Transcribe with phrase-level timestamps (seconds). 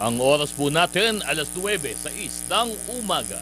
[0.00, 3.36] Ang oras po natin, alas 9 sa ng umaga.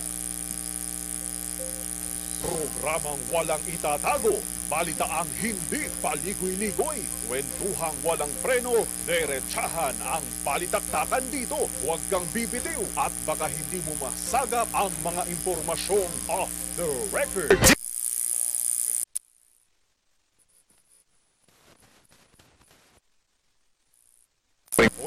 [2.38, 11.70] Programang walang itatago, balitaang hindi paligoy-ligoy, kwentuhang walang preno, derechahan ang balitaktakan dito.
[11.86, 17.58] Huwag kang bibitiw at baka hindi mo masagap ang mga impormasyong off the record.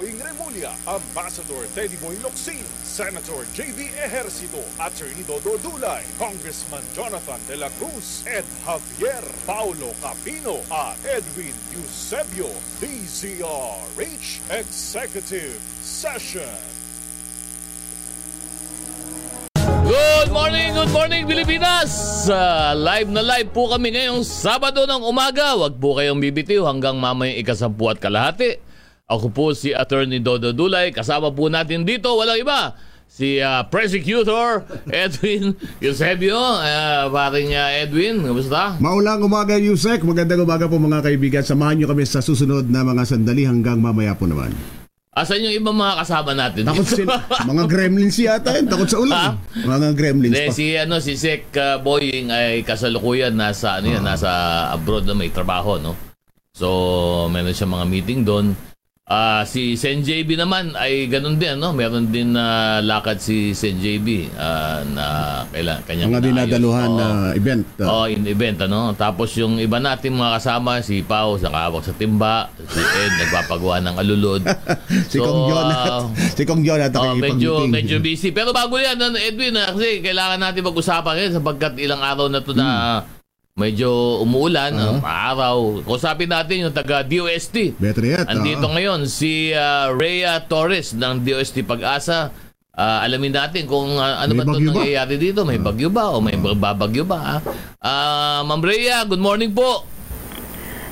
[0.01, 3.95] Boying Remulla, Ambassador Teddy Boy Locsin, Senator J.D.
[3.95, 11.55] Ejercito, Attorney Dodo Dulay, Congressman Jonathan De La Cruz, Ed Javier Paulo Capino, at Edwin
[11.71, 12.51] Eusebio,
[12.83, 16.59] DZRH Executive Session.
[19.87, 22.27] Good morning, good morning Pilipinas!
[22.27, 25.55] Uh, live na live po kami ngayong Sabado ng umaga.
[25.55, 28.70] Huwag po kayong bibitiw hanggang mamayang ikasampu at kalahati.
[29.11, 30.95] Ako po si Attorney Dodo Dulay.
[30.95, 32.79] Kasama po natin dito, walang iba.
[33.11, 35.51] Si uh, Prosecutor Edwin
[35.83, 36.39] Eusebio.
[36.39, 38.79] Uh, paring uh, Edwin, kamusta?
[38.79, 40.07] Maulang umaga, Yusek.
[40.07, 41.43] Magandang umaga po mga kaibigan.
[41.43, 44.55] Samahan nyo kami sa susunod na mga sandali hanggang mamaya po naman.
[45.11, 46.63] Asan yung ibang mga kasama natin?
[46.71, 47.19] Takot sila.
[47.43, 48.71] mga gremlins yata yun.
[48.71, 49.35] Takot sa ulan.
[49.59, 50.55] Mga gremlins Hindi, pa.
[50.55, 54.31] si ano si Sek uh, Boying ay kasalukuyan nasa ano yan, nasa
[54.71, 55.99] abroad na may trabaho, no.
[56.55, 56.67] So,
[57.27, 58.55] meron siya mga meeting doon.
[59.11, 61.71] Ah, si Sen JB naman ay ganun din, no.
[61.71, 65.05] Meron din na lakad si Sen JB ah, na
[65.51, 67.67] kailan kanyang Mga dinadaluhan na event.
[67.75, 68.95] uh, Oh, in event ano.
[68.95, 73.95] Tapos yung iba nating mga kasama, si Pau nakahawak sa timba, si Ed nagpapagawa ng
[73.99, 74.41] alulod.
[75.11, 75.75] si Kong Jonat.
[75.91, 76.03] ah,
[76.37, 76.91] si Kong Jonat.
[76.95, 78.31] Oh, medyo medyo busy.
[78.31, 82.39] Pero bago yan, ano, Edwin, ah, kasi kailangan natin pag-usapan ngayon sapagkat ilang araw na
[82.39, 83.20] to na Hmm.
[83.53, 83.89] Medyo
[84.19, 84.97] umuulan, Uh-huh.
[84.97, 85.57] uh araw.
[85.83, 87.75] Kusapin natin yung taga DOST.
[87.77, 88.25] Better yet.
[88.25, 88.73] Andito oo.
[88.73, 92.31] ngayon si ah, Rhea Torres ng DOST Pag-asa.
[92.71, 94.55] Ah, alamin natin kung ah, ano May ba ba?
[94.55, 95.43] nangyayari dito.
[95.43, 97.19] May bagyo ba o may babagyo ba?
[97.19, 97.39] ah?
[97.77, 99.83] Ah, Ma'am Rhea, good morning po.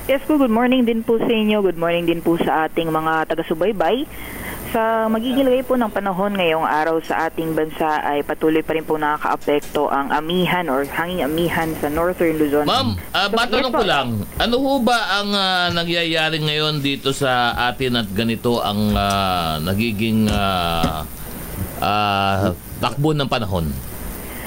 [0.04, 1.62] Yes po, good morning din po sa inyo.
[1.62, 4.04] Good morning din po sa ating mga taga-subaybay.
[4.70, 8.86] Sa magiging lagay po ng panahon ngayong araw sa ating bansa ay patuloy pa rin
[8.86, 12.70] po nakakaapekto ang amihan or hanging amihan sa Northern Luzon.
[12.70, 17.10] Ma'am, ah, So, matanong yes ko lang, ano ho ba ang ah, nangyayari ngayon dito
[17.10, 21.02] sa atin at ganito ang ah, nagiging ah,
[21.82, 23.89] ah, takbo ng panahon?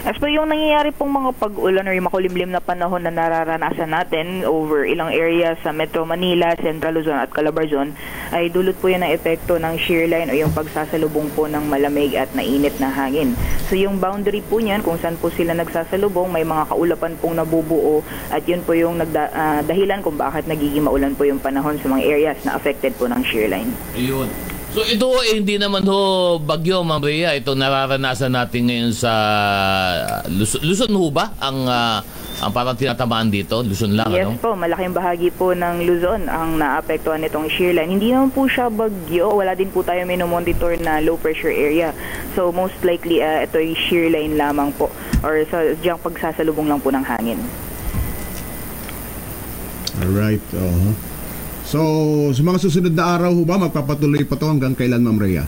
[0.04, 4.44] As po yung nangyayari pong mga pag-ulan or yung makulimlim na panahon na nararanasan natin
[4.44, 7.96] over ilang areas sa Metro Manila, Central Luzon at Calabarzon
[8.36, 12.20] ay dulot po yan ng epekto ng shear line o yung pagsasalubong po ng malamig
[12.20, 13.32] at mainit na hangin.
[13.72, 18.04] So yung boundary po niyan kung saan po sila nagsasalubong may mga kaulapan pong nabubuo
[18.28, 21.88] at yun po yung nagda, ah, dahilan kung bakit nagiging maulan po yung panahon sa
[21.88, 23.72] mga areas na affected po ng shear line.
[23.96, 24.28] Ayun.
[24.74, 27.38] So ito eh, hindi naman ho bagyo, Ma'am Rhea.
[27.38, 29.14] Ito nararanasan natin ngayon sa
[30.26, 31.30] Luzon, Luzon ho ba?
[31.38, 32.02] Ang, ah,
[32.42, 33.62] ang parang tinatamaan dito?
[33.62, 34.42] Luzon lang, Yes ano?
[34.42, 38.02] po, malaking bahagi po ng Luzon ang naapektuhan nitong shear line.
[38.02, 41.94] Hindi naman po siya bagyo, wala din po tayo minomonitor na low pressure area.
[42.34, 44.90] So most likely uh, ito ay shear line lamang po
[45.22, 47.38] or sa diyang pagsasalubong lang po ng hangin.
[50.02, 50.42] Alright.
[50.58, 51.13] oo.
[51.74, 51.82] So,
[52.38, 55.42] sa mga susunod na araw ho ba, magpapatuloy pa to hanggang kailan, Ma'am Rhea?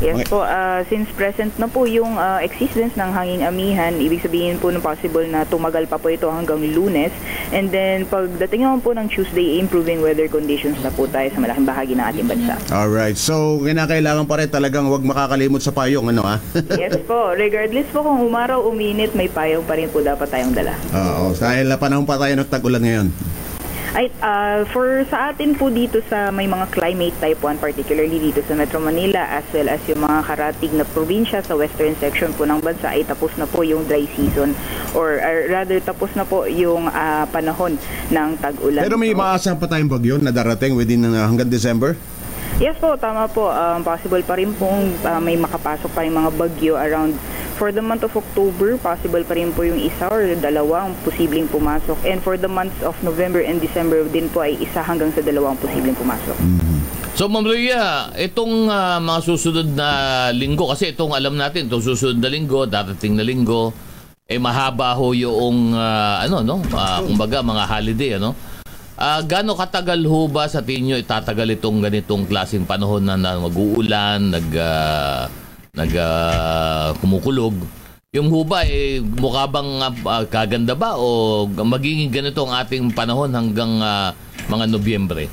[0.00, 4.56] Yes po, uh, since present na po yung uh, existence ng hanging amihan, ibig sabihin
[4.56, 7.12] po na possible na tumagal pa po ito hanggang lunes.
[7.52, 11.68] And then pagdating naman po ng Tuesday, improving weather conditions na po tayo sa malaking
[11.68, 12.56] bahagi ng ating bansa.
[12.72, 13.20] Alright.
[13.20, 16.40] So, kinakailangan pa rin talagang wag makakalimot sa payong, ano ah?
[16.80, 20.72] yes po, regardless po kung umaraw, uminit, may payong pa rin po dapat tayong dala.
[20.92, 21.36] Oo.
[21.36, 23.08] Dahil na panahon pa tayo ng tag-ulan ngayon.
[23.96, 28.44] Ay, ah, for sa atin po dito sa may mga climate type 1, particularly dito
[28.44, 32.44] sa Metro Manila as well as yung mga karatig na probinsya sa western section po
[32.44, 34.52] ng bansa ay tapos na po yung dry season
[34.92, 37.80] or ah, rather tapos na po yung ah, panahon
[38.12, 38.84] ng tag-ulan.
[38.84, 41.96] Pero may So, maasahan pa tayong bagyo na darating within uh, hanggang December?
[42.60, 43.48] Yes po, tama po.
[43.48, 47.16] Um, possible pa rin pong ah, may makapasok pa rin mga bagyo around
[47.56, 51.96] for the month of October, possible pa rin po yung isa or dalawang posibleng pumasok.
[52.04, 55.56] And for the months of November and December din po ay isa hanggang sa dalawang
[55.56, 56.36] posibleng pumasok.
[57.16, 59.88] So, Ma'am Rhea, itong ah, mga susunod na
[60.36, 63.72] linggo, kasi itong alam natin, itong susunod na linggo, darating na linggo,
[64.28, 66.60] eh mahaba ho yung, ah, ano, no?
[66.76, 68.36] Ah, kumbaga, mga holiday, ano?
[69.00, 73.40] Ah, gaano katagal ho ba sa tingin nyo itatagal itong ganitong klaseng panahon na, na
[73.40, 75.24] mag-uulan, nag, ah,
[75.76, 77.54] nag ah, kumukulog?
[78.16, 83.28] Yung ho ba, eh, mukha bang ah, kaganda ba o magiging ganito ang ating panahon
[83.30, 84.16] hanggang ah,
[84.48, 85.28] mga Nobyembre?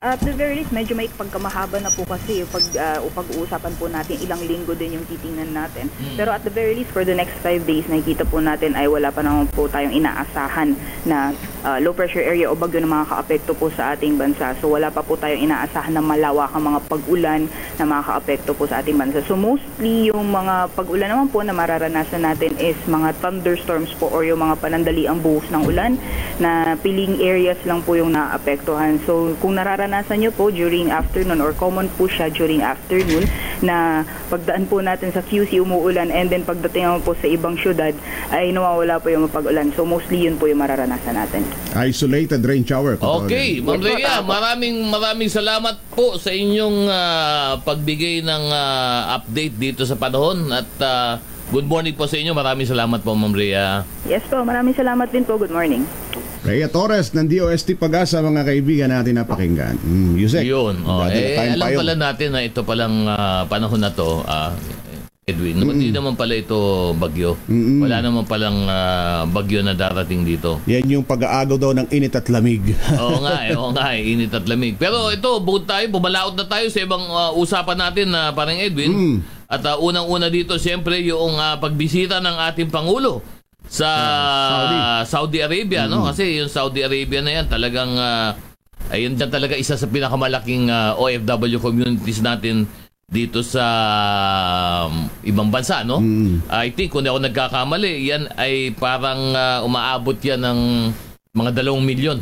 [0.00, 4.16] At the very least, medyo may pagkamahaba na po kasi pag, uh, pag-uusapan po natin,
[4.24, 5.92] ilang linggo din yung titingnan natin.
[6.16, 9.12] Pero at the very least, for the next five days, nakikita po natin ay wala
[9.12, 10.72] pa naman po tayong inaasahan
[11.04, 11.36] na
[11.68, 14.56] uh, low pressure area o bagyo na makaka-apekto po sa ating bansa.
[14.56, 17.44] So wala pa po tayong inaasahan na malawakang mga pag-ulan
[17.76, 19.20] na makaka-apekto po sa ating bansa.
[19.28, 24.24] So mostly yung mga pag-ulan naman po na mararanasan natin is mga thunderstorms po or
[24.24, 26.00] yung mga panandali ang buhos ng ulan
[26.40, 28.96] na piling areas lang po yung naapektuhan.
[29.04, 33.26] So kung nararanasan nyo po during afternoon or common po siya during afternoon
[33.60, 37.92] na pagdaan po natin sa QC umuulan and then pagdating naman po sa ibang syudad
[38.32, 39.74] ay nawawala po yung pag-ulan.
[39.76, 41.42] So mostly yun po yung mararanasan natin.
[41.76, 42.96] Isolated rain shower.
[42.96, 43.60] Okay.
[43.60, 44.40] Ma'am tama.
[44.40, 50.70] maraming maraming salamat po sa inyong ah, pagbigay ng ah, update dito sa panahon at
[50.80, 51.18] ah,
[51.50, 52.32] good morning po sa inyo.
[52.32, 53.82] Maraming salamat po, Ma'am Rhea.
[54.06, 55.36] Yes po, maraming salamat din po.
[55.36, 55.84] Good morning.
[56.40, 59.76] Rhea Torres ng DOST Pag-asa, mga kaibigan natin napakinggan.
[59.84, 60.40] Mm, Yusek.
[60.48, 60.80] Yun.
[60.88, 61.80] Oh, na eh, alam payong.
[61.84, 64.56] pala natin na ito palang ah, panahon na to, ah,
[65.28, 65.60] Edwin.
[65.62, 66.56] Hindi naman pala ito
[66.96, 67.36] bagyo.
[67.44, 67.84] Mm-mm.
[67.84, 70.64] Wala naman palang ah, bagyo na darating dito.
[70.64, 72.72] Yan yung pag-aagaw daw ng init at lamig.
[72.96, 74.80] Oo nga eh, oo nga eh, init at lamig.
[74.80, 78.90] Pero ito, bukod tayo, bumalaot na tayo sa ibang ah, usapan natin na parang Edwin.
[78.90, 79.16] Mm.
[79.44, 83.39] At ah, unang-una dito, siyempre, yung ah, pagbisita ng ating Pangulo
[83.70, 83.88] sa
[84.50, 84.76] Saudi.
[85.06, 86.10] Saudi Arabia, no?
[86.10, 88.34] Kasi yung Saudi Arabia na yan, talagang, uh,
[88.90, 92.66] ayun dyan talaga isa sa pinakamalaking ah, OFW communities natin
[93.10, 93.64] dito sa
[94.86, 96.02] um, ibang bansa, no?
[96.02, 96.46] Mm.
[96.50, 100.60] I think, kung ako nagkakamali, yan ay parang ah, umaabot yan ng
[101.30, 102.18] mga dalawang milyon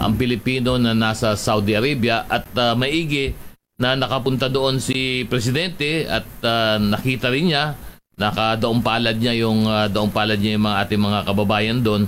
[0.00, 3.32] ang Pilipino na nasa Saudi Arabia at ah, maigi
[3.80, 7.76] na nakapunta doon si Presidente at ah, nakita rin niya,
[8.16, 12.02] nakadaong palad niya yung uh, daong palad niya yung mga ating mga kababayan doon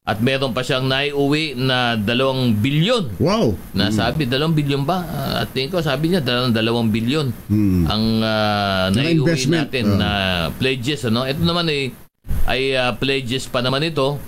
[0.00, 3.54] at meron pa siyang naiuwi na dalawang bilyon Wow.
[3.76, 5.04] na sabi, dalawang bilyon ba?
[5.06, 7.84] Ah, at tingin ko, sabi niya, dalawang, dalawang bilyon Mm.
[7.86, 9.98] ang uh, Na naiuwi natin ah.
[10.00, 10.10] na
[10.56, 11.06] pledges.
[11.06, 11.28] Ano?
[11.28, 11.92] Ito naman ay,
[12.48, 14.18] ay ah, pledges pa naman ito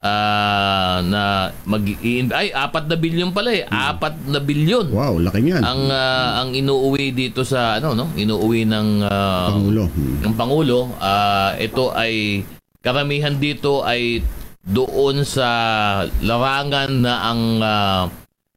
[0.00, 1.22] ah, na
[1.62, 1.84] mag
[2.30, 5.60] ay apat na bilyon pala eh apat na bilyon Wow, laki niyan.
[5.60, 9.84] ang ah, ang inuuwi dito sa ano no inuuwi ng ah, Pangulo.
[9.88, 10.16] Mm.
[10.22, 12.44] ng pangulo ah, ito ay
[12.80, 14.24] karamihan dito ay
[14.60, 15.48] doon sa
[16.20, 18.04] larangan na ang ah,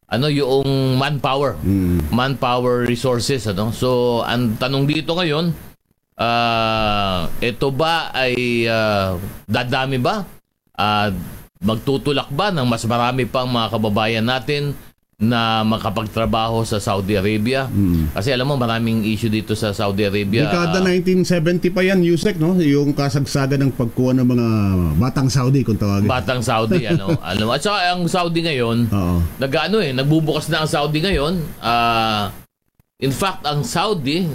[0.08, 2.08] ano yung manpower Mm.
[2.10, 5.52] manpower resources ano so ang tanong dito ngayon
[6.14, 10.24] ah ito ba ay ah, dadami ba
[10.74, 11.14] Ah,
[11.60, 14.74] magtutulak ba ng mas marami pang mga kababayan natin
[15.16, 18.12] na makapagtrabaho sa Saudi Arabia Mm.
[18.12, 22.58] kasi alam mo maraming issue dito sa Saudi Arabia Dekada 1970 pa yan, Yusek, no?
[22.58, 24.48] Yung kasagsagan ng pagkuha ng mga
[24.98, 26.10] batang Saudi, kung tawagin.
[26.10, 29.18] batang Saudi ano ano at saka ang Saudi ngayon Oo.
[29.40, 31.40] nag-ano eh, nagbubukas na ang Saudi ngayon.
[31.62, 32.34] Ah,
[33.00, 34.28] in fact, ang Saudi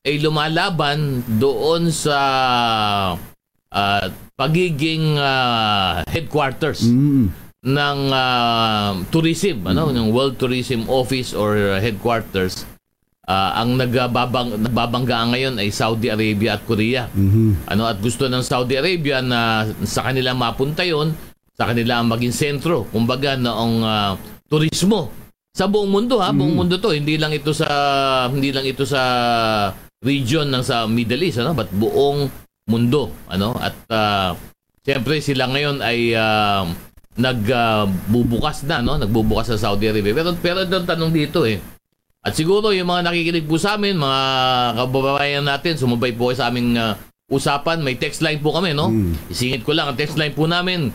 [0.00, 2.16] ay lumalaban doon sa
[3.68, 4.06] ah,
[4.40, 7.28] pagiging ah, headquarters Mm.
[7.60, 12.64] ng ah, tourism, ano, ng World Tourism Office or headquarters.
[13.28, 17.06] Ah, ang nagbabang nagbabangga ngayon ay Saudi Arabia at Korea.
[17.12, 17.68] Mhm.
[17.68, 21.12] Ano at gusto ng Saudi Arabia na sa kanila mapunta 'yon,
[21.54, 24.16] sa kanila ang maging sentro, kumbaga noong ah,
[24.48, 25.12] turismo
[25.52, 27.68] sa buong mundo ha, buong mundo 'to, hindi lang ito sa
[28.32, 29.02] hindi lang ito sa
[30.00, 32.32] region ng sa Middle East ano, but buong
[32.70, 33.50] mundo, ano?
[33.58, 34.38] At ah,
[34.86, 36.70] siyempre sila ngayon ay ah,
[37.18, 38.96] nagbubukas na, no?
[38.96, 40.14] Nagbubukas sa Saudi Arabia.
[40.14, 41.58] Pero pero ang tanong dito eh.
[42.20, 44.20] At siguro yung mga nakikinig po sa amin, mga
[44.76, 46.94] kababayan natin, sumabay po sa aming ah,
[47.26, 47.82] usapan.
[47.82, 48.92] May text line po kami, no?
[48.92, 49.16] Mm.
[49.32, 50.92] Isingit ko lang ang text line po namin.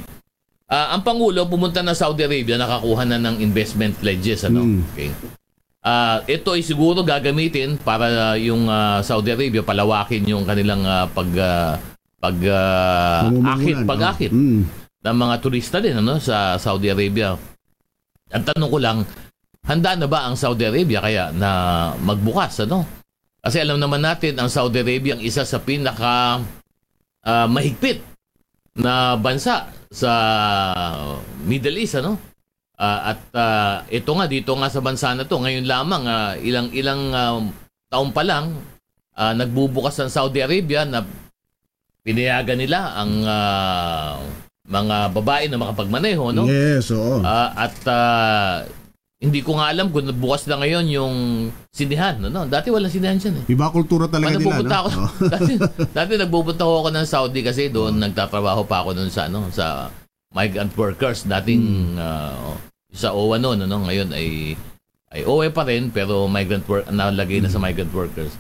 [0.73, 4.49] ah, ang Pangulo pumunta na Saudi Arabia, nakakuha na ng investment pledges.
[4.49, 4.65] Ano?
[4.65, 4.81] Mm.
[4.97, 5.11] Okay.
[5.87, 11.31] Ah, ito ay siguro gagamitin para yung ah, Saudi Arabia palawakin yung kanilang ah, pag
[11.39, 11.79] ah,
[12.19, 14.67] pag ah, akit, pag-akit oh.
[14.67, 14.67] Mm.
[15.07, 17.39] ng mga turista din ano sa Saudi Arabia.
[18.35, 19.07] Ang tanong ko lang,
[19.63, 21.51] handa na ba ang Saudi Arabia kaya na
[22.03, 22.83] magbukas ano?
[23.47, 26.43] Kasi alam naman natin ang Saudi Arabia ang isa sa pinaka
[27.23, 28.03] ah, mahigpit
[28.75, 30.13] na bansa sa
[31.47, 32.19] Middle East ano?
[32.75, 36.75] Ah, at ah, ito nga dito nga sa bansa na to ngayon lamang ah, ilang
[36.75, 37.39] ilang ah,
[37.87, 38.51] taon pa lang
[39.15, 41.07] ah, nagbubukas ang Saudi Arabia na
[42.03, 44.19] pinayagan nila ang ah,
[44.67, 47.23] mga babae na makapagmaneho no Yes, oo.
[47.23, 48.67] Ah, at ah,
[49.17, 51.15] hindi ko nga alam kung bukas na ngayon yung
[51.73, 52.21] sinihan.
[52.21, 52.45] Ano?
[52.45, 53.45] Dati walang sinihan dyan eh.
[53.49, 54.69] Iba kultura talaga Pag nila, no?
[54.69, 54.89] ako,
[55.35, 55.53] dati,
[55.89, 59.89] dati nagpupunta ko ako ng Saudi kasi doon nagtatrabaho pa ako doon sa ano sa
[60.37, 62.61] migrant workers dating ah,
[62.93, 64.53] sa OWA noon ano ngayon ay
[65.17, 68.37] ay OWA pa rin pero migrant work nalagay na sa migrant workers.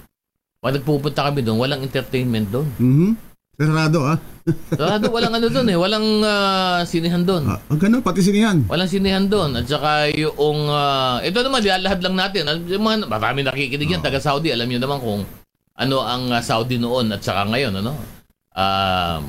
[0.60, 2.68] Pag nagpupunta kami doon, walang entertainment doon.
[2.76, 3.10] Mhm.
[3.56, 4.20] Sarado, ah.
[4.76, 7.48] Sarado, walang ano doon eh, walang ah, sinihan doon.
[7.48, 8.60] Ah, ah, ganun, pati sinihan.
[8.68, 9.56] Walang sinihan doon.
[9.56, 10.68] At saka yung...
[10.68, 12.44] ah, ito naman, lahad lang natin.
[12.68, 14.52] Yung mga, marami nakikinig yan, taga Saudi.
[14.52, 15.24] Alam niyo naman kung
[15.72, 17.80] ano ang ah, Saudi noon at saka ngayon.
[17.80, 17.96] Ano?
[18.52, 19.24] Ah,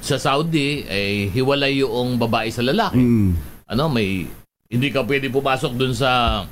[0.00, 2.96] sa Saudi, eh, hiwalay yung babae sa lalaki.
[2.96, 3.30] Mm.
[3.76, 4.24] Ano, may...
[4.70, 6.42] Hindi ka pwede pumasok doon sa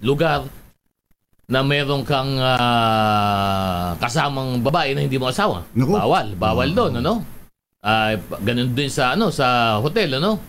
[0.00, 0.48] lugar
[1.46, 5.62] na meron kang ah, kasamang babae na hindi mo asawa.
[5.72, 5.94] Naku.
[5.94, 7.22] Bawal, bawal doon, ano?
[7.78, 8.12] Ah,
[8.42, 10.42] ganun din sa ano sa hotel, ano?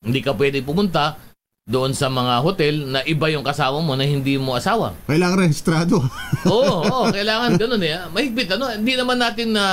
[0.00, 1.20] Hindi ka pwede pumunta
[1.62, 4.96] doon sa mga hotel na iba yung kasama mo na hindi mo asawa.
[5.06, 6.00] Kailangan rehistrado.
[6.50, 8.02] Oo, oo, kailangan ganun eh.
[8.10, 9.64] Mahigpit ano, hindi naman natin na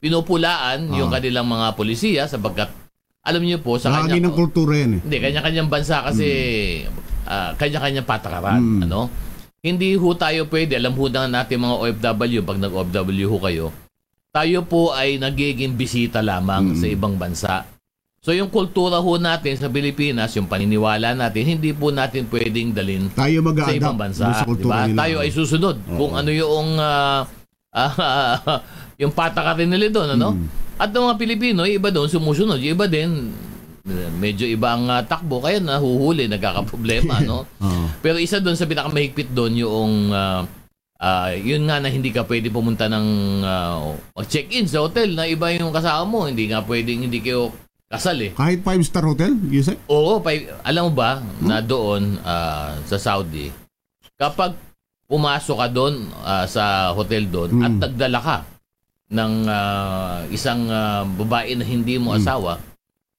[0.00, 1.18] pinupulaan yung Ah.
[1.18, 2.72] kanilang mga polisiya sapagkat
[3.20, 5.00] alam niyo po sa Bahagi kanya ng kultura yan eh.
[5.04, 6.28] hindi, kanya-kanyang bansa kasi
[7.26, 8.80] ah, kanya-kanyang patakaran, Mm.
[8.88, 9.10] ano?
[9.60, 13.66] Hindi ho tayo pwede, alam ho na natin mga OFW, pag nag-OFW ho kayo,
[14.32, 16.76] tayo po ay nagiging bisita lamang Mm.
[16.80, 17.54] sa ibang bansa.
[18.20, 23.12] So yung kultura ho natin sa Pilipinas, yung paniniwala natin, hindi po natin pwedeng dalin
[23.12, 24.24] Tayo sa mag-a-adapt ibang bansa.
[24.32, 24.88] sa diba?
[24.88, 24.96] nila.
[24.96, 27.28] Tayo ay susunod kung ano yung ah,
[27.76, 28.60] ah,
[28.96, 30.28] yung patakaran nila doon, ano?
[30.36, 30.46] Mm.
[30.80, 33.28] At ng mga Pilipino, yung iba doon sumusunod, yung iba din
[34.14, 37.48] medyo iba ang ah, takbo kaya nahuhuli, nagkakaproblema, no?
[37.64, 37.86] Oo.
[38.00, 40.44] Pero isa doon sa pinakamahigpit doon yung ah,
[40.96, 43.06] ah, yun nga na hindi ka pwede pumunta ng
[43.40, 43.80] ah,
[44.12, 47.48] mag-check-in sa hotel na iba yung kasama mo, hindi nga pwedeng hindi kayo
[47.86, 48.30] kasal eh.
[48.30, 49.82] Kahit five-star hotel, Yusek?
[49.88, 50.30] Oo, pa,
[50.62, 53.50] alam mo ba na doon ah, sa Saudi,
[54.14, 54.54] kapag
[55.10, 57.64] pumasok ka doon ah, sa hotel doon Mm.
[57.64, 58.36] at nagdala ka
[59.10, 62.62] ng ah, isang ah, babae na hindi mo asawa,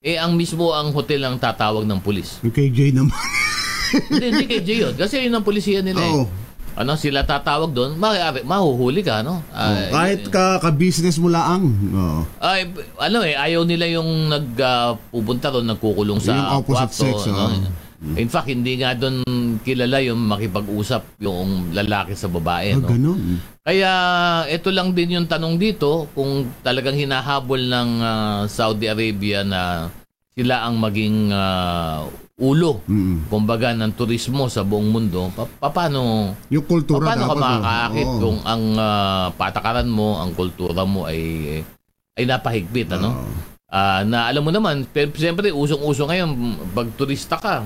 [0.01, 2.41] eh ang mismo ang hotel ang tatawag ng pulis.
[2.41, 3.13] Yung KJ naman.
[4.09, 4.97] hindi, hindi kay Jay yun.
[4.97, 6.13] Kasi yun ang polisiya nila eh.
[6.17, 6.25] Oo.
[6.71, 9.43] Ano, sila tatawag doon, maaari, mahuhuli ka, no?
[9.51, 11.69] Ah, Kahit ka, ka-business mo laang.
[11.93, 12.21] Oo.
[12.41, 17.03] Ay, ano eh, ayaw nila yung nagpupunta doon, nagkukulong sa Yung opposite kwarto.
[17.05, 17.69] sex, oo.
[18.17, 19.21] In fact, hindi nga doon
[19.61, 22.73] kilala yung makipag-usap yung lalaki sa babae.
[22.73, 22.87] Ah, no?
[22.87, 23.21] ganun.
[23.61, 23.91] Kaya
[24.45, 29.87] ito lang din yung tanong dito, kung talagang hinahabol ng ah, Saudi Arabia na
[30.31, 33.29] sila ang maging ah, ulo, Mm.
[33.29, 37.37] kumbaga, ng turismo sa buong mundo, pa- paano Yung kultura Paano ka oh.
[37.37, 38.17] makakaakit Oo.
[38.19, 41.21] kung ang ah, patakaran mo, ang kultura mo ay
[42.11, 43.23] ay napahigpit, ano?
[43.71, 46.29] Ah, na alam mo naman, pero siyempre usong-uso ngayon
[46.73, 47.63] pag turista ka,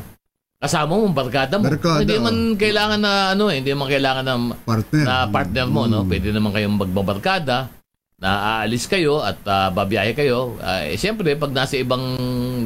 [0.60, 1.68] kasama mo barkada mo.
[1.68, 2.24] Barkada, hindi oh.
[2.26, 4.36] man kailangan na ano, eh, hindi man kailangan na
[4.66, 5.04] partner.
[5.06, 6.04] na partner mo, no?
[6.04, 6.10] Mm.
[6.10, 7.70] Pwede naman kayong magbabarkada,
[8.16, 10.56] na aalis kayo at ah, babiyahe kayo.
[10.64, 12.16] Ah, eh, siyempre, pag nasa ibang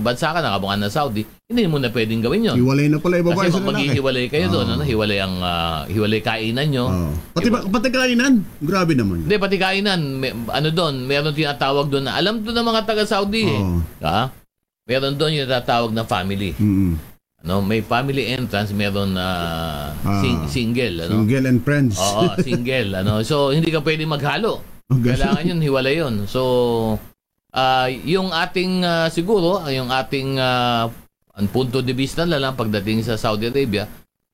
[0.06, 2.56] bansa ka, nakabangan na Saudi, hindi mo na pwedeng gawin yon.
[2.62, 3.70] Hiwalay na pala babae Kasi lalaki.
[3.74, 4.74] maghihiwalay kayo doon, Oo.
[4.78, 4.84] ano?
[4.86, 6.86] hiwalay ang ah, hiwalay kainan nyo.
[6.86, 7.12] Oo.
[7.34, 8.46] Pati, ba, pati kainan.
[8.62, 9.26] Grabe naman.
[9.26, 10.00] Hindi, pati kainan.
[10.22, 13.60] May, ano doon, meron tinatawag doon na, alam doon ng mga taga-Saudi eh.
[13.60, 13.82] Oo.
[14.06, 14.30] Ha?
[14.86, 16.54] Meron doon yung tinatawag na family.
[16.62, 17.09] Mm.
[17.40, 19.28] Ano, may family entrance, meron na
[19.96, 20.20] Ah.
[20.20, 21.08] sing- single.
[21.08, 21.12] Ano?
[21.18, 21.96] Single and friends.
[21.96, 22.90] Oo, single.
[22.96, 23.24] ano.
[23.24, 24.60] So, hindi ka pwede maghalo.
[24.86, 25.16] Oh, ganun.
[25.16, 26.16] Kailangan yun, hiwalay yun.
[26.26, 26.42] So,
[27.50, 30.92] ah, yung ating, ah, siguro, yung ating ah,
[31.32, 33.88] ang punto de vista na lang pagdating sa Saudi Arabia,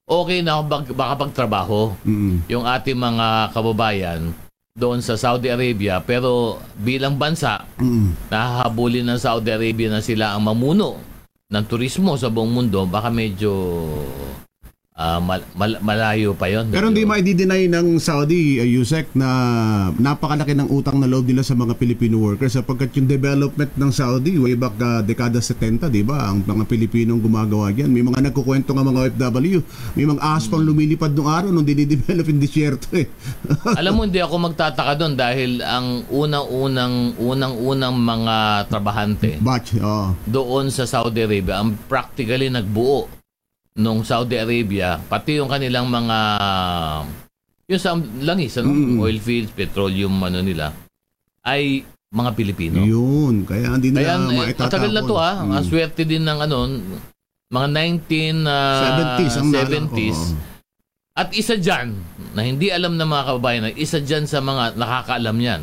[0.03, 2.45] okay na bak- baka pagtrabaho Mm.
[2.47, 4.33] yung ating mga kababayan
[4.71, 8.11] doon sa Saudi Arabia pero bilang bansa Mm.
[8.27, 10.97] nahahabulin ng Saudi Arabia na sila ang mamuno
[11.45, 13.53] ng turismo sa buong mundo baka medyo
[14.95, 19.27] ah, mal- mal- malayo pa yon Pero hindi ma-deny ng Saudi, uh, Yusek, na
[19.99, 24.39] napakalaki ng utang na loob nila sa mga Filipino workers sapagkat yung development ng Saudi
[24.39, 26.31] way back uh, dekada 70, di ba?
[26.31, 27.91] Ang mga Pilipinong gumagawa diyan.
[27.91, 29.59] May mga nagkukwento ng mga OFW.
[29.99, 33.07] May mga ahas pang lumilipad nung araw nung dinidevelop yung disyerto eh.
[33.79, 38.35] alam mo hindi ako magtataka doon dahil ang unang-unang unang-unang mga
[38.71, 40.15] trabahante Batch, oh.
[40.23, 43.14] doon sa Saudi Arabia ang practically nagbuo
[43.75, 46.17] nung Saudi Arabia pati yung kanilang mga
[47.65, 47.91] yung sa
[48.21, 48.97] langis ano Mm.
[48.97, 50.71] oil fields petroleum ano nila
[51.41, 53.43] ay mga Pilipino Yun.
[53.43, 54.63] Kaya hindi kaya nila eh, maitatapon.
[54.63, 55.51] matagal na to ah Mm.
[55.51, 56.57] ang swerte din ng ano
[57.45, 58.81] mga 19 ah,
[59.19, 59.71] 70s ang nalala ko.
[59.91, 60.19] 70s
[61.13, 61.87] at isa dyan
[62.31, 65.61] na hindi alam ng mga kababayan na isa dyan sa mga nakakaalam yan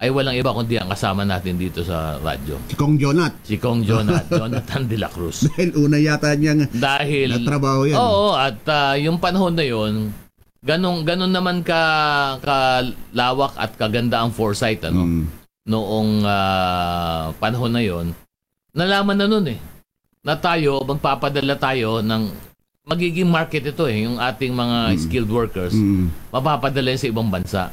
[0.00, 2.56] ay walang iba kundi ang kasama natin dito sa radyo.
[2.66, 3.36] Si Kong Jonat.
[3.44, 5.44] Si Kong Jonat, Jonathan de la Cruz.
[5.52, 8.00] Dahil una yata niyang Dahil natrabaho yan.
[8.00, 10.08] Oo, at ah, yung panahon na yon,
[10.64, 11.80] ganun ganun naman ka
[12.40, 15.24] kalawak at kaganda ang foresight ano Mm.
[15.68, 18.16] noong ah, panahon na yon.
[18.72, 19.60] Nalaman na noon eh
[20.20, 22.28] na tayo magpapadala tayo ng
[22.84, 26.08] magiging market ito eh yung ating mga skilled workers Mm.
[26.32, 27.68] mapapadala sa ibang bansa.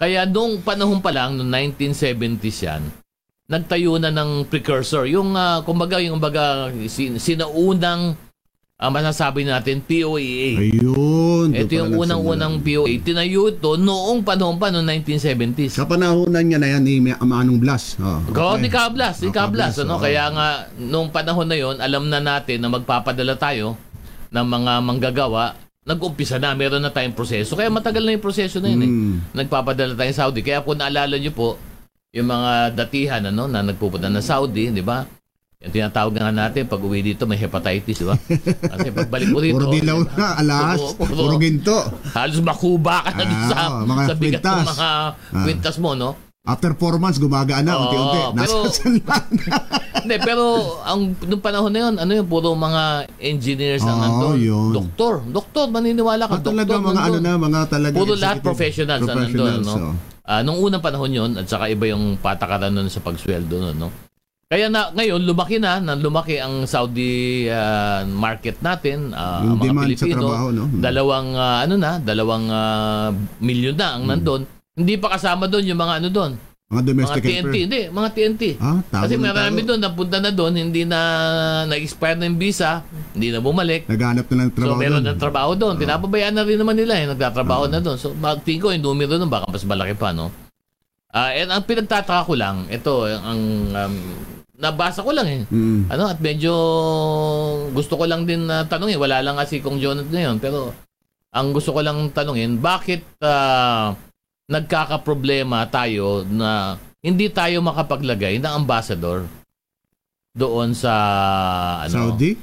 [0.00, 2.82] Kaya nung panahon pa lang, noong 1970s yan,
[3.46, 5.04] nagtayo na ng precursor.
[5.04, 8.16] Yung, ah, kumbaga, yung baga, sin- sinaunang
[8.74, 10.56] ah, masasabi natin, POEA.
[10.56, 11.52] Ayun.
[11.52, 12.64] Ito yung unang-unang.
[12.64, 12.96] POEA.
[12.96, 15.76] Tinayo ito noong panahon pa, noong 1970s.
[15.76, 18.00] Sa panahonan niya na yan ni Ma- Manong Blas.
[18.00, 18.64] Oh, okay.
[18.64, 19.76] ni Kablas, ni Oh, Kablas.
[19.76, 19.94] Kablas, Ano?
[19.94, 20.00] oh.
[20.00, 20.48] Kaya nga,
[20.80, 23.76] nung panahon na yon alam na natin na magpapadala tayo
[24.32, 25.60] ng mga manggagawa.
[25.90, 27.52] Nag-umpisa na, meron na tayong proseso.
[27.52, 28.88] Kaya matagal na yung proseso na yun eh.
[28.88, 29.14] Mm.
[29.34, 30.40] Nagpapadala tayo sa Saudi.
[30.40, 31.58] Kaya kung naalala nyo po,
[32.10, 35.02] yung mga datihan ano, na nagpupunta na Saudi, di ba?
[35.58, 38.14] Yung tinatawag nga natin, pag uwi dito, may hepatitis, di ba?
[38.16, 40.16] Kasi pagbalik mo rito, Puro dilaw di ba?
[40.16, 40.78] na, alas.
[40.78, 41.78] Puro- puro- Puro ginto.
[42.08, 45.42] halos makuba ka na dun sa, Ah, mga sa bigat ng mga Ah.
[45.42, 46.10] kwintas mo, no?
[46.40, 48.20] After four months, gumagaan na unti-unti.
[48.32, 49.24] Nasa pero- sanlan.
[50.00, 50.44] Hindi, pero
[50.80, 52.82] ang nung panahon na yun, ano yun, puro mga
[53.20, 54.36] engineers ang Oo, nandun.
[54.40, 54.72] yun.
[54.72, 57.22] Doktor, doktor, maniniwala ka, Ah, talaga doktor mga ano nandun.
[57.22, 59.76] na, mga talaga Puro lahat executive professionals, ang nandun, professionals, no?
[59.84, 59.94] oh.
[60.22, 63.88] Ah, nung unang panahon yon at saka iba yung patakaran nun sa pagsweldo nun, no?
[64.46, 69.64] Kaya na ngayon lumaki na, na lumaki ang Saudi ah, market natin, ah, Yung mga
[69.68, 70.22] demand sa Pilipino.
[70.24, 70.64] trabaho, no?
[70.64, 70.80] Hmm.
[70.80, 74.42] Dalawang ah, ano na, dalawang ah, milyon na ang nandun.
[74.80, 76.32] Hindi pa kasama doon yung mga ano doon,
[76.70, 77.60] Mga mga domestic TNT, helper.
[77.60, 78.42] hindi, mga TNT.
[78.56, 81.00] Ah, Kasi na marami doon, napunta na doon, hindi na
[81.66, 83.84] na-expire na yung visa, hindi na bumalik.
[83.84, 85.10] Naghanap na ng So trabaho meron doon.
[85.10, 85.74] ng trabaho doon.
[85.76, 87.04] Pinapabayaan na rin naman nila eh.
[87.06, 87.98] Nagtatrabaho na doon.
[87.98, 90.30] So magtingin ko yung numero doon baka mas malaki pa no.
[91.10, 93.94] Ah, and ang pinagtataka ko lang, ito ang um,
[94.54, 95.42] nabasa ko lang eh.
[95.50, 95.90] Mm.
[95.90, 96.54] Ano at medyo
[97.70, 100.70] gusto ko lang din na tanungin, wala lang kasi kung Jonat ngayon pero
[101.30, 103.90] ang gusto ko lang tanungin, bakit ah,
[104.50, 109.24] nagkakaproblema tayo na hindi tayo makapaglagay ng ambassador
[110.34, 110.94] doon sa
[111.86, 112.34] ano Saudi?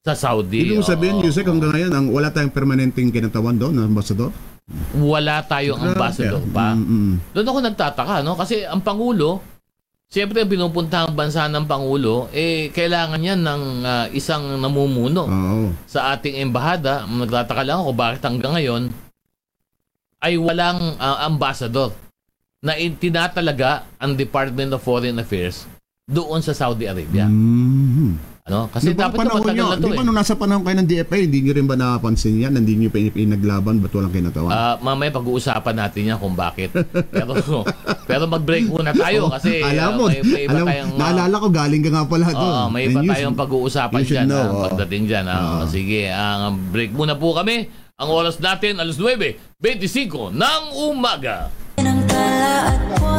[0.00, 0.64] sa Saudi.
[0.64, 1.20] Ibig mo sabihin.
[1.20, 4.32] Yusek, hanggang ngayon, ang wala tayong permanenteng kinatawan doon, na ambassador?
[4.94, 6.78] wala tayong ambassador pa.
[6.78, 7.18] Mm-mm.
[7.34, 8.38] Doon ako nagtataka, no?
[8.38, 9.42] Kasi ang Pangulo,
[10.06, 15.74] siyempre pinupunta ang bansa ng Pangulo, eh, kailangan yan ng ah, isang namumuno Oo.
[15.90, 17.02] sa ating embahada.
[17.02, 18.94] Nagtataka lang ako bakit hanggang ngayon
[20.20, 21.92] ay walang ah, ambassador
[22.60, 25.64] na in- tinatalaga ang Department of Foreign Affairs
[26.04, 27.24] doon sa Saudi Arabia.
[27.24, 28.30] Mhm.
[28.50, 28.66] Ano?
[28.66, 30.06] Kasi Di ba dapat panahon nyo, na to di ba eh.
[30.10, 32.58] nung nasa panahon kayo ng DFA, hindi nyo rin ba napansin yan?
[32.58, 34.50] Hindi nyo pa pinaglaban, ba't walang kinatawan?
[34.50, 36.74] Ah, mamaya pag-uusapan natin yan kung bakit.
[37.14, 37.38] Pero
[38.10, 41.34] pero mag-break muna tayo kasi ah, alam mo, may, may iba alam, tayong ah, naalala
[41.38, 42.42] ko galing ka nga pala doon.
[42.50, 44.62] Oo, may iba tayong pag-uusapan dyan know, ah, oo.
[44.66, 45.24] pagdating dyan.
[45.30, 45.38] ah.
[45.38, 45.62] Oo.
[45.70, 47.70] Sige, ang break muna po kami.
[48.00, 51.52] Ang oras natin, alas 9.25 ng umaga.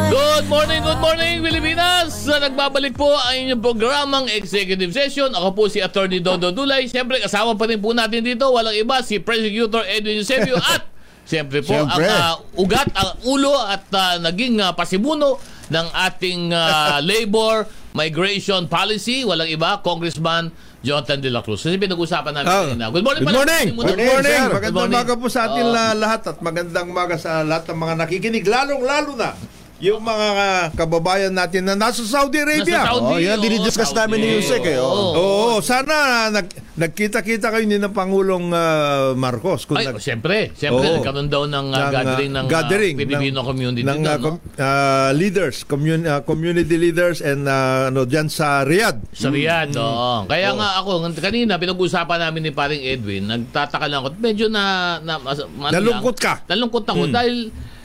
[0.09, 2.25] Good morning, good morning, Pilipinas!
[2.25, 5.37] Sa nagbabalik po ang inyong programang Executive Session.
[5.37, 6.89] Ako po si Attorney Dodo Dulay.
[6.89, 8.49] Siyempre, kasama pa rin po natin dito.
[8.49, 10.89] Walang iba, si Prosecutor Edwin Eusebio at
[11.29, 12.09] Siyempre po, Siyempre.
[12.09, 15.37] ang ah, ugat, ang ulo at ah, naging ah, pasimuno
[15.69, 19.21] ng ating ah, labor migration policy.
[19.29, 20.49] Walang iba, Congressman
[20.81, 21.61] Jonathan De La Cruz.
[21.61, 22.85] Kasi pinag-usapan namin Ah, kanina.
[22.89, 23.67] Good morning Good morning.
[23.71, 23.85] Muna.
[23.87, 24.33] Good morning.
[24.33, 24.41] sir.
[24.41, 24.97] Good Magandang morning.
[24.97, 28.43] umaga po sa atin la- lahat at magandang umaga sa lahat ng mga nakikinig.
[28.43, 29.29] Lalong-lalo na
[29.77, 30.25] yung mga
[30.73, 32.81] kababayan natin na nasa Saudi Arabia.
[32.81, 33.05] Nasa Saudi.
[33.07, 34.85] Oh, yan, oo, dinidiscuss namin ni Yusek eh, oh.
[34.85, 35.09] Oo.
[35.13, 35.93] Oo, sana
[36.29, 36.45] nag,
[36.81, 39.63] nagkita-kita kayo ni ng Pangulong ah, Marcos.
[39.63, 40.49] Kung Ay, nag- siyempre.
[40.51, 40.95] Siyempre, Oo.
[40.97, 44.01] nagkaroon daw ng, uh, ng, ah, gathering ng uh, gathering Filipino ng- community ng doon,
[44.03, 44.31] ah, no?
[44.57, 48.97] ah, leaders, commun- ah, community leaders and ah, ano diyan sa Riyadh.
[49.13, 49.79] Sa Riyadh, Mm.
[49.79, 50.13] oo.
[50.25, 54.63] Kaya nga ako, kanina pinag-usapan namin ni paring Edwin, nagtataka lang ako, medyo na...
[54.99, 56.41] na mas- ano Nalungkot ka?
[56.47, 57.13] Nalungkot ako Mm.
[57.13, 57.35] dahil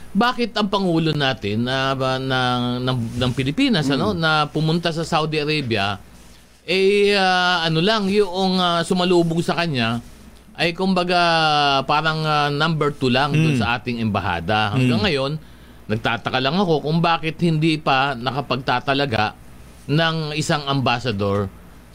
[0.09, 4.17] bakit ang Pangulo natin na, ba, ng, ng, ng Pilipinas ano, Mm.
[4.17, 6.01] na pumunta sa Saudi Arabia,
[6.67, 10.03] eh ah, ano lang, yung ah, sumalubong sa kanya,
[10.59, 11.17] ay kumbaga
[11.87, 13.39] parang ah, number two lang Mm.
[13.41, 14.75] dun sa ating embahada.
[14.75, 15.31] Hanggang ngayon,
[15.87, 19.31] nagtataka lang ako kung bakit hindi pa nakapagtatalaga
[19.87, 21.47] ng isang ambassador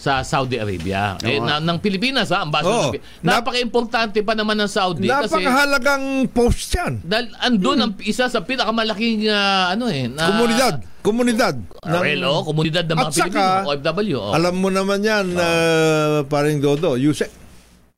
[0.03, 1.15] sa Saudi Arabia.
[1.23, 2.43] Eh, na, ng Pilipinas, ha?
[2.43, 2.91] Ambassador.
[2.91, 2.99] Oo.
[2.99, 6.99] ng Napaka-importante pa naman ng Saudi kasi Napakahalagang post yan.
[7.07, 10.75] dahil andun ang isa sa pinakamalaking ah, ano eh, na, Komunidad.
[11.07, 11.55] Komunidad.
[11.87, 14.19] Ah, ng- well, oh, komunidad ng mga saka, Pilipino, OFW.
[14.19, 14.35] Oh.
[14.35, 17.31] Alam mo naman yan, uh, paring Dodo, Yusek.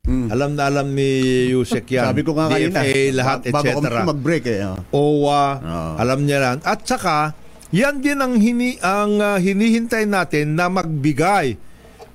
[0.04, 1.08] Alam na alam ni
[1.56, 2.04] Yusek yan.
[2.12, 2.84] Sabi ko nga kanina.
[2.84, 3.88] DFA, lahat, ba- Bago etc.
[3.88, 4.60] kami mag-break eh.
[4.68, 4.76] oh.
[4.92, 5.92] OWA, Oo.
[5.96, 6.58] alam niya yan.
[6.60, 7.32] At saka,
[7.72, 11.56] yan din ang, hini, ang ah, hinihintay natin na magbigay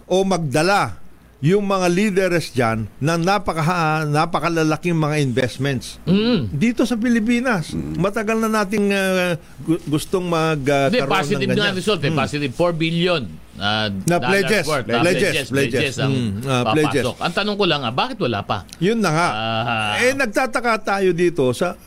[0.09, 0.97] o magdala
[1.39, 5.95] yung mga leaders dyan ng napaka, napakalalaking mga investments.
[6.03, 6.51] Mm.
[6.51, 11.63] Dito sa Pilipinas, matagal na nating ah, gu- gustong magkaroon Hindi, ng positive ganyan.
[11.63, 12.01] nga result.
[12.03, 12.11] Eh.
[12.11, 13.21] Positive 4 billion.
[13.55, 14.67] uh, Na pledges.
[14.67, 14.83] worth.
[14.85, 15.79] Ah, Pledges, pledges, pledges.
[15.79, 17.03] pledges ang Mm, ah, pledges.
[17.13, 18.67] Ang tanong ko lang, ah, bakit wala pa?
[18.77, 19.29] Yun na nga.
[19.31, 19.93] Ah.
[19.97, 21.79] eh, nagtataka tayo dito sa,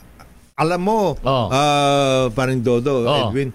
[0.55, 1.47] alam mo, Oh.
[1.49, 3.29] ah, paring Dodo, Oh.
[3.29, 3.53] Edwin,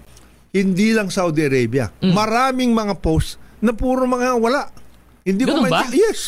[0.48, 1.90] hindi lang Saudi Arabia.
[1.96, 2.10] Mm.
[2.10, 4.70] Maraming mga posts na puro mga wala.
[5.22, 5.82] Hindi ko Ganun ba?
[5.84, 6.08] maintindihan.
[6.08, 6.20] Yes.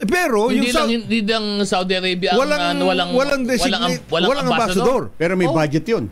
[0.00, 4.00] Pero hindi yung lang Sa- hindi lang Saudi Arabia ang walang, ano, walang walang, designate,
[4.08, 5.12] walang, walang, ambassador.
[5.14, 5.52] Pero may Oh.
[5.52, 6.08] budget yun.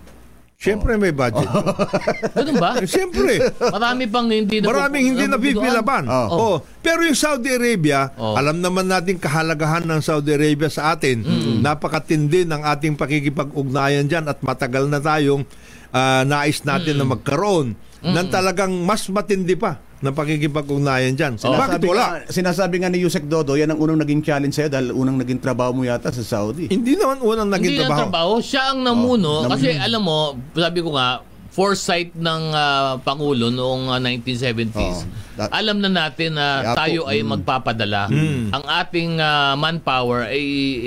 [0.58, 1.46] Siyempre may budget.
[2.36, 2.82] Ganun ba?
[2.82, 3.38] Siyempre.
[3.62, 6.04] Marami pang hindi na Maraming hindi napipilaban.
[6.04, 6.28] Oh.
[6.28, 6.56] Oh.
[6.82, 8.34] Pero yung Saudi Arabia, Oh.
[8.34, 11.22] alam naman natin kahalagahan ng Saudi Arabia sa atin.
[11.62, 15.46] Napakatindi ng ating pakikipag-ugnayan dyan at matagal na tayong
[15.88, 17.72] ah, nais natin na magkaroon
[18.04, 21.34] ng talagang mas matindi pa ng pakikipag-ugnayan dyan.
[21.34, 22.04] Bakit Sinasabi wala?
[22.06, 25.42] Nga, sinasabi nga ni Yusek Dodo, yan ang unang naging challenge sa'yo dahil unang naging
[25.42, 26.70] trabaho mo yata sa Saudi.
[26.70, 27.98] Hindi naman unang naging Hindi trabaho.
[27.98, 28.32] na trabaho.
[28.38, 29.42] Siya ang namuno.
[29.42, 34.78] Oh, kasi alam mo, sabi ko nga, foresight ng ah, Pangulo noong ah, 1970s.
[34.78, 35.02] Oh,
[35.34, 37.28] that- alam na natin na po, tayo ay mm.
[37.34, 38.06] magpapadala.
[38.54, 40.42] Ang ating ah, manpower ay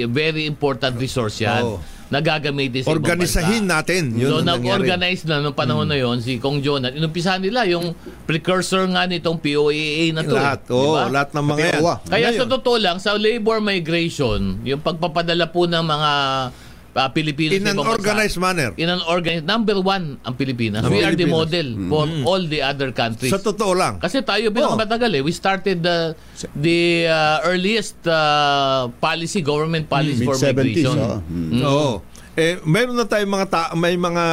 [0.07, 1.63] very important resource yan.
[1.67, 1.83] Oh.
[2.11, 3.73] Na gagamitin sa ibang Organisahin bansa.
[3.73, 4.03] natin.
[4.13, 6.91] Yun so nag-organize na noong panahon na yon si Kong Jonat.
[6.91, 10.35] Inumpisahan nila yung precursor nga nitong POAA na to.
[10.35, 10.37] eh.
[10.37, 10.59] Lahat.
[10.67, 11.07] Oo, Diba?
[11.09, 11.81] lahat ng mga yan.
[12.03, 16.11] Kaya sa totoo lang, sa labor migration, yung pagpapadala po ng mga
[16.93, 18.71] uh, Pilipinos in an bansa, organized manner.
[18.75, 20.81] in an organized, number one ang Pilipinas.
[20.81, 21.35] Ang We are the Pilipinas.
[21.47, 23.29] model for all the other countries.
[23.29, 23.97] Sa totoo lang.
[23.97, 25.21] Kasi tayo pinakamatagal eh.
[25.21, 26.13] We started the
[26.53, 30.95] the uh, earliest uh, policy, government policy for Mid-70s, migration.
[30.97, 31.19] oh.
[31.23, 31.49] Mm.
[31.51, 31.61] Mm.
[31.63, 31.91] Oo.
[32.31, 34.25] Eh meron na tayong mga ta- may mga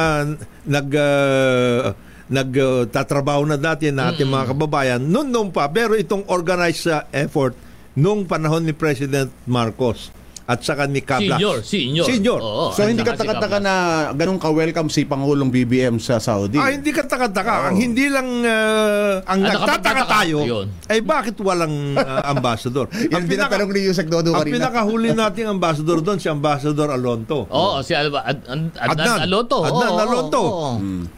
[0.65, 1.91] nag uh,
[2.29, 7.57] nagtatrabaho na dati na ating mga kababayan noon noon pa pero itong organized uh, effort
[7.91, 10.13] nung panahon ni President Marcos
[10.49, 11.37] at saka ni Cablas.
[11.37, 12.05] Senior, senior.
[12.09, 12.39] Senior.
[12.41, 13.69] Oo, So hindi ka si taka-taka Cablas.
[13.69, 13.73] na
[14.17, 16.57] ganun ka-welcome si Pangulong BBM sa Saudi.
[16.57, 17.69] Ah, hindi ka taka-taka.
[17.69, 20.65] Ang hindi lang uh, Ang ang nagtataka tayo yun.
[20.89, 22.89] ay bakit walang uh, ambassador.
[23.13, 27.45] Yan din ang tanong ni Yusek Dodo ang pinakahuli nating ambassador doon si Ambassador Alonto.
[27.45, 29.29] Oo, si Alba, Ad, Ad, Adnan.
[29.29, 30.41] Oo, Adnan Aloto.
[30.41, 30.69] oo.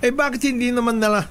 [0.03, 1.23] Eh bakit hindi naman nala?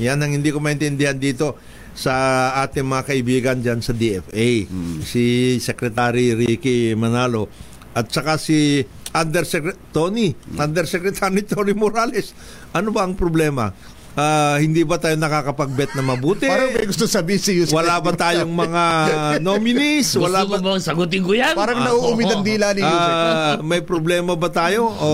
[0.00, 1.60] Yan ang hindi ko maintindihan dito
[1.98, 2.14] sa
[2.62, 4.70] ating mga kaibigan dyan sa DFA.
[5.02, 7.50] Si Secretary Ricky Manalo
[7.90, 12.30] at saka si Undersecretary Tony, Undersecretary Tony Morales.
[12.70, 13.74] Ano ba ang problema?
[14.18, 16.50] Ah, hindi ba tayo nakakapag-bet na mabuti?
[16.50, 17.74] Parang may gusto sabihin si Yusek.
[17.74, 18.82] Wala ba tayong mga
[19.38, 20.18] nominees?
[20.18, 21.54] Gusto Wala mo ba bang sagutin ko yan?
[21.54, 23.14] Parang nauumid ang dila ni Yusek.
[23.14, 24.90] Ah, may problema ba tayo?
[24.90, 25.08] O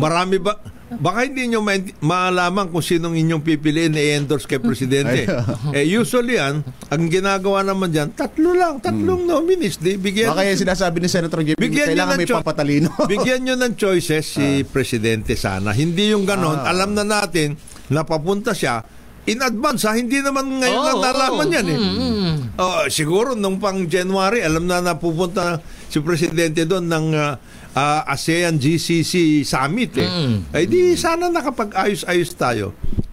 [0.00, 0.56] marami ba?
[0.98, 5.24] Baka hindi nyo ma- maalaman kung sinong inyong pipiliin na i-endorse kay Presidente.
[5.76, 9.78] eh, usually yan, ang ginagawa naman dyan, tatlo lang, tatlong nominees.
[9.78, 12.88] Di, bigyan, Baka yung sinasabi ni Senator JP, Bigyan kailangan ng may cho- papatalino.
[13.12, 15.70] bigyan nyo ng choices si Presidente sana.
[15.70, 16.58] Hindi yung ganon.
[16.58, 16.68] Ah.
[16.68, 17.54] Alam na natin
[17.88, 18.82] na papunta siya
[19.22, 19.94] in advance ha.
[19.94, 21.54] Hindi naman ngayon Oo, lang nalaman oo.
[21.54, 21.78] yan eh.
[21.78, 27.38] Mm, Oh, siguro nung pang January, alam na napupunta si Presidente doon ng ah,
[27.74, 30.06] ah, ASEAN GCC Summit eh.
[30.06, 30.36] Mm.
[30.50, 32.72] Ay di sana nakapag-ayos-ayos tayo.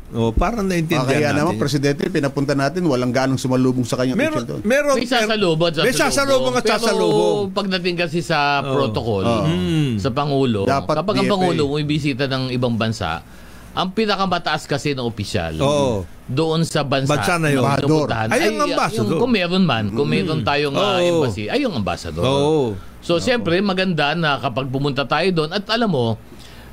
[0.10, 1.54] Oh, para Ah, naintindihan kaya natin.
[1.54, 1.62] naman.
[1.62, 4.62] Presidente, pinapunta natin, walang ganong sumalubong sa kanyang meron, doon.
[4.65, 7.54] meron, May sasalubong at May sasalubong at Pero sasalubong.
[7.54, 8.74] pagdating kasi sa Oo.
[8.74, 9.26] protocol.
[9.45, 10.02] Mm.
[10.02, 11.34] sa Pangulo, Dapat kapag ang DFA.
[11.36, 13.22] Pangulo bumibisita ng ibang bansa,
[13.71, 16.03] ang pinakamataas kasi na opisyal Oo.
[16.25, 17.62] doon sa bansa, Bansa na yun.
[17.62, 19.05] pinupuntahan, Ay, yung ambassador.
[19.08, 21.05] yung- kung meron man, kung meron tayong ah, Oo.
[21.21, 22.21] embassy, ay yung ambassador.
[22.21, 22.73] Oo.
[22.99, 26.19] So, siyempre, maganda na kapag pumunta tayo doon, at alam mo,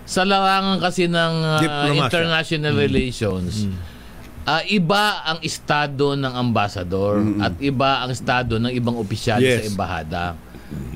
[0.03, 1.99] sa larangan kasi ng Diplomasya.
[2.01, 3.67] international relations,
[4.43, 9.69] ah, iba ang estado ng ambassador at iba ang estado ng ibang opisyal sa Yes.
[9.69, 10.35] embahada.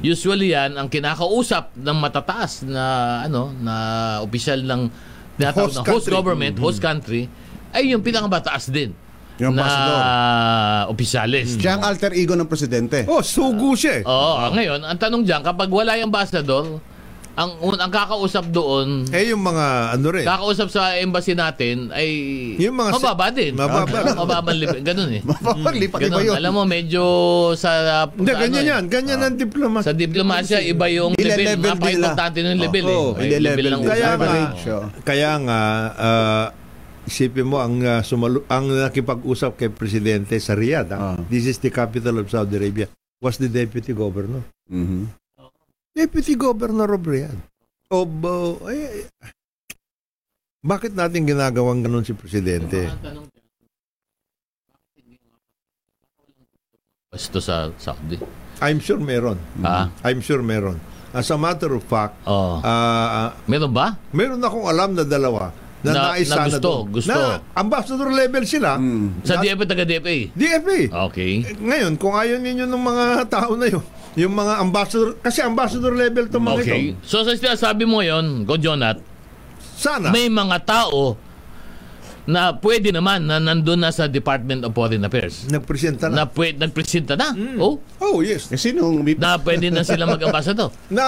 [0.01, 2.85] Usually yan ang kinakausap ng matataas na
[3.23, 3.75] ano na
[4.19, 4.91] opisyal ng
[5.41, 6.13] tinatawag Host na host country.
[6.13, 7.23] government, host country
[7.71, 8.93] ay yung pinakamataas din
[9.37, 10.01] Yung na ambassador.
[10.89, 11.57] opisyalis.
[11.57, 13.07] Siya ang alter ego ng Presidente.
[13.07, 14.05] Oh, sugo siya eh.
[14.05, 16.77] Oo, ngayon, ang tanong diyan, kapag wala yung ambassador,
[17.33, 20.27] ang un- ang kakausap doon, Eh, yung mga ano rin.
[20.27, 22.09] kakausap sa embassy natin ay
[22.59, 23.53] Yung mga si- mababa din.
[23.55, 23.97] Mababa.
[24.21, 24.51] Mababa.
[24.81, 25.23] Ganun eh.
[25.73, 26.27] Lipat iba Ganun.
[26.27, 26.35] yun.
[26.37, 27.03] Alam mo, medyo
[27.55, 28.05] sa...
[28.09, 28.83] Hindi, sa ganyan ano eh, yan.
[28.87, 29.87] Ganyan ang diplomasya.
[29.87, 31.47] Sa diplomasya, iba yung level.
[31.57, 32.95] Napaka-importante ng level eh.
[32.95, 33.89] Oo, May ile-level ng din.
[33.89, 34.31] Kaya nga,
[34.69, 34.85] oh.
[35.03, 35.61] kaya nga
[35.97, 36.47] ah,
[37.05, 40.91] isipin mo ang ah, sumalu- ang nakipag-usap kay presidente sa Riyadh.
[40.91, 41.15] ah.
[41.15, 41.19] Ah.
[41.27, 42.87] This is the capital of Saudi Arabia.
[43.21, 44.41] was the deputy governor.
[44.65, 45.20] Mhm.
[46.01, 47.37] Deputy Governor of Riyadh.
[47.93, 49.05] Of, uh, eh,
[50.65, 52.89] bakit natin ginagawang ganun si Presidente?
[57.13, 58.17] Basta sa Saudi.
[58.65, 59.37] I'm sure meron.
[59.61, 60.81] Ah, I'm sure meron.
[61.13, 62.63] As a matter of fact, oh.
[62.65, 63.99] ah, Meron ba?
[64.17, 65.53] meron akong alam na dalawa
[65.85, 66.85] na, Na- nais na sana gusto, doon.
[66.97, 67.13] gusto.
[67.13, 68.81] Na ambassador level sila.
[68.81, 69.21] Mm.
[69.27, 70.17] Sa DFA, taga-DFA.
[70.33, 70.81] DFA.
[71.13, 71.33] Okay.
[71.45, 73.85] Eh, Ngayon, kung ayaw ninyo ng mga tao na yun,
[74.15, 76.81] yung mga ambassador, kasi ambassador level itong mga Okay.
[76.91, 76.99] ito.
[77.03, 78.99] So sa sinasabi mo yon, Go Jonat,
[79.77, 80.11] Sana.
[80.11, 81.15] may mga tao
[82.23, 85.47] na pwede naman na nandun na sa Department of Foreign Affairs.
[85.47, 86.25] Nagpresenta Na na.
[86.27, 87.33] pwede, nagpresenta na.
[87.57, 88.49] Oh, Oh, yes.
[88.49, 89.15] Eh, sinong may...
[89.15, 90.73] na pwede na sila mag-ambassador.
[90.91, 91.05] Na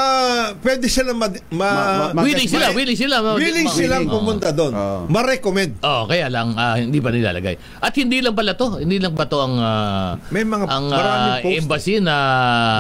[0.56, 1.26] pwede sila ma...
[1.50, 3.16] ma- Ma- ma- willing sila, ma- willing sila.
[3.18, 4.12] ma- willing ma- silang Oo.
[4.14, 4.70] pumunta doon.
[4.70, 5.00] Oo.
[5.08, 5.80] Ma-recommend.
[5.80, 7.56] Oh, kaya lang ah, hindi pa nilalagay.
[7.78, 10.86] At hindi lang pala to, hindi lang pa to ang ah, May mga ang
[11.40, 11.56] post.
[11.56, 12.16] embassy na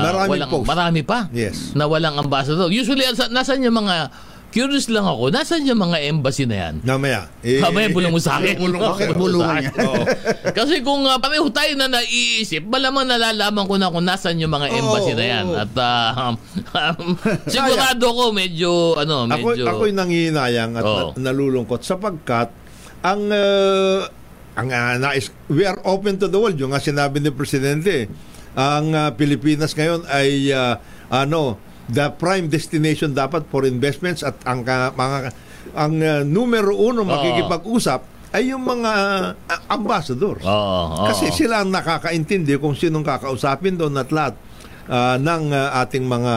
[0.02, 0.66] Maraming walang post.
[0.66, 1.72] marami pa Yes.
[1.72, 2.68] na walang ambassador.
[2.68, 4.12] Usually asa- nasaan yung mga
[4.52, 6.74] curious lang ako, nasaan yung mga embassy na yan?
[6.84, 7.32] Namaya.
[7.40, 8.60] Eh, Mamaya bulong mo sa akin.
[8.60, 8.92] Bulong mo.
[8.92, 9.72] Bakit bulungan niya?
[10.52, 14.68] Kasi kung uh, pareho tayo na naiisip, malamang nalalaman ko na kung nasan yung mga
[14.76, 15.44] embassy Oo, na yan.
[15.48, 15.56] oo.
[15.56, 16.36] At ah,
[17.00, 17.16] um,
[17.52, 19.64] sigurado ko medyo, ano, Ako, medyo...
[19.72, 22.52] ako'y nangihinayang at na- nalulungkot sapagkat
[23.02, 24.06] ang uh,
[24.52, 28.06] ang uh, nais, we are open to the world yung nga sinabi ni presidente
[28.52, 30.76] ang uh, Pilipinas ngayon ay uh,
[31.08, 31.56] ano
[31.90, 35.18] the prime destination dapat for investments at ang uh, mga
[35.72, 38.00] ang uh, numero uno makikipag-usap
[38.32, 38.92] ay yung mga
[39.36, 40.50] uh, ambassadors Oo,
[40.98, 41.06] oo.
[41.10, 44.34] kasi sila ang nakakaintindi kung sinong kakausapin doon at lahat
[44.88, 46.34] ah, ng ah, ating mga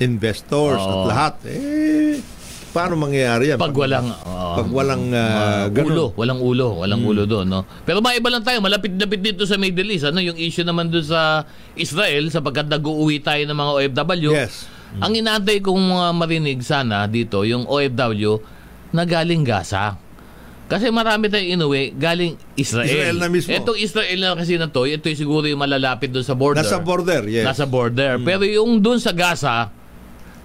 [0.00, 1.08] investors at Oo.
[1.08, 1.34] lahat.
[1.48, 2.20] Eh,
[2.76, 3.56] paano mangyayari yan?
[3.56, 4.54] pag walang oo.
[4.60, 5.88] pag walang Uh, ganun.
[5.96, 7.64] ulo, walang ulo, walang ulo doon, no.
[7.88, 11.48] Pero maiba lang tayo, malapit-lapit dito sa Middle East, ano, yung issue naman doon sa
[11.72, 14.30] Israel sapagkat nag-uuwi tayo ng mga OFW.
[14.36, 14.68] Yes.
[15.00, 18.44] Ang inaantay kong uh, marinig sana dito, yung OFW
[18.92, 19.96] na galing Gaza.
[20.66, 22.90] Kasi marami tayong inuwi galing Israel.
[22.90, 23.54] Israel na mismo.
[23.54, 26.58] Itong Israel na kasi na to, ito yung siguro yung malalapit doon sa border.
[26.58, 27.46] Nasa border, yes.
[27.46, 28.18] Nasa border.
[28.18, 29.70] Pero yung doon sa Gaza,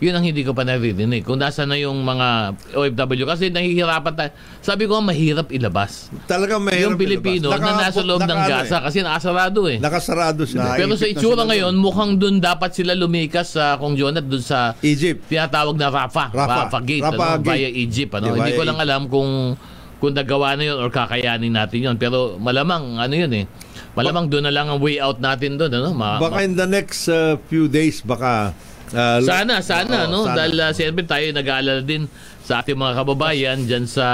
[0.02, 1.22] yun ang hindi ko pa naririnig.
[1.22, 3.22] Kung nasa na yung mga OFW.
[3.24, 4.32] Kasi nahihirapan tayo.
[4.58, 6.10] Sabi ko, mahirap ilabas.
[6.26, 7.62] Talagang mahirap yung Pilipino ilabas.
[7.62, 9.78] na Naka- nasa loob ng naka- ano Gaza eh, kasi nakasarado eh.
[9.78, 10.74] Nakasarado sila.
[10.74, 14.42] Na- Pero sa na itsura ngayon, mukhang doon dapat sila lumikas sa kung Jonat doon
[14.42, 15.30] sa Egypt.
[15.30, 16.56] tinatawag na Rafa, Rafa.
[16.66, 17.54] Rafa, Gate, Rafa ano, Gate.
[17.54, 18.12] via Egypt.
[18.18, 18.26] Ano?
[18.34, 19.54] Hindi ko lang alam kung
[20.02, 21.96] kung nagawa na yun or kakayanin natin yun.
[21.96, 23.46] Pero malamang, ano yun eh,
[23.94, 25.70] malamang doon na lang ang way out natin doon.
[25.70, 25.94] Ano?
[25.94, 28.50] Ma- Baka in the next uh, few days, baka...
[28.94, 30.20] uh, Sana, sana, Oo, no?
[30.28, 30.36] sana.
[30.44, 32.06] Dahil uh, siyempre tayo nag-aalala din
[32.42, 34.08] sa ating mga kababayan dyan sa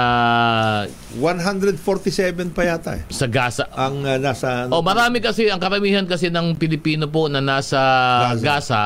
[1.16, 3.02] 147 pa yata eh.
[3.08, 3.66] sa Gaza.
[3.72, 4.68] Ang uh, nasa...
[4.68, 7.80] Oh, marami kasi ang karamihan kasi ng Pilipino po na nasa
[8.36, 8.44] Gaza.
[8.44, 8.82] Gaza,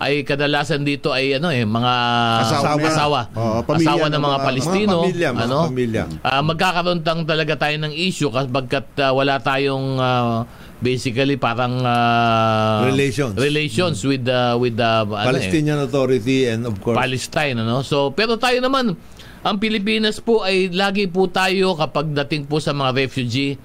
[0.00, 1.94] ay kadalasan dito ay ano eh mga
[2.40, 5.58] Asawa asawa, Oo, pamilya asawa ng ng mga mga- Palestino, mga pamilya, mga ano?
[5.68, 6.02] pamilya.
[6.24, 10.48] Ah, magkakaroon tang talaga tayo ng issue kapagkat ah, wala tayong ah,
[10.80, 13.36] basically parang ah, Relations.
[13.36, 16.96] relations with the with the ano eh, Palestinian Authority and of course...
[16.96, 17.84] Palestine ano?
[17.84, 18.96] So pero tayo naman
[19.40, 23.60] ang Pilipinas po ay lagi po tayo kapag dating po sa mga refugee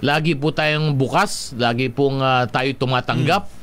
[0.00, 3.60] lagi po tayong bukas lagi pong ah, tayo tumatanggap.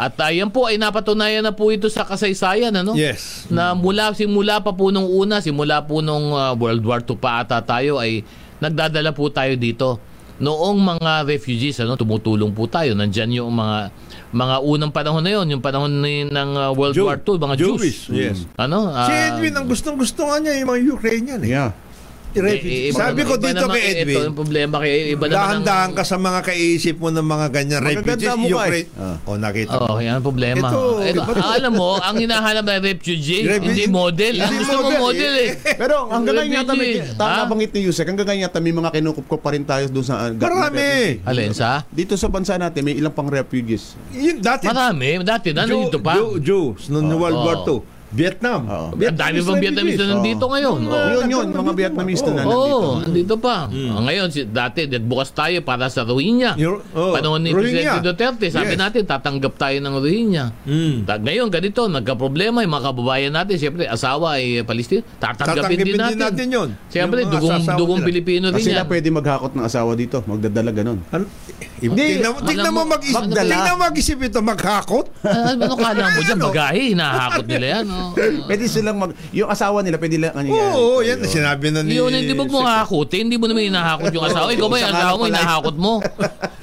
[0.00, 2.96] At ah, yan po ay napatunayan na po ito sa kasaysayan ano?
[2.96, 3.46] Yes.
[3.52, 7.44] na mula simula pa po nung una simula po nung ah, World War II pa
[7.44, 8.24] ata tayo ay
[8.62, 10.00] nagdadala po tayo dito
[10.40, 13.92] noong mga refugees ano tumutulong po tayo nandiyan yung mga
[14.32, 17.56] mga unang panahon na yon yung panahon ni, ng ah, World Jew- War II mga
[17.60, 18.38] Jewish, Jews yes.
[18.56, 21.50] ano ah, Si Edwin, ang gustong-gusto niya yung mga Ukrainian eh.
[21.52, 21.70] Yeah.
[22.32, 22.82] Refugee.
[22.84, 25.90] eh, Sabi ko dito naman, kay Edwin, ito yung problema kay iba naman ang- dahan-dahan
[25.92, 28.30] ka sa mga kaisip mo ng mga ganyan refugees.
[28.32, 28.46] mo.
[28.46, 28.88] Ukraine.
[28.94, 29.16] Ah.
[29.24, 29.98] O, nakita Oh, mo.
[29.98, 30.66] yan ang problema.
[30.66, 31.42] Ito, Ito, iba to.
[31.42, 34.34] alam mo, ang hinahanap na refugee, Refugee- hindi model.
[34.36, 35.50] Ang hindi gusto mo model, eh.
[35.82, 39.38] Pero hanggang ngayon yata may tama bangit ni Yusek, hanggang ngayon yata may mga kinukup
[39.38, 41.18] pa rin tayo doon sa uh, Marami.
[41.22, 41.82] Alin sa?
[41.88, 43.98] Dito sa bansa natin may ilang pang refugees.
[44.10, 45.18] Yun, dati, Marami.
[45.20, 46.14] Dati na, nandito pa.
[46.14, 47.18] Jew- Jews, noong Oo.
[47.18, 47.78] World War II.
[48.10, 48.60] Vietnam.
[48.66, 48.88] Oo.
[48.92, 50.78] Ang dami pang Vietnamese na nandito ngayon.
[50.82, 51.08] Oo.
[51.14, 52.58] yun yun, mga Vietnamese na nandito.
[52.58, 53.56] Oo, nandito pa.
[53.66, 56.58] Ah, ngayon, si, dati, nagbukas tayo para sa Rohingya.
[56.58, 57.96] Yung- oh, Panahon ni Rohingya.
[57.96, 58.82] Presidente Duterte, sabi Yes.
[58.82, 60.44] natin, tatanggap tayo ng Rohingya.
[60.66, 60.96] Mm.
[61.04, 63.54] Ta- ngayon, ganito, nagka-problema yung mga kababayan natin.
[63.56, 65.06] Siyempre, asawa ay Palestine.
[65.16, 66.18] Tatanggapin din natin.
[66.18, 66.68] natin yun.
[66.90, 68.00] Siyempre, dugong, dugong.
[68.02, 68.82] Pilipino din Kasi yan.
[68.82, 70.98] sila pwede maghakot ng asawa dito, magdadala ganun.
[71.10, 71.30] Ano,
[71.78, 73.48] Hindi, tingnan, mo- tingnan mo mag-isip, magdala.
[73.48, 75.06] tingnan mo mag-isip ito, maghakot.
[75.22, 76.38] Ah, ano kala mo dyan?
[76.42, 77.86] Bagahe, hinahakot nila yan.
[78.00, 78.12] Oh.
[78.48, 79.12] Pwede silang mag...
[79.36, 80.32] Yung asawa nila, pwede lang...
[80.32, 80.72] Ano yan?
[80.72, 81.94] Oo, yan, sinabi na ni...
[81.94, 83.28] Yun, hindi mo mo hahakutin.
[83.28, 84.48] Hindi mo naman hinahakot yung asawa.
[84.50, 85.92] Ikaw ba yung Sa asawa mo, hinahakot mo?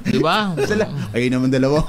[0.08, 0.56] Di ba?
[1.16, 1.84] Ayun naman dalawa.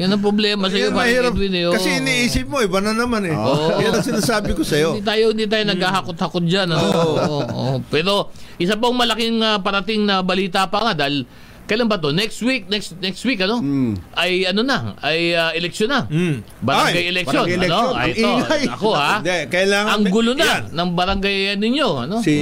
[0.00, 1.32] Yan ang problema Yan, sa'yo, parang mahirap.
[1.34, 1.54] Edwin.
[1.56, 1.74] Eh, oh.
[1.74, 3.34] Kasi iniisip mo, iba na naman eh.
[3.34, 3.80] Oo.
[3.80, 4.96] Yan ang sinasabi ko sa'yo.
[4.96, 6.68] Hindi tayo, hindi tayo naghahakot-hakot dyan.
[6.70, 6.86] Ano?
[6.92, 7.74] Oo, oo.
[7.88, 11.24] Pero, isa pang malaking ah, parating na balita pa nga dahil
[11.72, 12.12] kailan ba to?
[12.12, 13.64] Next week, next next week ano?
[14.12, 16.04] Ay ano na, ay ah, eleksyon na.
[16.04, 16.44] Mm.
[16.60, 17.80] Barangay Ay, election, barangay ano?
[17.88, 18.62] Ay, Ang ito, ingay.
[18.68, 19.12] ako ha.
[19.24, 19.90] Hindi, kailangan...
[19.90, 20.62] Ang gulo na Yan.
[20.68, 22.16] ng barangay ninyo, ano?
[22.20, 22.36] Si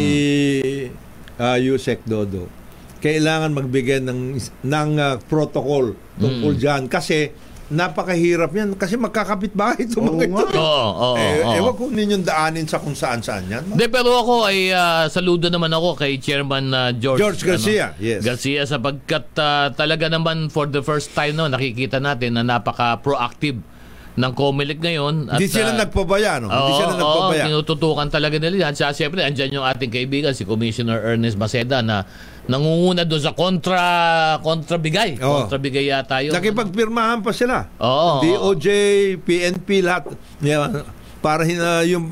[1.38, 2.50] uh, Yusek Dodo,
[2.98, 4.20] kailangan magbigay ng,
[4.66, 6.60] ng ah, protocol tungkol Mm.
[6.60, 6.82] dyan.
[6.90, 7.30] Kasi
[7.70, 8.74] napakahirap yan.
[8.74, 10.42] Kasi magkakapit bahay ito Oo mga nga.
[10.42, 10.58] ito.
[10.58, 11.54] Oo, oo, eh, oo.
[11.54, 13.62] ewan kung ninyong daanin sa kung saan-saan yan.
[13.62, 17.22] Hindi, pero ako ay ah, saludo naman ako kay Chairman ah, George.
[17.22, 18.26] George Garcia, yes.
[18.26, 23.62] Garcia sapagkat ah, talaga naman for the first time no, nakikita natin na napaka-proactive
[24.18, 25.14] ng COMELEC ngayon.
[25.30, 26.50] Hindi sila ah, nagpabaya, no?
[26.50, 27.42] Hindi Oo, sila nagpabaya.
[27.42, 28.72] Oo, tinututukan talaga nila yan.
[28.74, 32.02] Siya, siyempre, andyan yung ating kaibigan, si Commissioner Ernest Maceda na
[32.50, 33.82] nangunguna doon sa kontra
[34.42, 35.22] kontrabigay.
[35.22, 35.46] Oo.
[35.46, 36.34] Kontrabigay yata yun.
[36.34, 37.70] Nakipagpirmahan pa sila.
[37.78, 38.18] Oo.
[38.26, 38.66] DOJ,
[39.22, 40.10] PNP, lahat.
[40.42, 40.82] Yan,
[41.22, 42.10] para hina yung...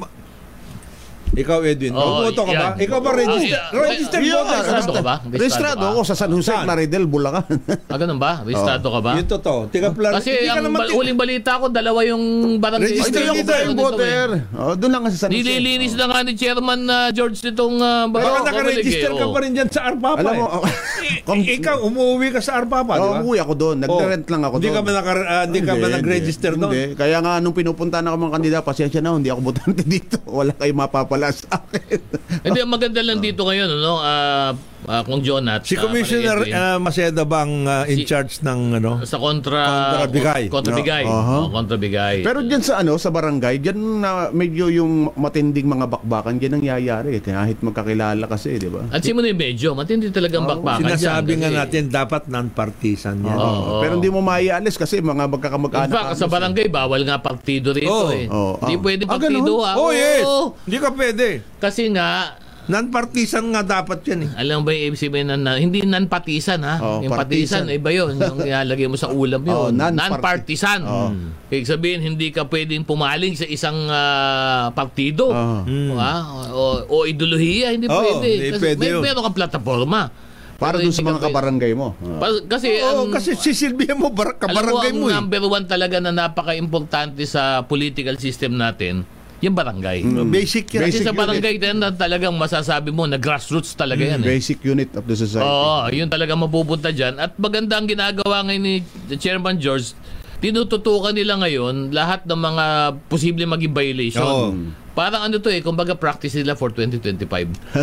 [1.38, 2.68] Ikaw, Edwin, Oo, bumoto ka ba?
[2.74, 3.55] Ikaw ba register?
[3.55, 3.83] Ah, yeah.
[3.87, 4.59] registered Yeah, voter ka ba?
[4.59, 5.14] registrado ka ba?
[5.24, 6.64] Registrado ako sa San Jose, Saan?
[6.66, 7.44] Claridel, Bulacan.
[7.87, 8.33] Ah, ganun ba?
[8.42, 9.11] Registrado ka ba?
[9.14, 9.59] Yung totoo.
[9.68, 10.12] Tika plan.
[10.14, 12.22] Kasi ang huling balita ko, dalawa yung
[12.57, 12.90] barangay.
[12.90, 14.29] Dito ako yung yung voter.
[14.53, 15.44] Oh, doon lang kasi sa San Jose.
[15.44, 19.68] Nililinis na nga ni Chairman ah, George nitong uh, Baka nakaregister ka pa rin dyan
[19.68, 20.18] sa Arpapa.
[20.18, 21.22] Alam mo, eh.
[21.38, 23.05] I- ikaw, umuwi ka sa Arpapa, di ba?
[23.05, 23.77] Oh, umuwi ako doon.
[23.79, 24.33] Nagre-rent Oh.
[24.33, 24.77] lang ako Hindi doon.
[24.77, 26.72] ka ba, naka, ah, hindi ka ba nag-register doon?
[26.72, 26.85] Hindi.
[26.96, 30.16] Kaya nga nung pinupunta na ako mga kandida, pasensya na, hindi ako botante dito.
[30.24, 32.01] Wala kayo mapapala sa akin.
[32.45, 34.53] Hindi, maganda lang dito ngayon, ano, ah,
[34.85, 35.62] ah, kung Jonat.
[35.62, 39.03] Si ah, Commissioner Edwin, ah, Maceda ba ang ah, in Si- charge ng ano?
[39.03, 39.62] sa kontra
[39.99, 40.43] Kontrabigay.
[40.47, 41.37] kontrabigay No, aha.
[41.41, 46.37] oh, kontrabigay Pero diyan sa ano, sa barangay, diyan na medyo yung matinding mga bakbakan
[46.37, 47.19] diyan nangyayari.
[47.19, 48.87] Kahit magkakilala kasi, di ba?
[48.88, 53.35] at simula yung medyo matindi talagang bakbakan Sinasabi dyan, nga kasi- natin, dapat non-partisan yan.
[53.35, 53.81] Oo.
[53.81, 55.91] Pero hindi mo maialis kasi mga In magkakamag-anak.
[55.91, 58.11] fact, sa barangay, bawal nga partido rito Oo.
[58.11, 58.27] eh.
[58.29, 58.61] Oo.
[58.61, 58.83] Hindi Ah.
[58.83, 59.64] pwede Ah, partido ganun?
[59.64, 59.75] ah.
[59.77, 60.23] Oh, yes!
[60.23, 60.45] Oo.
[60.61, 61.27] Hindi ka pwede.
[61.57, 62.37] Kasi nga,
[62.68, 64.31] Non-partisan nga dapat yan eh.
[64.37, 66.76] alam ba yung ibig sabihin na, na- hindi non-partisan ha?
[66.78, 67.74] Oo, yung partisan, partisan.
[67.74, 68.12] iba yun.
[68.14, 69.74] Yung ilalagay mo sa ulam Oo, yun.
[69.74, 70.81] non-parti- non-partisan.
[70.85, 71.09] Oo.
[71.48, 75.33] Ibig sabihin, hindi ka pwedeng pumaling sa isang ah, partido.
[75.33, 75.96] Oo.
[75.96, 78.28] Ah, o, o ideolohiya, hindi Oo, pwede.
[78.28, 79.00] hindi Kasi pwede may yun.
[79.02, 80.12] meron kang plataforma.
[80.59, 81.94] Para doon sa mga ka kabarangay mo.
[82.18, 85.14] Pa- Kasi, Oo, ang, kasi sisilbihan mo bar- kabarangay alam mo mo, eh.
[85.14, 89.07] ang number one talaga na napaka-importante sa political system natin,
[89.38, 90.03] yung barangay.
[90.27, 90.90] Basic yan.
[90.90, 94.18] Kasi Basic sa barangay din na talagang masasabi mo na grassroots talaga yan.
[94.27, 94.35] Eh.
[94.35, 95.46] Basic unit of the society.
[95.46, 97.22] Oo, yun talaga mapupunta dyan.
[97.22, 98.74] At maganda ang ginagawa ngayon ni
[99.14, 99.94] Chairman George,
[100.38, 102.64] tinututukan nila ngayon lahat ng mga
[103.07, 104.22] posible maging violation.
[104.24, 104.48] Oo.
[104.94, 107.22] Parang ano to eh, kumbaga practice nila for 2025.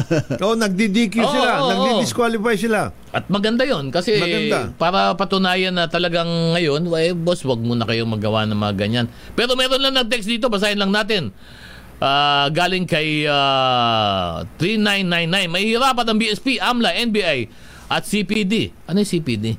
[0.44, 1.52] Oo, nagdi-DQ Oo, sila.
[1.64, 2.92] oo, Nagdi-disqualify sila.
[3.16, 4.76] At maganda yon kasi Maganda.
[4.76, 9.06] para patunayan na talagang ngayon, eh, boss, wag muna kayong magawa ng mga ganyan.
[9.32, 11.32] Pero meron lang nag-text dito, basahin lang natin.
[12.04, 15.56] Ah, galing kay ah, 3999.
[15.56, 17.40] Mahihirapan ang BSP, AMLA, NBI
[17.88, 18.76] at CPD.
[18.92, 19.56] Ano yung CPD?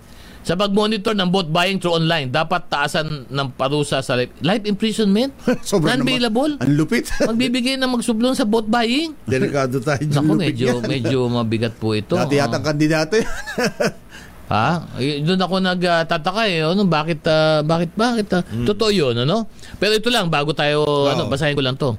[0.46, 5.34] Sa pag-monitor ng vote buying through online, dapat taasan ng parusa sa life, life imprisonment?
[5.66, 6.06] Sobra naman.
[6.06, 6.52] Non-bailable?
[6.62, 7.10] Ang lupit.
[7.26, 9.10] Magbibigay ng magsublong sa vote buying?
[9.26, 10.22] Delikado tayo dyan.
[10.22, 12.14] Naku, medyo, medyo mabigat po ito.
[12.14, 13.26] Dati yata kandidato yan.
[14.46, 14.78] Ha?
[15.02, 16.62] Eh, Doon ako nagtataka eh.
[16.62, 18.30] Ano, bakit, ah, bakit, bakit?
[18.30, 18.46] ah?
[18.46, 19.50] Totoo yun, ano?
[19.82, 21.98] Pero ito lang, bago tayo, ano, basahin ko lang to.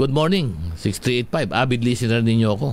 [0.00, 1.52] Good morning, 6385.
[1.52, 2.68] Avid listener ninyo ako.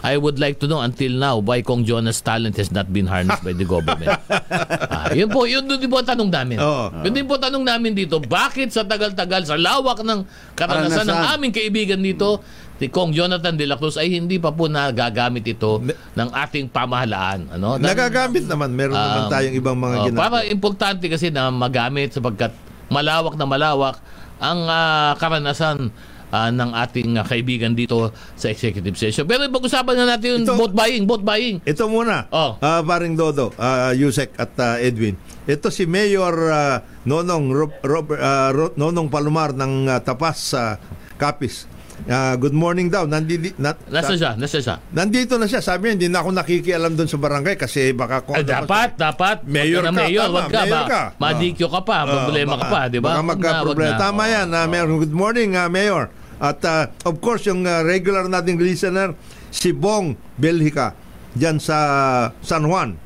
[0.00, 3.44] I would like to know until now why Kong Jonas' talent has not been harnessed
[3.44, 4.08] by the government.
[4.92, 6.56] ah, yun po, yun din po ang tanong namin.
[6.56, 7.04] Oo.
[7.04, 10.24] Yun din po tanong namin dito, bakit sa tagal-tagal, sa lawak ng
[10.56, 12.40] karanasan ng aming kaibigan dito,
[12.80, 15.84] si Kong Jonathan De La Cruz ay hindi pa po nagagamit ito
[16.16, 17.52] ng ating pamahalaan.
[17.52, 17.76] Ano?
[17.76, 18.72] Dahil- Nagagamit naman.
[18.72, 20.22] Meron naman Um, tayong ibang mga oh, ginagawa.
[20.24, 22.56] Para importante kasi na magamit sapagkat
[22.88, 24.00] malawak na malawak
[24.40, 25.92] ang ah, karanasan
[26.30, 29.22] ah, ng ating ah, kaibigan dito sa executive session.
[29.24, 31.56] Pero pag-usapan na natin yung Ito- vote buying, vote buying.
[31.62, 32.56] Ito muna, Oh.
[32.56, 35.14] ah, paring Dodo, ah, Yusek at ah, Edwin.
[35.44, 38.14] Ito si Mayor ah, Nonong Rob, Rob-
[38.50, 40.78] Ro- Nonong Palomar ng ah, Tapas sa
[41.14, 41.66] Capiz.
[42.02, 43.04] Ah, good morning daw.
[43.04, 44.80] Nandidi, na, Nasa sa- siya, nasa siya.
[44.88, 45.60] nandito na siya.
[45.60, 48.88] Sabi niya, hindi na ako nakikialam doon sa barangay kasi baka kung Ay, ano pa-
[48.88, 49.36] dapat, dapat.
[49.44, 50.60] Mayor ka, mayor, tama, wag ka.
[50.60, 50.88] mayor ba?
[50.88, 51.02] ka.
[51.18, 53.08] Madikyo ka pa, Ah, problema ka baka- pa, di ba?
[53.10, 53.96] Baka magka-problema.
[53.98, 54.86] Tama yan, ah, Mayor.
[54.88, 56.04] Good morning, ah, Mayor.
[56.40, 59.12] At ah, of course, yung ah, regular nating listener,
[59.52, 60.96] si Bong Belhica,
[61.36, 61.76] dyan sa
[62.40, 62.96] San Juan.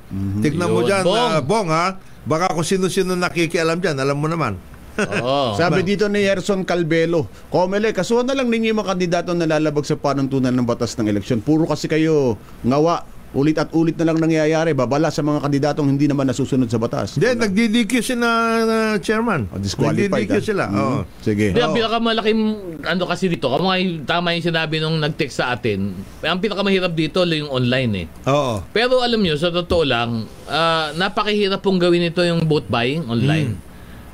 [0.41, 1.19] Tignan mo Yun, dyan, Bong.
[1.19, 1.87] ah, Bong ha.
[2.25, 4.57] Baka kung sino-sino nakikialam dyan, alam mo naman.
[4.97, 5.53] Oo.
[5.61, 9.85] Sabi dito ni Yerson Calvelo, Komele, kasuhan na lang ninyo yung mga kandidato na lalabag
[9.85, 11.43] sa panuntunan ng batas ng eleksyon.
[11.43, 13.03] Puro kasi kayo ngawa,
[13.35, 14.73] ulit at ulit na lang nangyayari.
[14.73, 17.19] Babala sa mga kandidatong hindi naman nasusunod sa batas.
[17.19, 18.31] Hindi, nagdi-DQ si na
[18.63, 19.51] uh, chairman.
[19.51, 20.31] Oh, disqualified.
[20.31, 20.43] Nagdi-DQ ah.
[20.43, 20.65] sila.
[20.71, 20.79] Mhm.
[20.79, 20.99] oo.
[21.21, 21.47] Sige.
[21.51, 22.41] Hindi, ang pinakamalaking
[22.87, 27.27] ano kasi dito, kamo nga tama yung sinabi nung nag-text sa atin, ang pinakamahirap dito
[27.27, 28.31] yung online eh.
[28.31, 28.63] Oo.
[28.71, 33.59] Pero alam nyo, sa totoo lang, ah, napakahirap pong gawin ito yung vote buying online.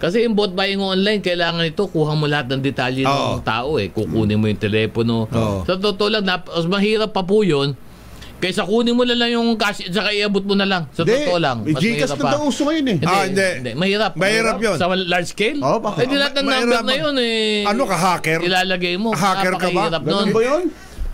[0.01, 3.37] Kasi yung vote buying online, kailangan ito, kuha mo lahat ng detalye Oo.
[3.37, 3.93] ng tao eh.
[3.93, 5.29] Kukunin mo yung telepono.
[5.29, 5.69] Oo.
[5.69, 7.77] Sa totoo lang, nap- mas mahirap pa po yun.
[8.41, 10.83] Kaysa kunin mo na lang yung cash at saka iabot mo na lang.
[10.91, 11.57] Sa Hindi, totoo lang.
[11.61, 12.31] may Mas Gcash mahirap na pa.
[12.33, 12.97] daw uso ngayon eh.
[13.05, 13.71] Ah, hindi.
[13.77, 14.13] Mahirap.
[14.17, 14.77] Mahirap yun.
[14.77, 15.61] Sa large scale?
[15.61, 16.01] Oo, bakit?
[16.01, 17.69] Eh, di lahat ng Ma- number na yun eh.
[17.69, 18.41] Ano ka, hacker?
[18.41, 19.13] Ilalagay mo.
[19.13, 19.93] Hacker ka ba?
[19.93, 20.33] Napakahirap Ganun nun.
[20.33, 20.63] ba yun?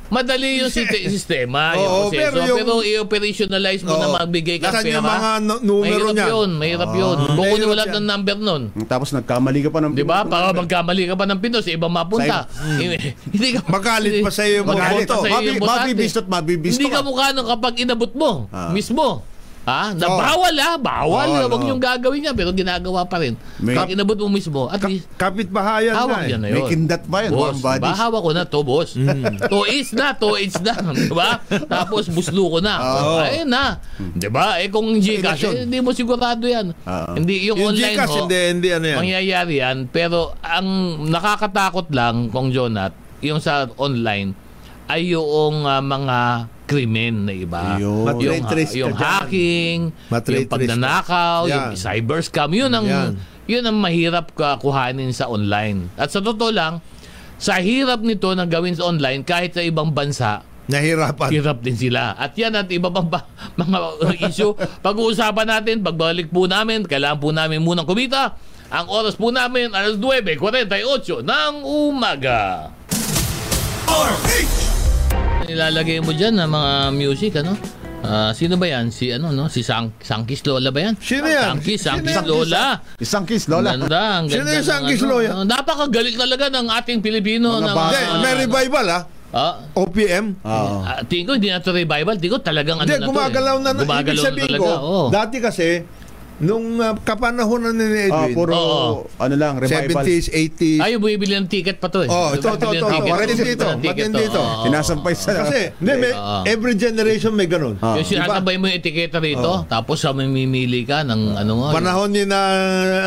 [0.06, 2.16] Madali yung sit- sistema, yung Oo, proseso.
[2.16, 4.14] pero Pero, yung- i-operationalize mo na Oo.
[4.16, 4.94] magbigay ka Nasaan pera.
[4.94, 6.28] yung mga nu- numero mahirap niyan?
[6.30, 7.16] yun, mahirap yun.
[7.18, 7.96] Kukunin mo Mahirap lahat yan.
[7.96, 8.62] ng number nun.
[8.84, 10.22] Tapos nagkamali ka pa ng Di ba?
[10.22, 12.46] Para magkamali ka pa ng Pinos, ibang mapunta.
[13.26, 15.26] Hindi ka Magalit pa sa'yo yung Magalit boto.
[15.26, 16.96] Mabi- mabibisto at mabibisto Hindi ka.
[16.96, 18.70] ka mukha nung kapag inabot mo, Ah.
[18.70, 19.26] mismo.
[19.66, 19.90] Ha?
[19.92, 20.14] Na Oo.
[20.16, 21.26] bawal ah, bawal.
[21.26, 21.66] Bawal, Huwag oo.
[21.66, 23.34] niyong gagawin niya, pero ginagawa pa rin.
[23.58, 26.38] May- Pag inabot mo mismo, at Ka- least, kapitbahayan hawak na yan eh.
[26.38, 26.70] na May yun.
[26.70, 27.82] kindat pa yan, Boss, warm bodies.
[27.82, 28.90] ba, hawak ko na to, boss.
[29.44, 30.74] To is na, to is na.
[30.96, 31.42] Di ba?
[31.66, 32.74] Tapos buslo ko na.
[32.78, 33.18] Oo.
[33.20, 33.82] Ayun na.
[34.14, 34.62] Di ba?
[34.62, 36.70] Eh kung Gcash, eh, hindi mo sigurado yan.
[36.70, 37.12] Oo.
[37.18, 38.98] Hindi, yung, Yung online Gcash, ho, hindi, hindi ano yan.
[39.02, 39.76] mangyayari yan.
[39.90, 40.66] Pero ang
[41.10, 44.30] nakakatakot lang, kung Jonat, yung sa online,
[44.86, 46.18] ay yung ah, mga
[46.66, 47.78] krimen na iba.
[47.78, 48.10] Yun.
[48.18, 49.78] Yung, ka yung hacking,
[50.10, 51.50] yung pagnanakaw, ka.
[51.50, 53.12] yung cyber scam, yun ang Yan.
[53.46, 55.88] yun ang mahirap ka kuhanin sa online.
[55.94, 56.82] At sa totoo lang,
[57.38, 61.30] sa hirap nito na gawin sa online, kahit sa ibang bansa, Nahirapan.
[61.30, 62.18] hirap din sila.
[62.18, 63.78] At yan at iba pang ba- mga
[64.26, 64.50] issue.
[64.82, 68.34] Pag-uusapan natin, pagbalik po namin, kailangan po namin munang kumita.
[68.66, 72.74] Ang oras po namin, alas 9.48 ng umaga.
[75.46, 77.54] Nilalagay mo dyan ng mga music, ano?
[78.02, 78.90] Ah, sino ba yan?
[78.90, 79.46] Si ano no?
[79.46, 80.94] Si Sang Sangkis Lola ba yan?
[80.96, 81.58] Sino yan?
[81.58, 82.24] Sangkis, Sino Sangkis yan?
[82.24, 82.64] Lola.
[82.98, 83.70] Isang kiss, Lola.
[83.72, 84.50] Ang Ganda, ang Sino ganda.
[84.52, 85.10] yung ng Sangkis ano.
[85.12, 85.28] Lola?
[85.32, 87.46] Ah, Napakagaling talaga ng ating Pilipino.
[87.52, 87.94] Mga ng, bata.
[87.96, 89.02] Hindi, may revival ah.
[89.36, 90.26] Ah, OPM.
[90.40, 90.76] Oo.
[90.82, 92.14] ah, tingin ko, hindi na ito revival.
[92.16, 93.10] Tingin ko talagang ano Hindi, na to.
[93.10, 93.60] gumagalaw eh.
[93.60, 93.70] na.
[93.70, 94.62] Ibig Gumagalaw na sabihin talaga.
[94.62, 95.02] ko, oo.
[95.10, 95.66] dati kasi,
[96.38, 98.90] nung uh, kapanahonan ni Ah, Edwin, puro, Oo.
[99.16, 100.04] ano lang, revival.
[100.04, 102.08] 70s, 80s, Ay, bumibili ng ticket pa to eh.
[102.08, 102.86] Oh, ito, ito, Bumibili ng ito.
[102.86, 103.08] ticket.
[103.08, 104.28] Matindi Bumibili ito, ng ticket matindi to.
[104.28, 104.42] ito.
[104.42, 104.62] Oo.
[104.62, 105.30] Sinasampay sa...
[105.38, 106.38] kasi, hindi, may, Oo.
[106.44, 107.74] every generation may ganun.
[107.78, 107.96] Ah.
[107.96, 111.68] Yung sinasabay mo yung etiketa rito, tapos sa mamimili ka ng ano nga.
[111.72, 112.40] Panahon ni na,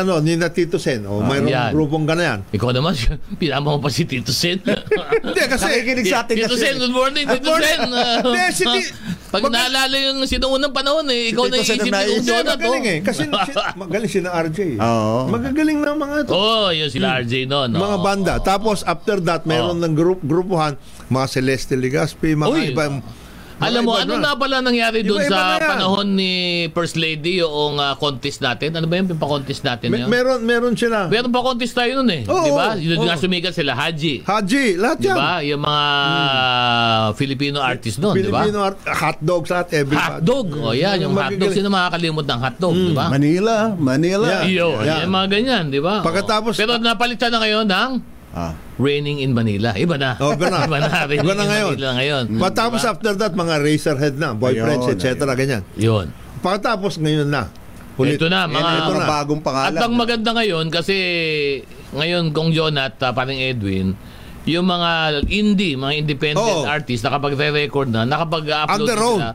[0.00, 1.70] ano, ni na Tito Sen, o mayroong yan.
[1.70, 2.38] grupong gana yan.
[2.50, 2.98] Ikaw naman,
[3.40, 4.58] pinama mo pa si Tito Sen.
[4.58, 6.56] Hindi, kasi, Nakikinig sa atin Tito.
[6.56, 7.78] Sen, good morning, Tito morning.
[7.78, 7.90] Sen.
[7.90, 8.90] Ah, Hindi, si Ti-
[9.30, 12.26] Pag Mag- naalala yung sinuunang panahon eh, ikaw na iisip ang yung.
[12.26, 12.66] Jonah to.
[12.66, 12.98] magaling eh.
[12.98, 14.58] Kasi si, magaling si na RJ.
[14.58, 14.78] eh.
[14.78, 15.30] Oo.
[15.30, 16.32] Magagaling na mga to.
[16.34, 17.70] Oh, yun sila RJ noon.
[17.72, 18.02] mga oo.
[18.02, 18.32] banda.
[18.42, 19.84] Tapos after that, mayroon Oo.
[19.86, 20.74] ng group grupuhan,
[21.06, 22.98] mga Celeste Legaspi, mga Uy, iba.
[23.60, 26.32] Alam mo, ano na pala nangyari doon sa panahon ni
[26.70, 28.72] First Lady yung ah, contest natin?
[28.72, 30.08] Ano ba yung pa-contest natin May, yun?
[30.08, 31.06] meron, meron sila.
[31.06, 32.22] Meron pa contest tayo noon eh.
[32.24, 32.66] Oo, di ba?
[32.74, 33.04] Yung oo.
[33.04, 34.24] nga sumikat sila, Haji.
[34.24, 35.16] Haji, lahat Di yan.
[35.16, 35.30] ba?
[35.42, 35.84] Yung mga
[37.14, 38.42] Filipino artist noon, di ba?
[38.42, 40.08] Filipino art, hotdogs lahat, everybody.
[40.16, 40.48] Hotdog.
[40.56, 41.36] O yan, yung Yung hotdog.
[41.36, 41.54] magagaling.
[41.54, 43.06] Sino makakalimot ng hotdog, di ba?
[43.08, 44.26] Manila, Manila.
[44.26, 44.42] Yeah.
[44.48, 45.04] Iyo, Yan.
[45.04, 46.00] yung mga ganyan, di ba?
[46.00, 47.90] Pagkatapos- Pero napalitan na ngayon ng
[48.30, 48.54] Ah.
[48.80, 49.76] Raining in Manila.
[49.76, 50.16] Iba na.
[50.16, 50.64] Oh, iba na.
[50.68, 51.04] iba na.
[51.04, 51.72] Raining Iba na in ngayon.
[51.76, 52.24] Manila ngayon.
[52.40, 55.28] Patapos after that, mga racerhead na, boyfriends, etc.
[55.36, 55.62] Ganyan.
[55.76, 56.08] Yun.
[56.40, 57.52] Pagkatapos ngayon na.
[58.00, 58.16] Ulit.
[58.16, 58.70] Ito na, mga...
[58.80, 59.08] ito mga na.
[59.12, 59.76] bagong pangalan.
[59.76, 60.96] At ang maganda ngayon kasi
[61.92, 63.92] ngayon kung John at uh, parang Edwin,
[64.48, 66.64] yung mga indie, mga independent Oo.
[66.64, 69.20] artists nakapag-record na, nakapag-upload On their na own.
[69.20, 69.30] sila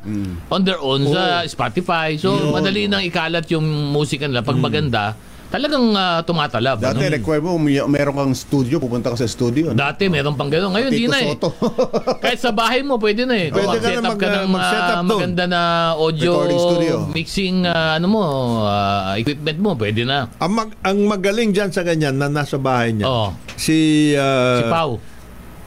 [0.49, 2.17] on their own sa Spotify.
[2.17, 5.13] So madali nang ikalat yung musika nila pag maganda.
[5.55, 6.83] Talagang uh, tumatalab.
[6.83, 7.15] Dati, ano?
[7.15, 9.71] require mo, may- meron kang studio, pupunta ka sa studio.
[9.71, 9.79] ano?
[9.79, 10.67] Dati meron pang gano'n.
[10.67, 11.27] Ngayon, di Tito na eh.
[11.31, 11.49] Soto.
[12.23, 13.47] Kahit sa bahay mo, pwede na eh.
[13.47, 15.07] Pwede ka na mag- ka ng mag-set up ah, doon.
[15.15, 15.61] maganda na
[15.95, 16.95] audio Recording studio.
[17.15, 18.21] mixing ah, ano mo,
[18.67, 20.27] ah, equipment mo, pwede na.
[20.43, 23.31] Ang, mag- ang magaling dyan sa ganyan na nasa bahay niya, Oo.
[23.55, 24.11] si...
[24.11, 24.99] uh, Si Pau.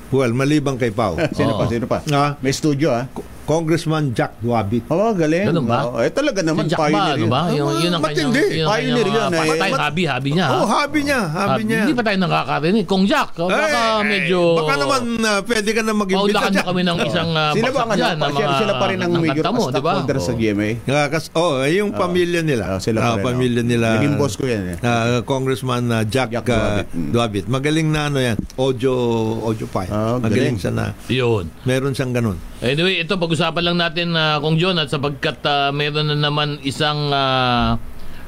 [0.09, 1.17] Well, malibang kay Pau.
[1.37, 1.73] sino pa, Oo.
[1.73, 2.05] sino pa?
[2.13, 2.37] Ah.
[2.45, 3.09] May studio, ah.
[3.49, 4.85] Congressman Jack Duabit.
[4.93, 5.49] Oo, galing.
[5.49, 5.89] Ganun ba?
[5.89, 7.31] Oo, eh, talaga naman, Si Jack ba, pioneer ano yun.
[7.33, 7.43] ba?
[7.49, 8.45] Yung, yun ang kanyang, matindi.
[8.53, 9.39] yun ang Pioneer kanyang, yun, ah, eh.
[9.41, 10.47] part-time hobby, hobby niya.
[10.53, 11.21] Oh, hobby niya.
[11.27, 11.81] Hobby niya.
[11.81, 12.85] Hindi pa tayo nakakarinig.
[12.85, 14.39] Kung Jack, oh, baka Eh, medyo...
[14.61, 17.79] Baka naman uh, pwede ka na mag-imbita Paulakan mo kami ng isang uh, Sila ba
[17.81, 19.93] ang ano, dyan, sila, mga- sila pa rin ang ng major mo, di ba?
[19.97, 20.33] stockholder sa.
[20.37, 20.69] GMA?
[21.09, 22.65] Kas- oh, eh, yung pamilya nila.
[22.69, 23.71] Ah, sila pa Ah, rin, pamilya oh.
[23.73, 23.87] nila.
[23.97, 24.77] Naging boss ko yan, eh.
[24.85, 26.45] Ah, Congressman ah, Jack, Jack
[26.93, 27.49] Duabit.
[27.49, 27.53] Mm.
[27.57, 28.37] Magaling na ano yan.
[28.61, 28.93] Audio,
[29.41, 29.89] audio file.
[29.89, 30.61] Ah, Magaling galing.
[30.61, 30.93] siya na.
[31.09, 31.49] Yun.
[31.65, 32.37] Meron siyang ganun.
[32.59, 37.07] Anyway, ito pag-usapan lang natin uh, Kong John at sapagkat uh, meron na naman isang
[37.15, 37.79] uh,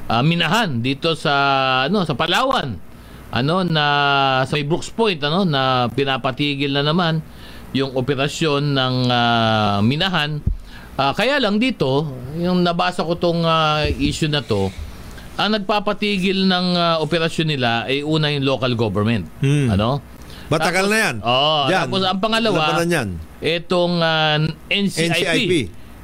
[0.07, 1.35] uh, minahan dito sa
[1.91, 2.79] ano sa Palawan.
[3.35, 3.87] Ano na
[4.47, 7.23] sa may Brooks Point ano na pinapatigil na naman
[7.75, 10.39] yung operasyon ng uh, minahan.
[10.95, 12.07] Uh, kaya lang dito,
[12.39, 14.71] yung nabasa ko tong uh, issue na to,
[15.39, 19.27] ang nagpapatigil ng uh, operasyon nila ay una yung local government.
[19.43, 19.75] Hmm.
[19.75, 19.99] Ano?
[20.51, 21.17] Matagal Tapos- na yan.
[21.23, 21.59] Oo.
[21.71, 21.85] Yan.
[21.87, 23.09] Tapos ang pangalawa, Labanan yan.
[23.39, 24.37] itong uh,
[24.67, 25.53] NCIP, NCIP.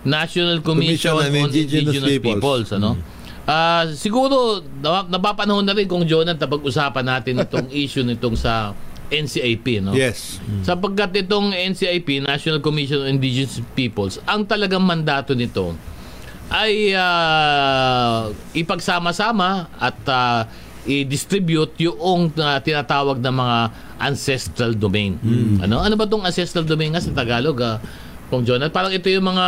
[0.07, 2.35] National Commission, Commission on Indigenous Indigenous, Peoples.
[2.39, 2.69] Peoples.
[2.73, 2.91] ano?
[3.43, 8.71] Ah, siguro na- napapanahon na rin kung Jonathan na pag-usapan natin itong issue nitong sa
[9.07, 9.95] NCIP no.
[9.95, 10.39] Yes.
[10.63, 15.75] Sapagkat itong NCIP, National Commission on Indigenous Peoples, ang talagang mandato nito
[16.47, 20.47] ay ah, ipagsama-sama at ah,
[20.87, 23.59] i-distribute yung ah, tinatawag na mga
[23.99, 25.19] ancestral domain.
[25.59, 25.83] Ano?
[25.83, 27.59] Ano ba tong ancestral domain nga sa Tagalog?
[27.61, 27.79] ah,
[28.27, 29.47] Kung Jonathan, parang ito yung mga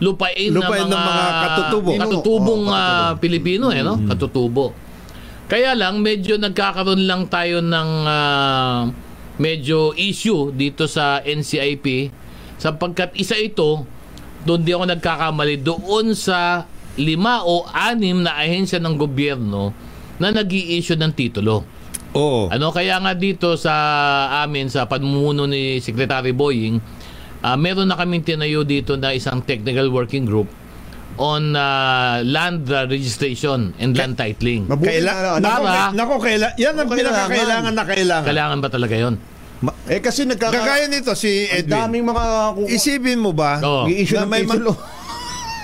[0.00, 1.88] lupain, Lupain na ng mga, mga katutubo.
[1.96, 4.00] katutubong ah, Pilipino eh, no?
[4.04, 4.72] Katutubo.
[5.44, 8.88] Kaya lang medyo nagkakaroon lang tayo ng ah,
[9.36, 12.08] medyo issue dito sa NCIP
[12.56, 13.82] sapagkat isa ito
[14.46, 16.62] doon di ako nagkakamali doon sa
[16.94, 19.74] lima o anim na ahensya ng gobyerno
[20.16, 21.64] na nag issue ng titulo.
[22.12, 22.46] Oo.
[22.46, 23.74] Ano kaya nga dito sa
[24.40, 26.78] amin sa pamumuno ni Secretary Boying,
[27.40, 30.46] ah, meron na kaming tinayo dito na isang technical working group
[31.16, 34.62] on ah, land registration and land titling.
[34.64, 36.98] Mabuti Kaila- na, nako, Para- nako, kaila, yan ang Kailangan.
[37.26, 38.24] pinakakailangan na kailangan.
[38.24, 39.14] Kailangan ba talaga 'yon?
[39.86, 40.52] eh kasi nagkaka...
[40.54, 41.72] Kagaya nito si Ang Edwin.
[41.72, 42.22] daming mga...
[42.68, 43.58] Isipin mo ba?
[43.58, 43.84] Oo.
[43.86, 44.72] i-issue Na ng may ma- titulo.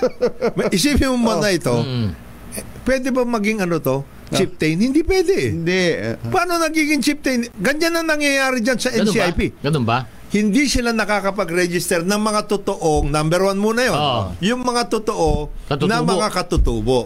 [0.73, 1.75] Isipin mo muna ito.
[1.75, 2.09] Mm.
[2.55, 4.01] eh, Pwede ba maging ano to?
[4.33, 4.77] Chieftain?
[4.79, 5.33] Hindi pwede.
[5.33, 5.51] eh.
[5.51, 5.81] Hindi.
[5.91, 7.51] eh, Paano nagiging chieftain?
[7.53, 9.27] Ganyan ang nangyayari dyan sa Ganun ba?
[9.27, 9.41] NCIP.
[9.59, 9.99] Ganun ba?
[10.31, 13.97] Hindi sila nakakapag-register ng mga totoong, number one muna yon.
[13.97, 14.23] Oo.
[14.41, 15.91] Yung mga totoo Katutubo.
[15.91, 16.99] na mga katutubo.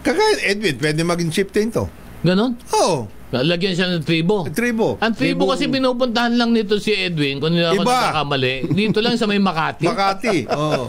[0.00, 1.86] Kagaya Edwin, pwede maging chieftain to.
[2.20, 2.58] Ganun?
[2.74, 3.06] Oo.
[3.40, 4.46] Lagyan siya ng tribo.
[4.46, 4.94] Tribo.
[4.96, 7.90] Ang tribo kasi pinupuntahan lang nito si Edwin, kung hindi ako Iba.
[7.90, 9.84] nagkakamali, dito lang sa may Makati.
[9.84, 10.36] Makati.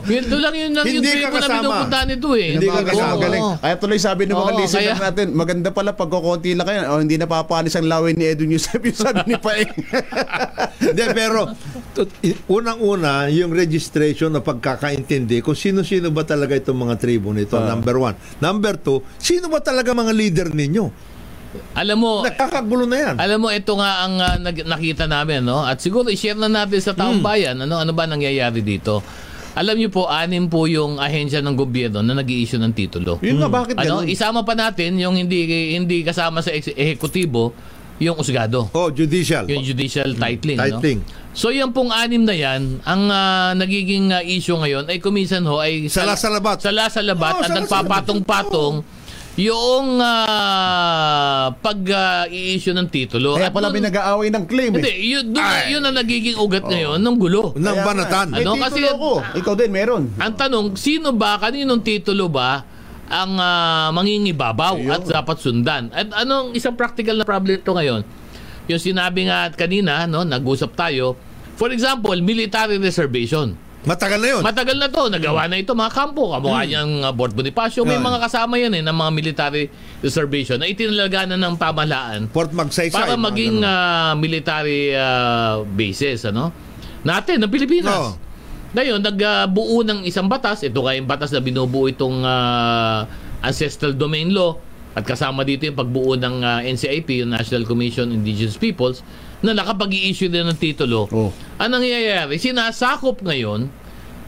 [0.06, 2.50] Yun, doon lang yun lang yung Hindi ka tribo na pinupuntahan nito eh.
[2.54, 3.16] Hindi ka kasama.
[3.18, 3.44] Galing.
[3.58, 6.80] Kaya tuloy sabi ng mga Oo, listener kaya- natin, maganda pala pag kukunti lang kayo.
[6.88, 9.72] O, hindi napapanis ang laway ni Edwin Yusef yung sabi ni Paeng.
[10.86, 11.48] Hindi, pero
[12.46, 17.66] unang-una, yung registration na pagkakaintindi kung sino-sino ba talaga itong mga tribo nito, Ah.
[17.66, 18.16] number one.
[18.38, 21.15] Number two, sino ba talaga mga leader ninyo?
[21.74, 23.16] Alam mo, Nakakagulo na yan.
[23.16, 26.92] alam mo ito nga ang nag- nakita namin no at siguro i-share na natin sa
[26.92, 27.26] taong Hmm.
[27.26, 29.00] bayan ano ano ba nangyayari dito.
[29.54, 33.24] Alam niyo po anim po yung ahensya ng gobyerno na nag-i-issue ng titulo.
[33.24, 34.12] Yun nga, bakit Ano, ganun?
[34.12, 37.56] isama pa natin yung hindi hindi kasama sa ehekutibo
[37.96, 38.68] yung usgado.
[38.70, 39.48] Oh, judicial.
[39.48, 40.60] Yung judicial titling.
[40.60, 40.68] no?
[40.76, 41.00] Titling.
[41.32, 45.60] So yung pong anim na yan, ang ah, nagiging ah, issue ngayon ay kuminsan ho
[45.60, 46.60] ay Sala sa labat.
[46.60, 48.84] Sala sa labat Oo, at nagpapatong-patong
[49.36, 53.36] yung ah, pag-i-issue ng titulo.
[53.36, 55.12] Kaya pala may nag-aaway ng claim Hindi, eh.
[55.12, 57.52] yun, dun, yun ang nagiging ugat ngayon ng gulo.
[57.52, 58.32] Ng banatan.
[58.32, 59.12] May Ano, titulo kasi- ako.
[59.36, 60.04] Ikaw din, meron.
[60.16, 62.64] Ang tanong, sino ba, kaninong titulo ba
[63.12, 64.96] ang ah, mangingibabaw Ayun.
[64.96, 65.92] at dapat sundan?
[65.92, 68.08] At anong isang practical na problem ito ngayon?
[68.66, 71.20] Yung sinabi nga kanina, no, nag-usap tayo,
[71.60, 73.54] for example, military reservation.
[73.86, 74.42] Matagal na yun.
[74.42, 76.34] Matagal na to, nagawa na ito mga kampo.
[76.34, 77.82] Kamukha niyang uh, Fort Bonifacio.
[77.82, 78.02] May Hmm.
[78.02, 78.08] Yeah.
[78.08, 79.64] mga kasama yan eh, ng mga military
[80.02, 82.92] reservation na itinalaga na ng pamahalaan Fort Magsaysay.
[82.92, 86.50] para maging uh, military uh, bases ano
[87.02, 87.94] natin ng Pilipinas.
[87.94, 88.12] Oo.
[88.74, 90.60] Ngayon, nagbuo ng isang batas.
[90.60, 93.08] Ito nga yung batas na binubuo itong uh,
[93.40, 94.58] Ancestral Domain Law
[94.92, 99.00] at kasama dito yung pagbuo ng uh, NCIP, yung National Commission on Indigenous Peoples,
[99.44, 101.10] na nakapag-i-issue din ng titulo.
[101.12, 101.32] Oh.
[101.60, 103.68] Ang nangyayari, sinasakop ngayon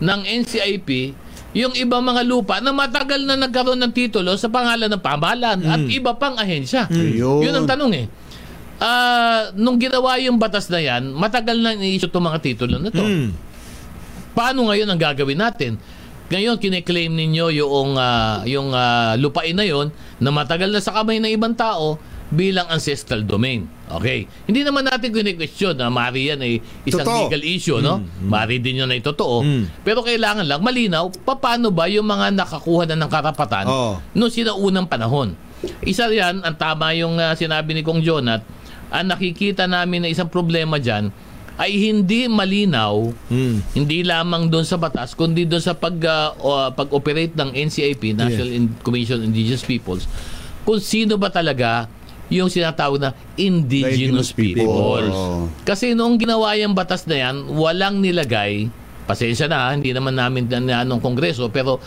[0.02, 1.16] ng NCIP
[1.58, 5.82] yung ibang mga lupa na matagal na nagkaroon ng titulo sa pangalan ng pamahalaan at
[5.90, 6.86] iba pang ahensya.
[6.92, 7.42] Ayun.
[7.42, 8.06] Yun ang tanong eh.
[8.78, 13.02] Ah, nung ginawa yung batas na yan, matagal na i-issue itong mga titulo na to.
[13.02, 13.34] Hmm.
[14.38, 15.82] Paano ngayon ang gagawin natin?
[16.30, 19.90] Ngayon, kine-claim ninyo yung, ah, yung ah, lupain na yon
[20.22, 21.98] na matagal na sa kamay ng ibang tao
[22.30, 23.66] bilang ancestral domain.
[23.88, 24.28] Okay.
[24.44, 27.24] Hindi naman natin kine-question na mari yan ay isang Totoo.
[27.26, 28.04] legal issue, no?
[28.20, 29.40] Mari din yun ay totoo.
[29.40, 29.64] Mm.
[29.82, 33.96] Pero kailangan lang malinaw, paano ba yung mga nakakuha na ng karapatan Oo.
[34.12, 35.40] noong sinaunang panahon.
[35.82, 38.44] Isa yan, ang tama yung ah, sinabi ni Kong Jonat,
[38.88, 41.10] ang nakikita namin na isang problema dyan
[41.58, 43.66] ay hindi malinaw Hmm.
[43.74, 48.46] hindi lamang doon sa batas kundi doon sa pag ah, o- pag-operate ng NCIP National
[48.48, 50.06] In- Commission on Indigenous Peoples
[50.62, 51.90] kung sino ba talaga
[52.28, 54.68] yung sinatawag na indigenous Indigenous people.
[54.68, 55.16] peoples.
[55.16, 55.48] Oo.
[55.64, 58.68] Kasi noong ginawa yung batas na yan, walang nilagay
[59.08, 61.80] pasensya na, hindi naman namin na anong kongreso, pero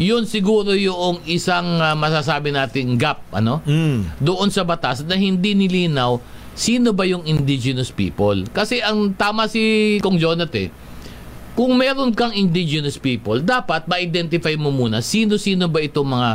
[0.00, 3.60] yun siguro yung isang ah, masasabi nating gap, ano?
[3.68, 4.16] Mm.
[4.18, 6.18] Doon sa batas na hindi nilinaw
[6.54, 8.46] sino ba yung indigenous people.
[8.54, 10.68] Kasi ang tama si Kong Jonathan, eh,
[11.54, 16.30] kung meron kang indigenous people, dapat ma-identify mo muna sino-sino ba itong mga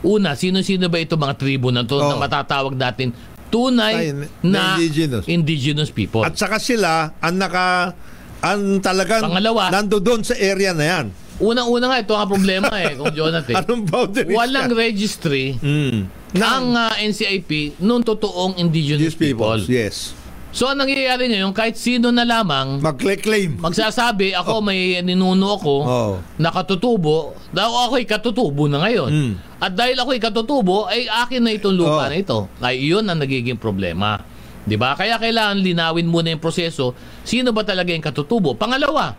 [0.00, 2.08] una, sino-sino ba itong mga tribo na to Oh.
[2.08, 3.10] na matatawag natin
[3.48, 5.24] tunay Ay, na na indigenous.
[5.26, 6.20] indigenous people.
[6.20, 7.96] At saka sila, ang naka,
[8.38, 9.72] ang talagang Pangalawa.
[9.72, 11.06] nando doon sa area na yan.
[11.38, 13.54] Unang-una nga, ito ang problema eh, Kong Jonathan.
[13.56, 14.76] Anong boundaries Walang yan?
[14.76, 15.98] registry Mm.
[16.36, 19.64] ang ah, NCIP nung totoong indigenous people, people.
[19.66, 20.12] yes.
[20.48, 23.60] So, ang nangyayari ngayon, kahit sino na lamang Mag-claim.
[23.60, 26.12] magsasabi, ako may ninuno ako, Oh.
[26.40, 29.10] nakatutubo, daw ako'y katutubo na ngayon.
[29.12, 29.32] Mm.
[29.60, 32.10] At dahil ako'y katutubo, ay akin na itong lupa Oh.
[32.10, 32.38] na ito.
[32.64, 34.24] Ay, iyon ang nagiging problema.
[34.64, 34.92] 'Di ba?
[34.92, 36.92] Kaya kailangan linawin muna yung proseso,
[37.24, 38.52] sino ba talaga yung katutubo?
[38.52, 39.16] Pangalawa,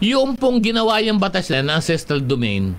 [0.00, 2.76] yung pong ginawa yung batas na ng ancestral domain,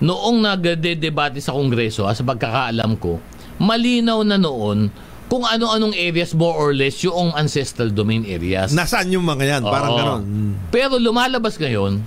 [0.00, 3.20] noong nagde-debate sa Kongreso, ah, sa pagkakaalam ko,
[3.56, 4.88] malinaw na noon
[5.28, 8.72] kung ano-anong areas more or less yung ancestral domain areas.
[8.72, 9.62] Nasaan yung mga yan?
[9.62, 9.98] Parang Oo.
[9.98, 10.22] ganon.
[10.22, 10.52] Mm.
[10.68, 12.00] Pero lumalabas ngayon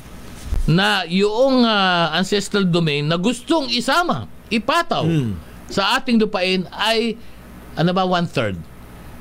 [0.63, 5.37] na yung ah, ancestral domain na gustong isama, ipataw Hmm.
[5.67, 7.15] sa ating lupain ay
[7.73, 8.57] ano ba one-third?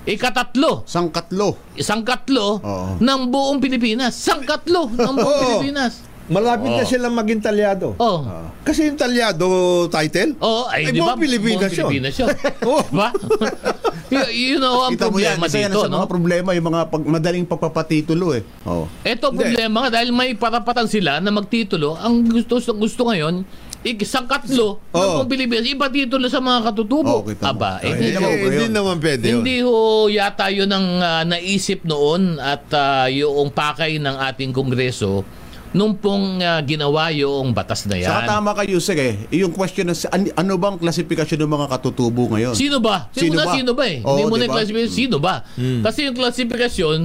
[0.02, 0.82] Ikatatlo.
[0.84, 1.60] Sangkatlo.
[1.76, 2.96] Isang katlo Oo.
[2.96, 4.16] ng buong Pilipinas.
[4.16, 5.44] Sangkatlo ng buong Oo.
[5.60, 6.08] Pilipinas.
[6.26, 7.94] Malapit na silang maging talyado.
[7.96, 8.22] Oh.
[8.62, 9.46] Kasi yung talyado
[9.88, 11.12] title, Oh, ay, Ay, di ba?
[11.12, 11.90] buong Pilipinas yun.
[11.90, 12.28] Pilipinas yun.
[12.70, 12.82] Oh.
[12.82, 13.08] Diba?
[14.10, 15.96] y- yun know, ang Kita problema yan dito, no?
[16.02, 18.42] mga problema, yung mga pag, madaling pagpapatitulo eh.
[18.68, 18.86] Oh.
[19.02, 21.96] Ito problema nga dahil may parapatan sila na magtitulo.
[21.96, 23.42] Ang gusto gusto ngayon,
[23.80, 25.24] isang katlo ng Oo.
[25.24, 27.24] buong Pilipinas, iba titulo sa mga katutubo.
[27.24, 27.32] Mo.
[27.40, 29.34] Aba, eh, hindi, eh, naman hindi naman pwede yun.
[29.40, 35.24] hindi ho yata yun ang ah, naisip noon at ah, yung pakay ng ating kongreso
[35.70, 38.10] nung pong ah, ginawa yung batas na yan.
[38.10, 39.14] Saka tama kayo, Yusek eh.
[39.38, 42.54] Yung question na, an- ano bang klasifikasyon ng mga katutubo ngayon?
[42.58, 43.06] Sino ba?
[43.14, 43.52] Sino Sino, ba?
[43.54, 43.98] sino ba eh?
[44.02, 44.54] Oo, Hindi mo na diba?
[44.58, 44.94] classification.
[44.94, 45.34] Sino ba?
[45.56, 46.98] Kasi yung classification,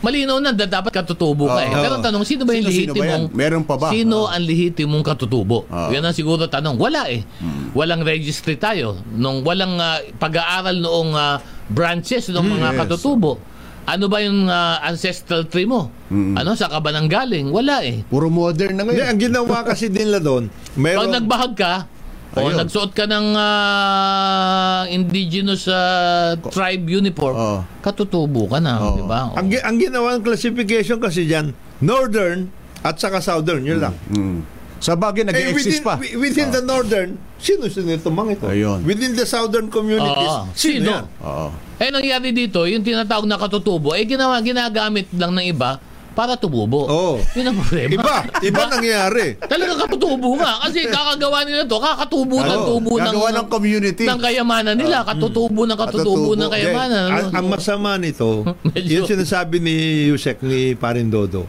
[0.00, 1.70] malinaw na da- dapat katutubo ka eh.
[1.70, 1.82] Oo.
[1.86, 3.22] Pero tanong, sino ba yung ba lehitimong...
[3.30, 3.36] yan?
[3.36, 3.88] Meron pa ba?
[3.94, 4.32] Sino Oo.
[4.32, 5.68] ang lehitimong katutubo?
[5.70, 5.90] Oo.
[5.94, 6.80] Yan ang siguro tanong.
[6.80, 7.22] Wala eh.
[7.76, 8.98] Walang registry tayo.
[9.14, 11.38] Nung walang ah, pag-aaral noong ah,
[11.70, 12.78] branches ng mga yes.
[12.82, 13.38] katutubo.
[13.90, 15.90] Ano ba yung ah, ancestral tree mo?
[16.10, 16.54] Ano?
[16.54, 17.50] Sa ka ba nang galing?
[17.50, 18.06] Wala eh.
[18.06, 19.10] Puro modern na Hindi, ngayon.
[19.10, 21.74] ang ginawa kasi din nila doon, Pag meron, nagbahag ka,
[22.30, 22.62] o Ayun.
[22.62, 27.58] nagsuot ka ng ah, indigenous ah, tribe uniform, Oo.
[27.82, 28.94] katutubo ka na, Oo.
[28.94, 29.34] di ba?
[29.34, 31.50] ang, gi- ang ginawa ng classification kasi dyan,
[31.82, 32.46] northern
[32.86, 33.94] at saka southern, yun lang.
[34.08, 34.59] Mm.
[34.80, 35.94] Sa bagay, Eh, nag-exist within, pa.
[35.94, 38.46] wi- within the northern, sino sino itong mga ito?
[38.48, 38.80] Ayun.
[38.82, 40.48] Within the southern communities, Oo.
[40.50, 40.90] sino, Sino?
[40.90, 41.04] yan?
[41.20, 41.46] Oo.
[41.76, 45.76] Eh, nangyari dito, yung tinatawag na katutubo, eh, ginawa, ginagamit lang ng iba
[46.10, 46.84] para tumubo.
[46.84, 47.14] Oo.
[47.32, 47.92] Yun ang problema.
[47.92, 49.26] Iba, iba nangyayari.
[49.38, 50.58] Talaga katutubo nga.
[50.60, 52.66] Kasi kakagawa nila to, kakatubo ng Oo.
[52.66, 54.04] tubo ng, ng community.
[54.04, 55.00] ng kayamanan nila.
[55.02, 56.40] Katutubo ng katutubo Katutubo.
[56.40, 57.04] ng kayamanan.
[57.06, 57.36] ang, Ano?
[57.36, 58.42] ang masama nito,
[58.90, 59.76] yung sinasabi ni
[60.08, 61.44] Yusek, ni Parindodo,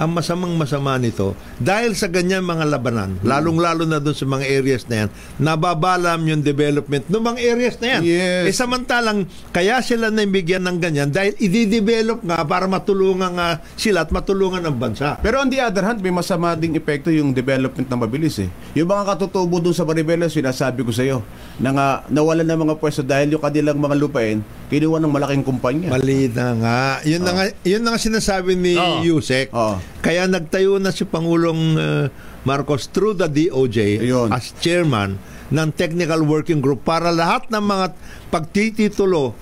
[0.00, 4.88] ang masamang masama nito, dahil sa ganyan mga labanan, lalong-lalo na doon sa mga areas
[4.88, 8.02] na yan, nababalam yung development ng mga areas na yan.
[8.08, 8.44] Yes.
[8.48, 14.10] Eh samantalang, kaya sila nabigyan ng ganyan dahil i-develop nga para matulungan nga sila at
[14.10, 15.20] matulungan ang bansa.
[15.20, 18.48] Pero on the other hand, may masama ding epekto yung development na mabilis eh.
[18.72, 21.20] Yung mga katutubo dun sa Maribeles, sinasabi ko sa iyo,
[21.60, 24.40] na nga, nawalan ng mga pwesto dahil yung kanilang mga lupain,
[24.72, 25.92] kinuha ng malaking kumpanya.
[25.92, 26.80] Mali na nga.
[27.04, 29.04] Yun, na nga, yun na nga sinasabi ni Oo.
[29.04, 29.52] Yusek.
[29.52, 29.89] Oo.
[29.98, 32.06] Kaya nagtayo na si Pangulong uh,
[32.42, 34.30] Marcos through the DOJ Ayun.
[34.30, 35.20] as chairman
[35.50, 37.86] ng technical working group para lahat ng mga
[38.30, 39.34] pagtititulo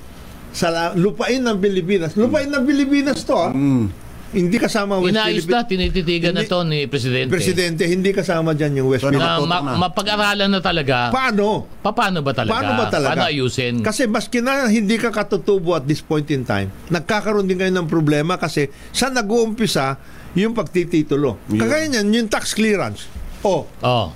[0.50, 2.16] sa lupain ng Pilipinas.
[2.16, 3.52] Lupain ng Pilipinas to ah.
[3.52, 4.08] Mm.
[4.28, 5.68] Hindi kasama West Inayos na, Philippines.
[5.88, 7.32] tinititigan na Hindi- to ni Presidente.
[7.32, 9.40] Presidente, hindi kasama dyan yung West So, Philippines.
[9.40, 9.80] na ma- na.
[9.80, 11.08] mapag-aralan na talaga.
[11.08, 11.64] Paano?
[11.80, 12.52] Pa- paano ba talaga?
[12.52, 13.16] Paano ba talaga?
[13.16, 13.80] Paano ayusin?
[13.80, 17.88] Kasi maski na hindi ka katutubo at this point in time, nagkakaroon din kayo ng
[17.88, 19.96] problema kasi sa nag-uumpisa
[20.36, 21.40] yung pagtititulo.
[21.48, 21.60] Yun.
[21.60, 23.06] Kagaya niyan, yung tax clearance.
[23.40, 24.12] Oh, oh.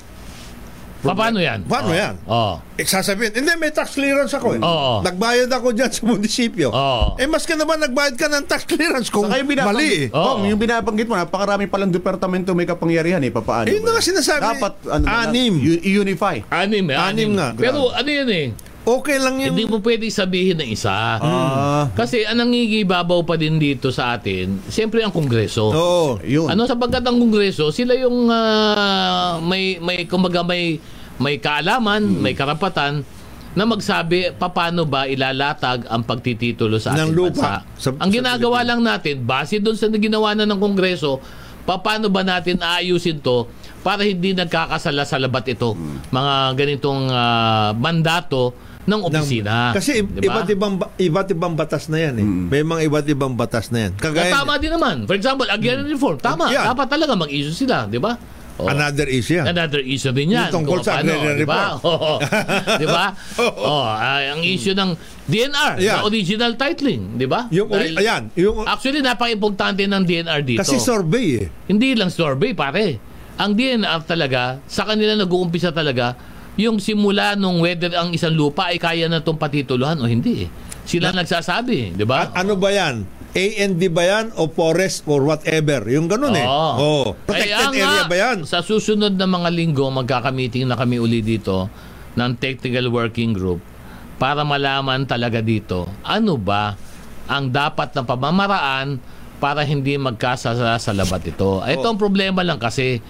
[1.03, 1.67] Pa- paano yan?
[1.67, 1.99] Paano oh.
[1.99, 2.15] yan?
[2.31, 2.55] Oh.
[2.79, 4.61] eh, sasabihin, hindi, may tax clearance ako eh.
[4.63, 5.03] Oo.
[5.03, 6.71] Nagbayad ako dyan sa munisipyo.
[6.71, 7.19] Oo.
[7.19, 10.15] Eh, maski naman nagbayad ka ng tax clearance kung Saka yung mali eh.
[10.15, 13.35] Oh, yung binabanggit mo, napakarami palang departamento may kapangyarihan eh.
[13.35, 13.67] Papaano?
[13.67, 14.43] Eh, yun ba na nga sinasabi.
[14.47, 15.55] Dapat, ano, na Anim.
[15.59, 16.39] u- i-unify.
[16.55, 17.51] Anim, eh, Anim nga.
[17.59, 18.47] Pero ano yun eh,
[18.83, 19.55] Okay lang yung...
[19.55, 20.91] hindi mo pwede sabihin ng isa.
[21.17, 25.71] Ah, Kasi ang nangigibabaw pa din dito sa atin, siyempre ang Kongreso.
[25.71, 26.19] Oo.
[26.21, 26.51] yun.
[26.51, 30.83] Ano sapagkat ang Kongreso, sila yung ah, may may kumbaga may
[31.17, 32.19] may kaalaman, Hmm.
[32.19, 33.07] may karapatan
[33.53, 37.79] na magsabi paano ba ilalatag ang pagtititulo sa Ng ating lupa bansa.
[37.79, 41.21] sa- ang sa ginagawa lang natin, base doon sa ginawa na ng Kongreso,
[41.63, 43.47] paano ba natin aayusin to
[43.79, 45.79] para hindi nagkakasala sa labat ito
[46.11, 49.71] mga ganitong ah, mandato ng opisina.
[49.71, 50.43] Ng- kasi Di ba?
[50.43, 52.27] iba't ibang ba- iba't ibang batas na yan eh.
[52.27, 53.93] May mga iba't ibang batas na yan.
[53.95, 55.07] Kagaya tama din naman.
[55.07, 56.19] For example, agrarian reform.
[56.19, 56.51] Tama.
[56.51, 56.67] Yan.
[56.69, 57.87] Dapat talaga mag-issue sila.
[57.87, 58.19] Di ba?
[58.53, 58.69] Oh.
[58.69, 59.49] another issue yan.
[59.49, 60.47] Another issue din yan.
[60.47, 61.61] Yung tungkol sa paano, agrarian di ba?
[61.73, 62.21] reform.
[62.83, 63.05] Di ba?
[63.65, 64.93] Oh, ah, ang issue ng
[65.25, 65.99] DNR, Yeah.
[65.99, 67.49] na original titling, di ba?
[67.49, 70.61] Yung ori- Dahil- ayan, yung Actually, napaka-importante ng DNR dito.
[70.61, 71.47] kasi survey eh.
[71.65, 73.01] Hindi lang survey, pare.
[73.35, 76.13] Ang DNR talaga, sa kanila nag-uumpisa talaga,
[76.61, 80.47] yung simula nung whether ang isang lupa ay kaya na itong patituluhan o hindi.
[80.47, 80.49] eh.
[80.83, 82.29] Sila nagsasabi, di ba?
[82.29, 83.07] A- ano ba yan?
[83.33, 85.89] A&D ba yan o forest or whatever?
[85.89, 86.45] Yung ganun eh.
[86.45, 86.73] Oo.
[86.77, 87.07] Oh.
[87.25, 88.39] Kaya Protected area nga, ba yan?
[88.45, 91.73] Sa susunod na mga linggo, magkakamiting na kami uli dito
[92.13, 93.65] ng Technical Working Group
[94.21, 96.77] para malaman talaga dito ano ba
[97.27, 99.01] ang dapat na pamamaraan
[99.43, 101.59] para hindi magkasala sa labat ito.
[101.65, 103.03] Ito ang problema lang kasi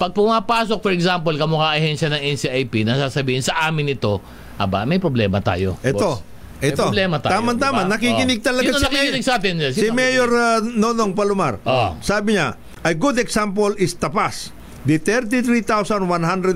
[0.00, 4.16] pag pumapasok, for example, kamukha ahensya ng NCIP, nasasabihin sa amin ito,
[4.56, 5.76] aba, may problema tayo.
[5.84, 6.24] Ito.
[6.24, 6.28] boss.
[6.60, 6.88] May Ito.
[6.88, 7.36] problema tayo.
[7.36, 7.84] Tama-tama.
[7.84, 7.92] diba?
[7.96, 8.46] Nakikinig Oh.
[8.52, 9.54] talaga Sino si nakikinig Mayor- sa atin?
[9.60, 11.96] Si Sino Mayor uh, Nonong Palomar, Oh.
[12.00, 14.52] sabi niya, a good example is Tapas.
[14.84, 16.00] The 33,100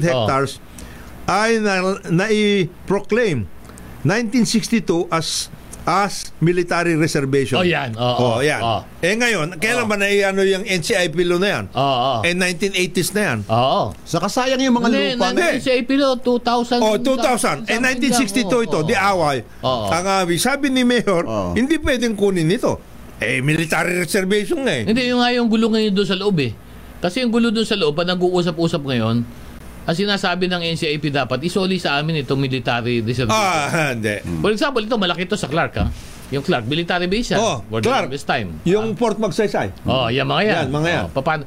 [0.00, 0.56] hectares
[1.24, 3.44] ay na, na-proclaim
[4.04, 5.48] 1962 as
[5.84, 7.60] as military reservation.
[7.60, 7.92] Oh, yan.
[7.94, 8.60] Oo, oh, yan.
[8.64, 8.80] oo.
[9.04, 11.64] Eh ngayon, kailan ba na-ano yung NCIP law na yan?
[11.76, 12.12] Oo.
[12.24, 13.38] Eh 1980s na yan.
[13.46, 13.92] Oo.
[14.08, 16.80] Saka sayang yung mga Hindi, lupa na nandun sa Ipilo, 2000.
[16.80, 17.68] Oh, 2000.
[17.68, 19.44] Eh, 1962 ito, di away.
[19.60, 19.92] Oo.
[19.92, 21.52] Ang uh, sabi ni Mayor, Oo.
[21.52, 22.80] hindi pwedeng kunin ito.
[23.20, 24.84] Eh, military reservation nga eh.
[24.88, 26.52] Hindi, yung nga yung gulo ngayon doon sa loob eh.
[27.04, 29.43] Kasi yung gulo doon sa loob, pag nag-uusap-usap ngayon,
[29.84, 33.28] ang sinasabi ng NCIP dapat, isoli sa amin itong military reservation.
[33.30, 34.20] Ah, hindi.
[34.40, 35.86] For example, ito, malaki ito sa Clark ha.
[36.32, 37.38] Yung Clark, military base yan.
[37.38, 38.08] Oh, for the Clark.
[38.08, 38.48] longest time.
[38.64, 39.84] Yung Port Magsaysay.
[39.84, 40.56] Oh, yan mga yan.
[40.56, 41.04] Yan, mga yan.
[41.04, 41.46] Oh, papan-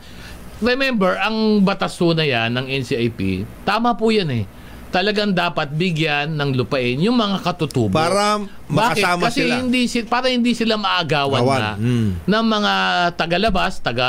[0.58, 4.44] Remember, ang batas na yan ng NCIP, tama po yan eh.
[4.88, 7.92] Talagang dapat bigyan ng lupain yung mga katutubo.
[7.92, 8.68] Para Bakit?
[8.68, 9.54] makasama Kasi sila.
[9.58, 11.60] hindi si para hindi sila maagawan Gawan.
[11.60, 12.10] na Mm.
[12.24, 12.74] ng mga
[13.14, 14.08] tagalabas, taga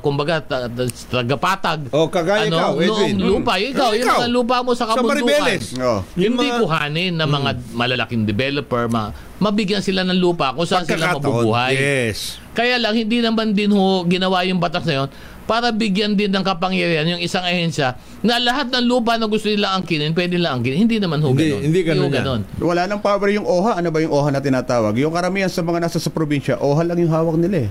[0.00, 0.68] kumbaga ta,
[1.10, 1.88] tagapatag.
[1.88, 3.16] Oh, kagaya ikaw, Edwin.
[3.16, 3.68] noong lupa, Mm.
[3.70, 4.16] ikaw, yung ikaw.
[4.18, 5.24] mga lupa mo sa Sa kabundukan.
[5.24, 5.64] Maribeles.
[5.76, 6.00] Oh.
[6.14, 11.14] Hindi mga- kuhanin ng mga malalaking developer, ma, mabigyan sila ng lupa kung saan sila
[11.14, 11.72] mabubuhay.
[11.74, 12.40] Yes.
[12.50, 15.08] Kaya lang, hindi naman din ho ginawa yung batas na yun
[15.44, 19.76] para bigyan din ng kapangyarihan yung isang ahensya na lahat ng lupa na gusto nila
[19.76, 20.88] angkinin, pwede nila angkinin.
[20.88, 21.62] Hindi naman ho Hindi- ganun.
[21.62, 22.40] hindi ganun ganun.
[22.56, 23.76] Wala nang power yung OHA.
[23.78, 24.96] Ano ba yung OHA na tinatawag?
[24.96, 27.70] Yung karamihan sa mga nasa sa probinsya, OHA lang yung hawak nila eh.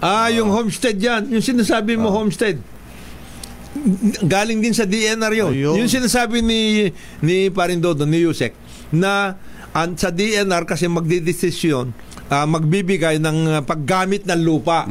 [0.00, 1.28] Ah, yung homestead yan.
[1.28, 2.60] Yung sinasabi mo homestead.
[4.24, 5.52] Galing din sa DNR yun.
[5.52, 5.76] Ayun.
[5.84, 6.88] Yung sinasabi ni
[7.20, 8.56] ni Parindodo, ni Yusek,
[8.88, 9.36] na
[9.76, 11.92] an, sa DNR kasi magdidesisyon,
[12.28, 14.84] ah, magbibigay ng ah, paggamit ng lupa.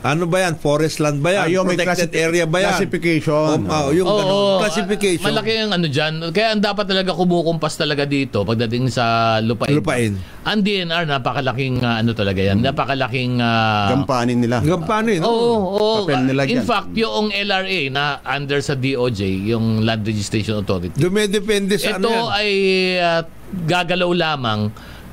[0.00, 0.54] Ano ba yan?
[0.56, 1.64] Forest land ba yan?
[1.64, 2.70] May Protected classi- area ba yan?
[2.72, 3.56] classification.
[3.64, 4.32] Oh, oh, yung Oo, ganun.
[4.32, 5.26] ah, classification.
[5.26, 6.12] malaki ang ano dyan.
[6.30, 9.04] Kaya ang dapat talaga kumukumpas talaga dito pagdating sa
[9.40, 9.74] lupain.
[9.74, 10.12] Lupain.
[10.40, 12.58] Ang DNR, napakalaking ah, ano talaga yan.
[12.60, 13.38] Napakalaking...
[13.38, 14.62] ah, Gampanin nila.
[14.62, 14.80] Yun?
[15.20, 15.90] Oo, oo.
[16.02, 21.76] Papel nila In fact, yung LRA na under sa DOJ, yung Land Registration Authority, Dumedepende
[21.76, 22.26] sa ano ito yan.
[22.30, 22.50] ay
[22.98, 24.70] ah, gagalaw lamang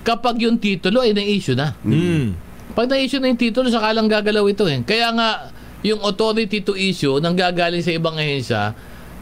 [0.07, 1.75] kapag yung titulo ay na-issue na.
[1.83, 2.31] Mm.
[2.71, 4.79] Pag na-issue na yung titulo, saka lang gagalaw ito eh.
[4.87, 5.51] Kaya nga,
[5.83, 8.71] yung authority to issue nang gagaling sa ibang ahensya,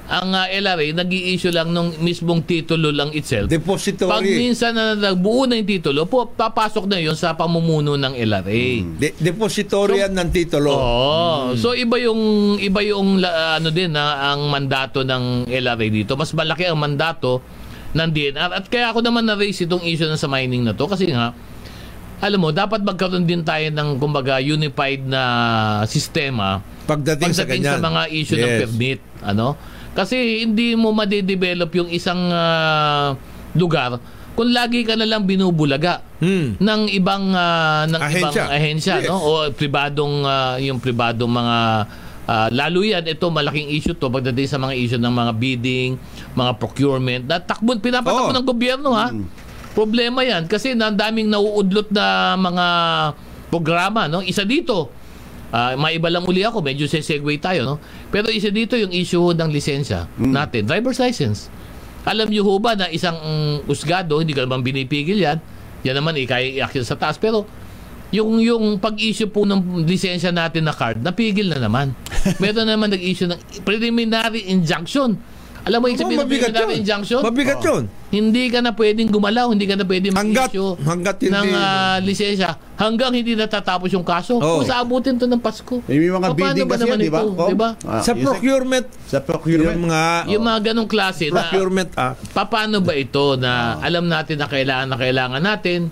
[0.06, 3.50] ang ah, LRA nag issue lang nung mismong titulo lang itself.
[3.50, 4.14] Depository.
[4.14, 8.86] Pag minsan na nagbuo na yung titulo, po, papasok na yun sa pamumuno ng LRA.
[9.02, 10.70] De- depository yan ng titulo.
[10.70, 11.58] Oo.
[11.58, 12.22] So iba yung
[12.62, 16.14] iba yung la- ano din na ang mandato ng LRA dito.
[16.14, 17.42] Mas malaki ang mandato
[17.96, 21.08] ng DNR at kaya ako naman na-raise itong issue na sa mining na to kasi
[21.08, 21.32] nga
[22.18, 25.22] alam mo, dapat magkaroon din tayo ng kumbaga unified na
[25.86, 27.76] sistema Pagdating, sa pagdating ganyan.
[27.76, 28.60] sa mga issue ng Yes.
[28.62, 29.48] permit, ano?
[29.92, 33.16] Kasi hindi mo madedevelop yung isang ah,
[33.52, 34.00] lugar
[34.32, 36.56] kung lagi ka na lang binubulaga Hmm.
[36.56, 38.20] ng ibang ah, ng Ahensya.
[38.22, 39.08] ibang ahensya Yes.
[39.08, 41.58] no o pribadong ah, yung pribadong mga
[42.26, 45.92] ah, lalo yan ito malaking issue to pagdating sa mga issue ng mga bidding,
[46.36, 48.36] mga procurement na takbo pinapatakbo Oo.
[48.36, 49.10] ng gobyerno ha.
[49.76, 52.66] Problema yan kasi ang daming nauudlot na mga
[53.50, 54.20] programa no.
[54.24, 54.92] Isa dito
[55.56, 57.76] Ah, maiba lang uli ako, medyo sesegue tayo, no?
[58.12, 61.48] Pero isa dito yung issue ng lisensya natin, driver's license.
[62.04, 65.40] Alam niyo ho ba na isang mm, usgado, hindi ka naman binipigil yan,
[65.88, 67.48] yan naman ikaya iakyat sa taas, pero
[68.12, 71.96] yung yung pag-issue po ng lisensya natin na card, napigil na naman.
[72.44, 75.16] Meron naman nag-issue ng preliminary injunction
[75.66, 76.80] Alam mo, yung sabihin ng mabigat preliminary yun.
[76.80, 77.22] injunction?
[77.26, 77.84] Mabigat yun.
[78.08, 81.98] Hindi ka na pwedeng gumalaw, hindi ka na pwedeng Hanggat- mag-issue hanggat hindi- ng ah,
[82.00, 84.38] lisensya hanggang hindi natatapos yung kaso.
[84.38, 84.62] Oo.
[84.62, 85.82] Kung sa abutin to ng Pasko.
[85.84, 87.22] Eh, May mga Paano bidding ba kasi naman yan, di ba?
[87.24, 87.50] Oh.
[87.50, 87.70] Di ba?
[87.82, 89.74] Ah, sa procurement, Sa procurement.
[89.74, 92.22] yung mga Yung mga ganong klase na procurement act.
[92.32, 95.90] paano ba ito na alam natin na kailangan na kailangan natin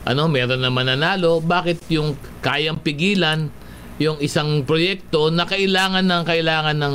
[0.00, 3.52] ano meron na mananalo bakit yung kayang pigilan
[4.00, 6.94] yung isang proyekto na kailangan ng kailangan ng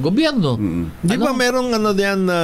[0.00, 0.56] gobyerno
[1.04, 1.22] Di Ano?
[1.22, 2.38] ba merong ano diyan na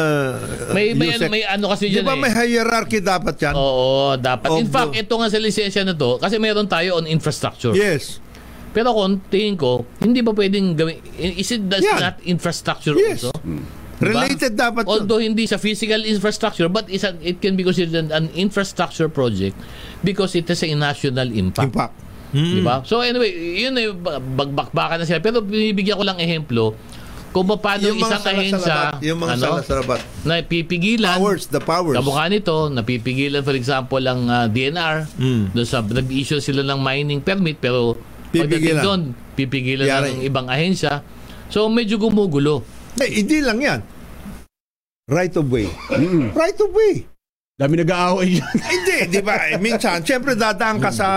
[0.71, 3.57] may may, may ano kasi Di dyan ba eh may hierarchy dapat yan?
[3.57, 4.53] Oo, dapat.
[4.53, 7.73] In Of fact, the- ito nga sa lisensya na to, kasi meron tayo on infrastructure.
[7.73, 8.21] Yes.
[8.71, 11.97] Pero kung tingin ko, hindi ba pwedeng gawin, is it does Yan.
[11.99, 13.25] not infrastructure Yes.
[13.25, 13.33] also?
[13.97, 14.13] Diba?
[14.13, 14.93] Related dapat yun.
[14.93, 19.57] Although hindi sa physical infrastructure, but is a- it can be considered an infrastructure project
[20.03, 21.73] because it has a national impact.
[21.73, 21.97] Impact.
[22.37, 22.83] Di ba?
[22.83, 23.89] So anyway, yun eh,
[24.37, 25.19] bagbakbakan na sila.
[25.19, 26.77] Pero binibigyan ko lang ehemplo
[27.31, 30.01] kung paano Yung isang ahensya yung mga ano, salasalabat.
[30.25, 31.93] na pipigilan Powers, the powers.
[31.93, 35.53] Kamukha nito, napipigilan for example ang ah, DNR, Mm.
[35.53, 37.93] doon sa nag-issue sila ng mining permit pero
[38.33, 38.81] Pipigilan.
[38.81, 39.01] doon,
[39.33, 40.09] pipigilan Yari.
[40.11, 41.05] ng ibang ahensya.
[41.49, 42.65] So medyo gumugulo.
[42.97, 43.81] Eh, hindi lang yan.
[45.07, 45.69] Right of way.
[46.33, 47.05] Right of way.
[47.57, 48.57] Dami nag-aaway yan.
[48.69, 49.49] Hindi, di ba?
[49.49, 51.09] Eh, minsan, siyempre dadaan ka sa,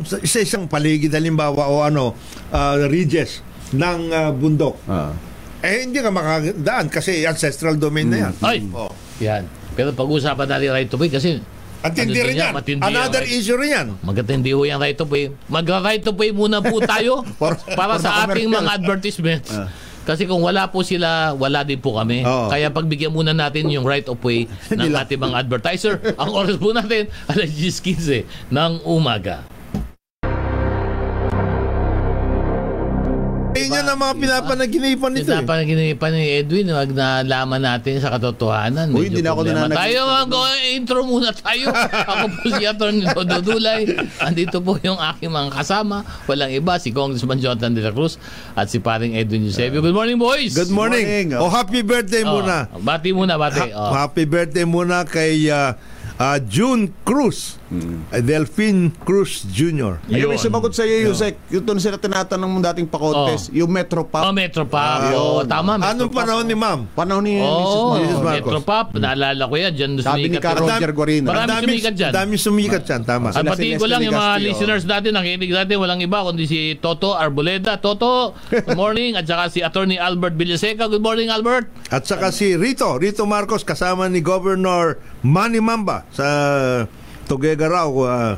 [0.00, 2.16] sa isa isang paligid, halimbawa, o ano,
[2.48, 3.44] uh, ridges
[3.76, 4.80] ng ah, bundok.
[4.88, 5.12] Ah.
[5.60, 8.34] Eh, hindi ka makadaan kasi ancestral domain na yan.
[8.40, 8.64] Ay!
[8.72, 8.88] Oh.
[9.20, 9.44] Yan.
[9.76, 11.36] Pero pag-usapan natin right of way kasi
[11.84, 12.52] At hindi ano rin yan.
[12.56, 13.36] matindi Another yan, right?
[13.44, 13.86] issue rin yan.
[14.00, 15.24] Maganda ho yung right of way.
[15.52, 17.28] Mag-right of way muna po tayo
[17.76, 19.52] para for sa ating mga advertisements.
[20.08, 22.24] Kasi kung wala po sila, wala din po kami.
[22.24, 22.48] Oo.
[22.48, 26.00] Kaya pagbigyan muna natin yung right of way ng ating mga advertiser.
[26.16, 29.44] Ang oras po natin, alas 10.15 ng umaga.
[33.88, 35.32] Ang mga pinapanaginipan nito.
[35.32, 35.48] Ito Eh.
[35.48, 38.92] pa ginipan ni Edwin, wag na laman natin sa katotohanan.
[38.92, 40.32] Uy, hindi na ako nananag- Tayo, mag
[40.68, 41.72] intro muna tayo.
[42.12, 43.04] ako po si Atty.
[43.08, 43.82] Dodo Dulay.
[44.20, 46.04] Andito po yung aking mga kasama.
[46.24, 48.16] Walang iba, si Congressman Jonathan De La Cruz
[48.52, 49.80] at si paring Edwin Eusebio.
[49.80, 50.52] Good morning, boys!
[50.52, 51.32] Good morning.
[51.32, 51.40] morning.
[51.40, 52.68] Oh, happy birthday Oh, muna.
[52.78, 53.60] Bati muna, bati.
[53.60, 53.92] Ha- Oh.
[53.92, 55.76] Happy birthday muna kay ah,
[56.16, 57.56] ah, June Cruz.
[58.08, 60.00] Ah, Delphine Cruz Jr.
[60.08, 60.32] Ay, Ayun.
[60.32, 61.36] may sumagot sa iyo, Yusek.
[61.52, 63.52] Yung doon sila tinatanong mo dating pa-contest.
[63.52, 64.32] Yung Metro Oh, Pop.
[64.32, 65.00] Metro Pop.
[65.12, 66.88] Oh, tama, Metro Anong panahon ni ma'am?
[66.96, 67.44] Panahon ni Mrs.
[67.44, 68.00] Oh, Marcos.
[68.00, 68.20] Mrs.
[68.24, 68.32] Marcos.
[68.40, 68.86] Metro Pop.
[68.96, 69.72] Naalala ko yan.
[69.76, 70.44] Dyan Sabi ni yun.
[70.48, 71.28] Roger Guarino.
[71.28, 72.10] Marami daming- sumikat dyan.
[72.16, 73.26] Daming sumikat dyan, tama.
[73.30, 74.40] At batiin ko lang yung mga oh.
[74.40, 77.76] listeners natin, nakikinig natin, walang iba kundi si Toto Arboleda.
[77.76, 79.12] Toto, good morning.
[79.12, 80.88] At saka si Attorney Albert Villaseca.
[80.88, 81.68] Good morning, Albert.
[81.92, 86.26] At saka si Rito, Rito Marcos kasama ni Governor Manny Mamba sa
[87.28, 87.92] Tuguegarao.
[87.94, 88.34] Uh,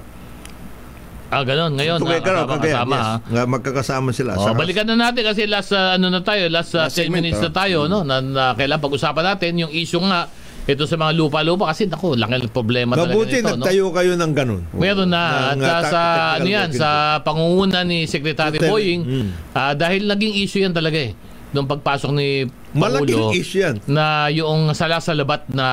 [1.30, 1.78] Ah, ganun.
[1.78, 2.59] Ngayon, nakasama Cagayan.
[2.59, 2.97] kasama.
[2.99, 3.30] Yes.
[3.30, 4.30] Nga, magkakasama sila.
[4.34, 7.22] Oh, balikan na natin kasi last uh, ano na tayo, last, uh, Last 10 segment,
[7.22, 7.47] minutes oh.
[7.47, 8.03] na tayo, no?
[8.03, 10.26] Na, na kailangan pag-usapan natin yung issue nga
[10.66, 13.62] ito sa mga lupa-lupa kasi nako, laki ng problema talaga Mabuti nito, no?
[13.62, 14.62] nagtayo kayo ng ganun.
[14.74, 16.01] Meron na at Ng, uh, uh, sa
[16.34, 16.88] ano yan sa
[17.22, 18.59] pangunguna ni Secretary.
[18.59, 19.28] Boying Mm.
[19.55, 21.14] ah, dahil naging issue yan talaga eh
[21.51, 23.77] nung pagpasok ni Malaking issue yan.
[23.91, 25.66] na yung salasalabat na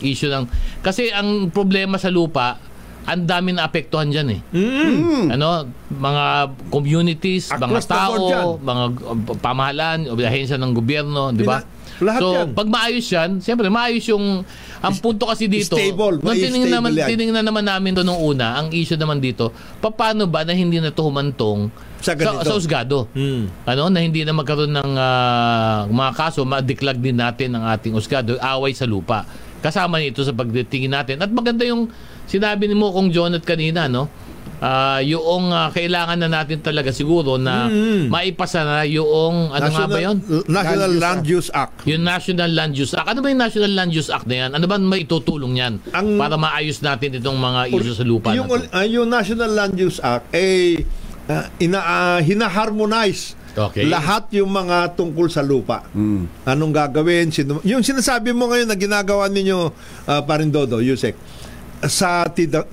[0.00, 0.48] issue ng
[0.80, 2.56] kasi ang problema sa lupa
[3.04, 4.40] ang dami na apektuhan diyan eh.
[4.56, 5.36] Mm.
[5.36, 6.24] Ano, mga
[6.72, 11.60] communities, mga Across board tao, mga uh, pamahalaan, ahensya ng gobyerno, di ba?
[12.02, 12.46] Lahat so, yan.
[12.54, 14.42] pag maayos yan, siyempre maayos yung
[14.82, 17.08] ang punto kasi dito, Stable, nung may tinignan naman, stable yan.
[17.14, 20.90] tinignan naman namin to nung una, ang issue naman dito, paano ba na hindi na
[20.90, 21.70] to humantong
[22.02, 22.44] Sa sa, ganito.
[22.44, 22.96] sa usgado?
[23.14, 23.44] Mm.
[23.64, 28.34] Ano, na hindi na magkaroon ng ah, mga kaso, ma-declag din natin ang ating usgado,
[28.42, 29.24] away sa lupa.
[29.64, 31.16] Kasama nito sa pagtingin natin.
[31.24, 31.88] At maganda yung
[32.28, 34.12] sinabi ni mo kong Jonat kanina, no?
[34.64, 38.08] Ah, yung ah, kailangan na natin talaga siguro na Mm.
[38.08, 40.16] maipasa na yung ano nga ba yun?
[40.48, 41.84] National Land Land Use Act.
[41.84, 43.04] Yung National Land Use Act.
[43.04, 44.50] Ano ba yung National Land Use Act na yan?
[44.56, 48.48] Ano ba may itutulong yan Ang- para maayos natin itong mga issue sa lupa yung,
[48.48, 48.72] na to?
[48.72, 50.80] ah, yung National Land Use Act ay
[51.28, 53.86] ah, ina, ah, hinaharmonize Okay.
[53.86, 55.86] lahat yung mga tungkol sa lupa.
[55.94, 56.26] Mm.
[56.42, 57.30] Anong gagawin?
[57.30, 59.70] Sino, yung sinasabi mo ngayon na ginagawa ninyo,
[60.04, 61.14] uh, Parindodo, Yusek,
[61.84, 62.24] sa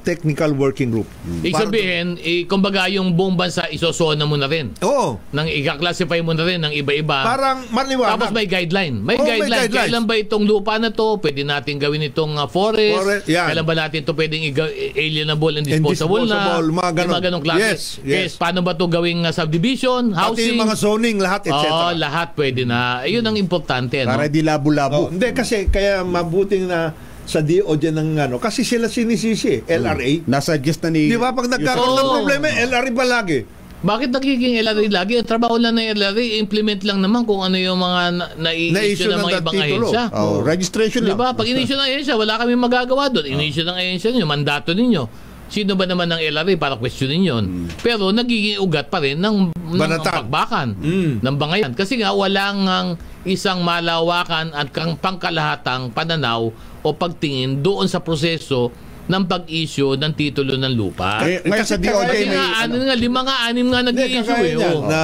[0.01, 1.07] technical working group.
[1.41, 4.71] Ibig Para- sabihin, eh, kumbaga yung buong bansa isosona mo na rin.
[4.79, 5.19] Oo.
[5.31, 7.21] Nang i-classify mo na rin ng iba-iba.
[7.21, 8.15] Parang maliwanag.
[8.15, 8.95] Tapos may guideline.
[8.97, 9.67] May Oo, may guideline.
[9.67, 9.77] guidelines.
[9.91, 11.19] Kailan ba itong lupa na to?
[11.19, 12.97] Pwede natin gawin itong uh, forest.
[12.97, 13.47] Forest, yan.
[13.51, 16.39] Kailan ba natin to pwedeng iga- alienable and disposable, na?
[16.39, 17.01] Indisposable, mga ganon.
[17.01, 17.59] Yung mga ganong klase.
[17.59, 18.31] Yes, yes.
[18.31, 20.47] Eh, paano ba to gawing uh, subdivision, Pati housing?
[20.53, 21.67] yung mga zoning, lahat, etc.
[21.67, 23.03] Oo, lahat pwede na.
[23.03, 23.99] Ayun ang importante.
[24.01, 24.13] No?
[24.13, 24.97] Para di labo-labo.
[24.97, 26.93] Oh, hindi, kasi kaya mabuting na
[27.31, 30.27] sa DOJ ng ano, kasi sila sinisisi, LRA.
[30.27, 31.07] Nasa gist na ni...
[31.07, 31.31] Di ba?
[31.31, 33.39] Pag nagkaroon ng problema, LRA ba lagi?
[33.81, 35.15] Bakit nagiging LRA lagi?
[35.15, 39.07] Ang trabaho lang ng LRA, implement lang naman kung ano yung mga na- Na-issue na-issue
[39.07, 39.85] ng ng mga ibang titulo.
[39.87, 40.03] ahensya.
[40.13, 41.17] Oh, registration Di lang.
[41.17, 41.31] ba?
[41.31, 43.25] Pag in-issue ng ahensya, wala kami magagawa doon.
[43.25, 45.03] In-issue ng ahensya ninyo, mandato ninyo.
[45.47, 47.45] Sino ba naman ng LRA para questionin yon?
[47.77, 50.13] Pero nagiging ugat pa rin ng, ng Banatan.
[50.23, 51.11] pagbakan Mm.
[51.19, 51.71] ng bangayan.
[51.71, 52.87] Kasi nga wala ngang
[53.23, 58.73] isang malawakan at kang pangkalahatang pananaw o pagtingin doon sa proseso
[59.09, 61.25] ng pag-issue ng titulo ng lupa.
[61.25, 62.37] Kaya, ngayon sa DOJ Kasi may...
[62.37, 64.55] nga, ano nga, lima nga, anim nga nag-i-issue eh.
[64.57, 64.87] oh.
[64.87, 64.99] na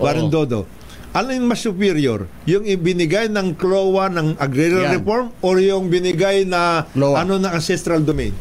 [0.00, 0.28] Warren.
[0.32, 0.64] Dodo.
[1.16, 2.28] Ano yung mas superior?
[2.44, 4.94] Yung ibinigay ng CLOA ng agrarian Yan.
[5.00, 7.24] reform or yung binigay na CLOA.
[7.24, 8.36] ano ng ancestral domain?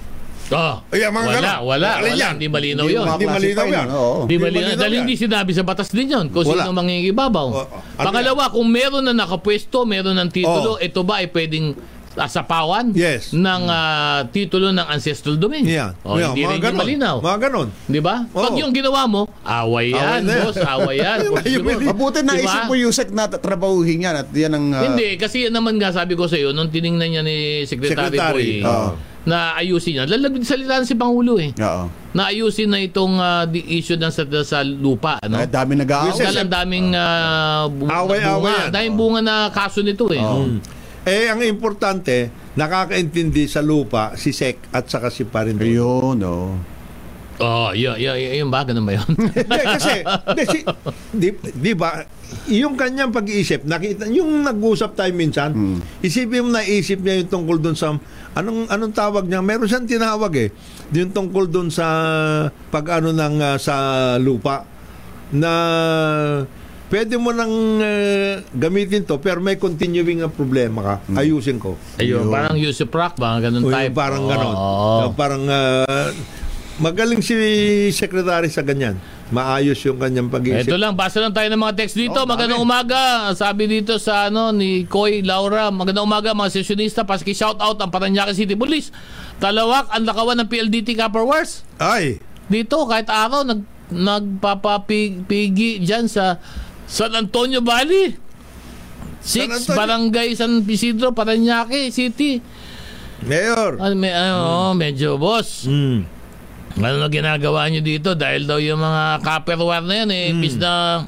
[0.53, 2.13] Ah, Ay, mga wala, wala, wala.
[2.13, 2.37] yan?
[2.37, 3.01] Hindi malinaw yun.
[3.01, 3.87] Hindi malinaw yan.
[4.29, 6.69] Hindi li- malinaw dahil hindi sinabi sa batas din yun kung Wala.
[6.69, 7.47] sino mangingibabaw.
[7.49, 10.83] O, o, ano Pangalawa, kung meron na nakapwesto, meron ng titulo, Oo.
[10.83, 11.73] ito ba ay pwedeng
[12.17, 13.31] asapawan Yes.
[13.31, 15.61] ng ah, titulo ng ancestral domain?
[15.61, 15.91] Yan.
[16.01, 16.71] O, Yan, hindi mga rin ganon.
[16.71, 17.15] yung malinaw.
[17.19, 17.67] Mga ganon.
[17.85, 18.15] Di ba?
[18.25, 18.59] Pag Oo.
[18.59, 20.43] yung ginawa mo, away yan, Away na yan.
[20.45, 21.17] boss, away yan.
[21.87, 22.47] Mabuti na Di ba?
[22.47, 24.65] isip mo Yusek na trabahuhin yan at yan ang...
[24.71, 28.15] ah, Hindi, kasi yan naman nga sabi ko sa iyo, nung tiningnan niya ni Secretary,
[28.15, 28.89] Secretary, Boy, oo.
[29.25, 30.05] na ayusin niya.
[30.05, 31.49] Lalabid salita si Pangulo eh.
[31.57, 31.85] Oo.
[32.13, 35.19] Na ayusin na itong ah, di issue ng sa, sa lupa.
[35.19, 35.35] Ano?
[35.35, 36.15] Ay, dami nag-aaway.
[36.15, 38.55] Yes, daming ah, bu- Away-away bunga.
[38.55, 38.69] yan.
[38.71, 40.21] Daming bunga na kaso nito eh.
[40.21, 40.74] Mm.
[41.05, 45.69] Eh, ang importante, nakakaintindi sa lupa si Sec at saka si Parin Dodo.
[45.69, 46.57] Ayun, oh.
[47.35, 48.63] Oh, yun, yun, yun, yun ba?
[48.63, 49.05] Ganun ba yun?
[49.35, 50.59] Hindi, kasi, di, si,
[51.11, 51.99] di, di ba,
[52.47, 55.51] yung kanyang pag-iisip, nakita, yung nag-usap tayo minsan,
[55.99, 57.91] isipin mo na isip niya yung tungkol doon sa,
[58.39, 59.43] anong, anong tawag niya?
[59.43, 60.49] Meron siyang tinawag eh,
[60.95, 61.85] yung tungkol doon sa
[62.71, 63.75] pag-ano ng, ah, sa
[64.15, 64.63] lupa,
[65.35, 65.51] na
[66.95, 67.51] pwede mo nang
[67.83, 71.75] ah, gamitin to, pero may continuing na problema ka, ayusin ko.
[71.99, 73.35] Ayun, parang Yusuf Rock ba?
[73.43, 73.91] Ganun O type.
[73.91, 74.31] yung parang Oo.
[74.31, 74.55] ganon.
[75.03, 76.07] Yung parang ah,
[76.79, 77.35] magaling si
[77.91, 78.95] secretary sa ganyan.
[79.25, 80.69] Maayos yung kanyang pag-iisip.
[80.69, 82.13] Ito lang, basa lang tayo ng mga text dito.
[82.13, 82.69] Oh, magandang dami.
[82.69, 83.33] umaga.
[83.33, 87.03] Sabi dito sa ano ni Koy Laura, magandang umaga mga sesyonista.
[87.03, 88.93] Paski shout out ang Paranaque City Police.
[89.41, 91.65] Talawak ang lakawan ng PLDT Copper Wars.
[91.75, 96.37] Ay, Dito kahit araw nag nagpapapigi diyan sa
[96.85, 98.17] San Antonio Valley.
[99.21, 99.77] San Six Antonio?
[99.77, 102.41] Barangay San Isidro, Paranaque City.
[103.25, 103.81] Mayor.
[103.81, 105.65] Ano, may, ano, medyo boss.
[105.65, 106.05] Mm.
[106.75, 108.13] Ano na ginagawa nyo dito?
[108.13, 111.03] Dahil daw yung mga copperware na yan, eh, imbis na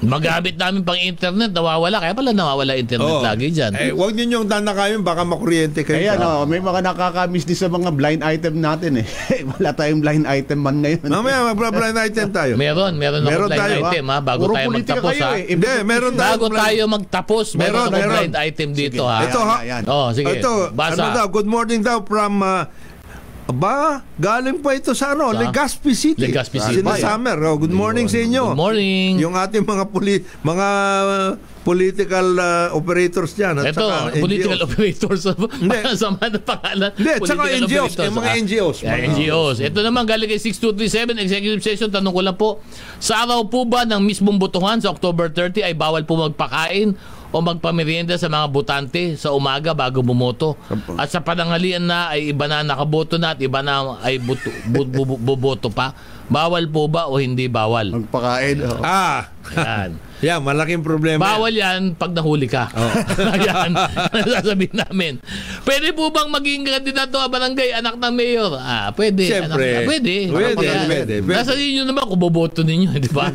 [0.00, 2.00] magamit namin pang internet, nawawala.
[2.00, 3.22] Kaya pala nawawala internet Oo.
[3.22, 3.72] lagi dyan.
[3.74, 5.96] Eh, huwag ninyo yung tanakayin, baka makuryente kayo.
[5.96, 9.06] Ayan, oh, may mga nakakamiss din sa mga blind item natin eh.
[9.54, 11.06] Wala tayong blind item man ngayon.
[11.06, 12.52] Mamaya, mag-blind item tayo.
[12.56, 15.38] Meron, meron, Meron blind tayo, item ha, bago Puro tayo politika magtapos kayo ha.
[15.38, 15.44] eh.
[15.46, 16.32] Hindi, meron tayo.
[16.34, 18.12] Bago tayo magtapos, meron, Meron, meron.
[18.18, 19.18] blind item dito Sige, ha.
[19.22, 19.56] Ito, ha?
[19.56, 19.82] Ayan, ayan.
[19.86, 20.26] Oh, sige.
[20.34, 20.96] Ito, Basa.
[20.96, 22.64] ano daw, good morning daw from, uh,
[23.52, 25.44] ba, galing pa ito sa ano, Sa?
[25.44, 26.24] Legazpi City.
[26.24, 26.80] Legazpi City.
[26.80, 27.36] Sina Summer.
[27.44, 28.56] Oh, good morning sa inyo.
[28.56, 29.10] Good morning.
[29.20, 30.68] Yung ating mga poli mga
[31.04, 31.30] uh,
[31.60, 33.60] political uh, operators dyan.
[33.60, 34.68] At Ito, saka political NGOs.
[34.68, 35.20] operators.
[35.60, 35.78] Hindi.
[35.92, 36.90] Sama na pangalan.
[36.96, 38.42] Hindi, at saka NGOs, yung mga ah.
[38.44, 38.76] NGOs.
[38.80, 39.56] Yeah, NGOs.
[39.60, 41.88] Ito naman galing kay 6237 Executive Session.
[41.92, 42.64] Tanong ko lang po,
[42.96, 46.96] sa araw po ba ng mismong botohan sa October 30 ay bawal po magpakain
[47.34, 50.54] o magpamerienda sa mga botante sa umaga bago bumoto.
[50.94, 54.86] At sa panangalian na ay iba na nakaboto na at iba na ay buto, bu,
[54.86, 55.90] bu, bu- buboto pa.
[56.24, 57.90] Bawal po ba o hindi bawal?
[57.90, 58.56] Magpakain.
[58.64, 58.80] oh.
[58.80, 60.00] Ah, Yan.
[60.24, 61.20] yeah, malaking problema.
[61.20, 61.26] yan.
[61.26, 62.72] Bawal yan pag nahuli ka.
[63.44, 63.76] yan.
[64.24, 65.20] Sasabihin namin.
[65.66, 68.56] Pwede po bang maging kandidato a barangay anak ng mayor?
[68.56, 69.20] Ah, pwede.
[69.20, 69.84] Siyempre.
[69.84, 70.14] Anak, pwede.
[70.32, 70.86] Pwede, Yan.
[70.88, 71.36] pwede, pwede.
[71.36, 73.28] Nasa inyo naman kung boboto ninyo, di ba?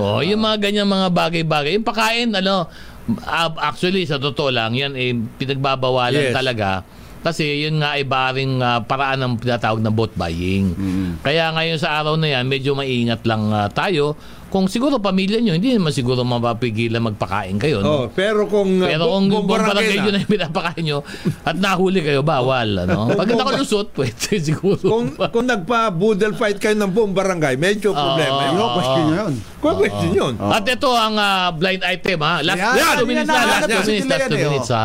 [0.00, 1.76] oh, yung mga ganyan mga bagay-bagay.
[1.76, 2.72] Yung pakain, ano,
[3.20, 6.36] ah, actually, sa totoo lang, yan eh, pinagbabawalan Yes.
[6.36, 6.82] talaga.
[7.20, 10.72] Kasi yun nga ay baring ah, paraan ng tinatawag na vote buying.
[11.20, 14.16] Kaya ngayon sa araw na yan, medyo maingat lang ah, tayo.
[14.50, 17.78] Kung siguro pamilya nyo, hindi naman siguro mapapigilan magpakain kayo.
[17.80, 18.10] Oh, No?
[18.10, 20.98] pero kung uh, Pero kung buong buong barangay yun na, ay pinapakain nyo
[21.46, 22.82] at nahuli kayo, bawal.
[22.82, 23.14] Ano?
[23.14, 24.82] Pag nakalusot, pwede siguro.
[24.82, 28.42] kung, kung nagpa-boodle fight kayo ng buong barangay, medyo problema.
[28.42, 28.50] Oo.
[28.50, 28.58] yun.
[28.58, 29.34] Yo, question nyo yun.
[29.62, 30.34] Kung question yun.
[30.42, 32.34] At ito ang ah, blind item ha.
[32.42, 33.38] Last, Yan, last two minutes na.
[33.38, 34.10] Last two minutes.
[34.10, 34.44] Last two oh.
[34.50, 34.84] minutes ha.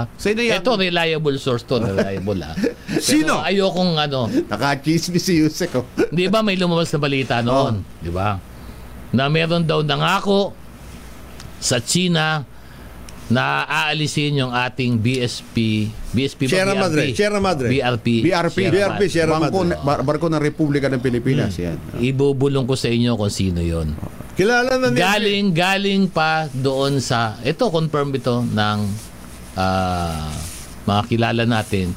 [0.62, 1.82] Ito reliable source to.
[1.82, 2.54] Reliable ha.
[3.02, 3.42] Sino?
[3.42, 4.30] Ayokong ano.
[4.30, 5.74] Naka-chismis si Yusek.
[5.74, 5.86] Oh.
[6.14, 7.82] Di ba may lumabas na balita noon?
[7.98, 8.38] Di ba?
[9.16, 10.52] Na meron daw nangako
[11.58, 12.44] sa China
[13.26, 16.52] na aalisin yung ating BSP BSP ba?
[16.52, 16.84] Sierra BRP?
[16.86, 17.68] Madre, Sierra Madre.
[17.74, 18.58] BRP BRP.
[18.70, 19.82] BRP, Sierra Bangko, Madre.
[19.82, 21.58] bar- barko ng Republika ng Pilipinas.
[21.58, 21.80] Yan.
[21.98, 23.98] Ibubulong ko sa inyo kung sino yon.
[24.38, 28.78] Kilala na Galing, galing pa doon sa, ito, confirm ito ng
[29.58, 30.30] ah,
[30.86, 31.96] mga kilala natin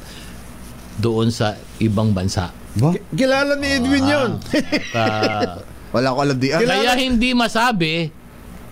[0.97, 2.49] doon sa ibang bansa.
[2.73, 2.95] Ba?
[3.13, 4.31] Kilala ni Edwin yun.
[4.97, 6.49] Ah, Wala ko alam di.
[6.49, 8.13] Ah, Kaya hindi masabi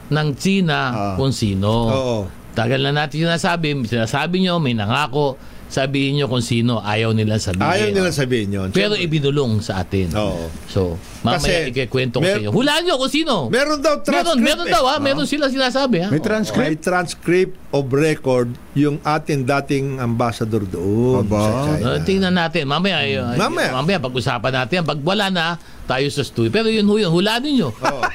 [0.08, 1.16] ng China Ah.
[1.16, 1.74] kung sino.
[1.88, 2.18] Oo.
[2.54, 5.38] Tagal na natin sinasabi, sinasabi nyo, may nangako,
[5.68, 7.66] sabihin nyo kung sino, ayaw nilang sabihin.
[7.66, 8.70] Ayaw nila sabihin yun.
[8.72, 10.10] Pero ibinulong sa atin.
[10.14, 10.50] Oo.
[10.66, 12.52] So, mamaya Kasi, ikikwento ko mer- sa inyo.
[12.52, 13.36] Hulaan nyo kung sino.
[13.48, 14.42] Meron daw Meron, transcript.
[14.44, 14.72] meron eh.
[14.72, 14.96] daw ha.
[14.98, 16.08] Meron sila sinasabi ha.
[16.08, 16.82] May May transcript.
[16.82, 21.24] transcript of record yung ating dating ambassador doon.
[21.24, 21.38] Aba.
[21.38, 21.86] sa China.
[21.86, 22.64] Uh, tingnan natin.
[22.64, 23.70] Mamaya, uh, Mamaya.
[23.74, 24.82] mamaya pag-usapan natin.
[24.82, 25.46] Pag wala na,
[25.84, 26.48] tayo sa studio.
[26.50, 27.10] Pero yun ho yun.
[27.10, 27.72] Hulaan nyo.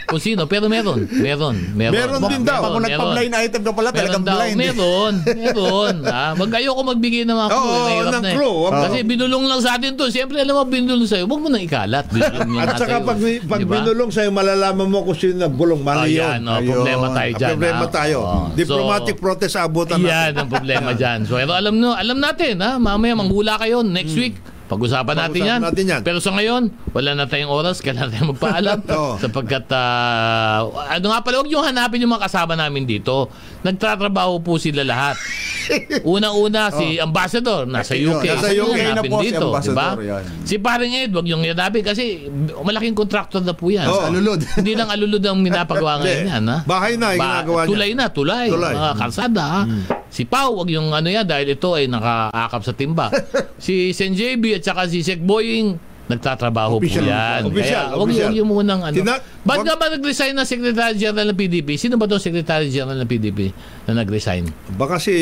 [0.07, 0.45] Kung sino.
[0.45, 1.09] Pero meron.
[1.11, 1.57] Meron.
[1.73, 2.61] Meron, Meron din daw.
[2.63, 4.37] Pag nagpa-blind item ka pala, talagang daw.
[4.39, 4.53] blind.
[4.53, 4.61] eh.
[4.63, 5.13] Meron.
[5.27, 5.95] Meron.
[6.05, 6.25] ha?
[6.35, 7.65] Wag ayoko magbigay ng mga clue.
[7.65, 8.37] Oo, Mahirap ng na eh.
[8.37, 8.57] clue.
[8.63, 8.83] Wag mo.
[8.83, 10.05] Kasi binulong lang sa atin to.
[10.07, 11.25] Siyempre, alam mo, binulong sa'yo.
[11.25, 12.05] Huwag mo nang ikalat.
[12.09, 13.07] Binulong lang At saka sa'yo.
[13.07, 13.19] pag,
[13.49, 13.73] pag Diba?
[13.75, 15.81] binulong sa'yo, malalaman mo kung sino nagbulong.
[15.81, 16.43] Mali Ayan, yun.
[16.45, 16.73] oh, Ayun.
[16.75, 17.51] problema tayo dyan.
[17.51, 17.91] problema ha?
[17.91, 18.19] tayo.
[18.21, 18.41] Oo.
[18.53, 20.35] Diplomatic So, protest abutan Yan natin.
[20.37, 21.19] ang problema dyan.
[21.25, 22.77] So, pero alam nyo, alam natin, ha?
[22.77, 24.37] Mamaya manghula kayo next week.
[24.73, 25.29] Pag-usapan natin.
[25.37, 25.61] Pag-usapan yan.
[25.61, 26.01] natin yan.
[26.01, 27.85] Pero sa ngayon, wala na tayong oras.
[27.85, 28.79] Kailangan tayong magpaalam.
[28.97, 29.13] Oo.
[29.21, 33.29] sapagkat, ah, ano nga pala, huwag nyo hanapin yung mga kasama namin dito.
[33.61, 35.21] Nagtatrabaho po sila lahat.
[36.03, 38.25] Una-una, si Ambassador, nasa UK.
[38.27, 39.89] nasa Huwag nyo UK na hanapin po si dito, Ambassador, diba?
[40.03, 40.23] yan.
[40.43, 42.27] Si paring Ed, wag yung hanapin kasi
[42.65, 43.87] malaking contractor na po yan.
[43.87, 44.03] Oo.
[44.03, 44.41] Alulod.
[44.59, 46.43] Hindi lang alulod ang minapagawa ngayon yan.
[46.49, 46.59] Ha?
[46.65, 47.71] Bahay na, yung ginagawa niya.
[47.71, 48.47] Tulay na, tulay.
[48.49, 48.73] Tulay.
[48.75, 49.45] Mga kalsada.
[49.45, 49.61] ha?
[50.13, 53.07] Si Pau, wag yung ano yan dahil ito ay nakaakap sa timba.
[53.57, 57.03] si Sen JB at saka si Sek Boying, nagtatrabaho Official.
[57.03, 57.41] po yan.
[57.47, 58.23] Official, Kaya wag official.
[58.25, 58.93] yung, yung munang ano.
[58.93, 61.69] Tina- Ba't nga ba nag-resign na Secretary General ng PDP?
[61.75, 63.51] Sino ba itong Secretary General ng PDP
[63.85, 64.47] na nag-resign?
[64.73, 65.15] Baka si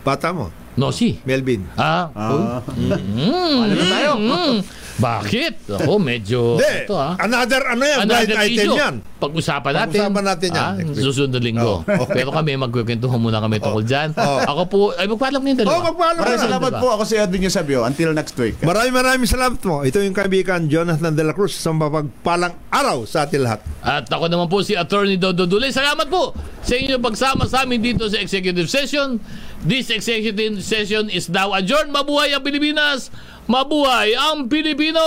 [0.00, 1.22] bata mo, No, si.
[1.22, 1.62] Melvin.
[1.74, 2.58] Ah, Ah.
[2.66, 4.10] mm, Ano na tayo?
[4.16, 4.54] mm,
[4.96, 5.58] bakit?
[5.66, 6.54] Ako, medyo...
[6.54, 7.18] Hindi, ito, ah.
[7.18, 8.74] another ano yan, blind Another item issue.
[8.78, 8.94] yan.
[9.18, 9.98] Pag-usapan natin.
[9.98, 10.62] Pag-usapan natin yan.
[10.62, 11.74] Ah, susunod na linggo.
[11.82, 12.14] Oh, okay.
[12.22, 14.14] Pero kami, magkukwentuhan muna kami tungkol dyan.
[14.14, 14.38] Oh.
[14.44, 15.72] Ako po, ay magpaalam ngayon dalawa.
[15.74, 16.46] Oh, magpaalam Maraming na.
[16.46, 16.80] salamat Diba?
[16.80, 16.88] po.
[16.94, 17.80] Ako si Edwin Eusebio.
[17.82, 18.54] Until next week.
[18.62, 19.82] Maraming maraming salamat mo.
[19.82, 23.60] Ito yung kaibigan Jonathan De La Cruz sa mapagpalang araw sa atin lahat.
[23.82, 25.74] At ako naman po si Attorney Dodo Dulay.
[25.74, 26.30] Salamat po
[26.62, 29.18] sa inyong pagsama sa amin dito sa executive session.
[29.64, 31.88] This executive session is now adjourned.
[31.88, 33.08] Mabuhay ang Pilipinas!
[33.44, 35.04] Mabuhay ang Pilipino!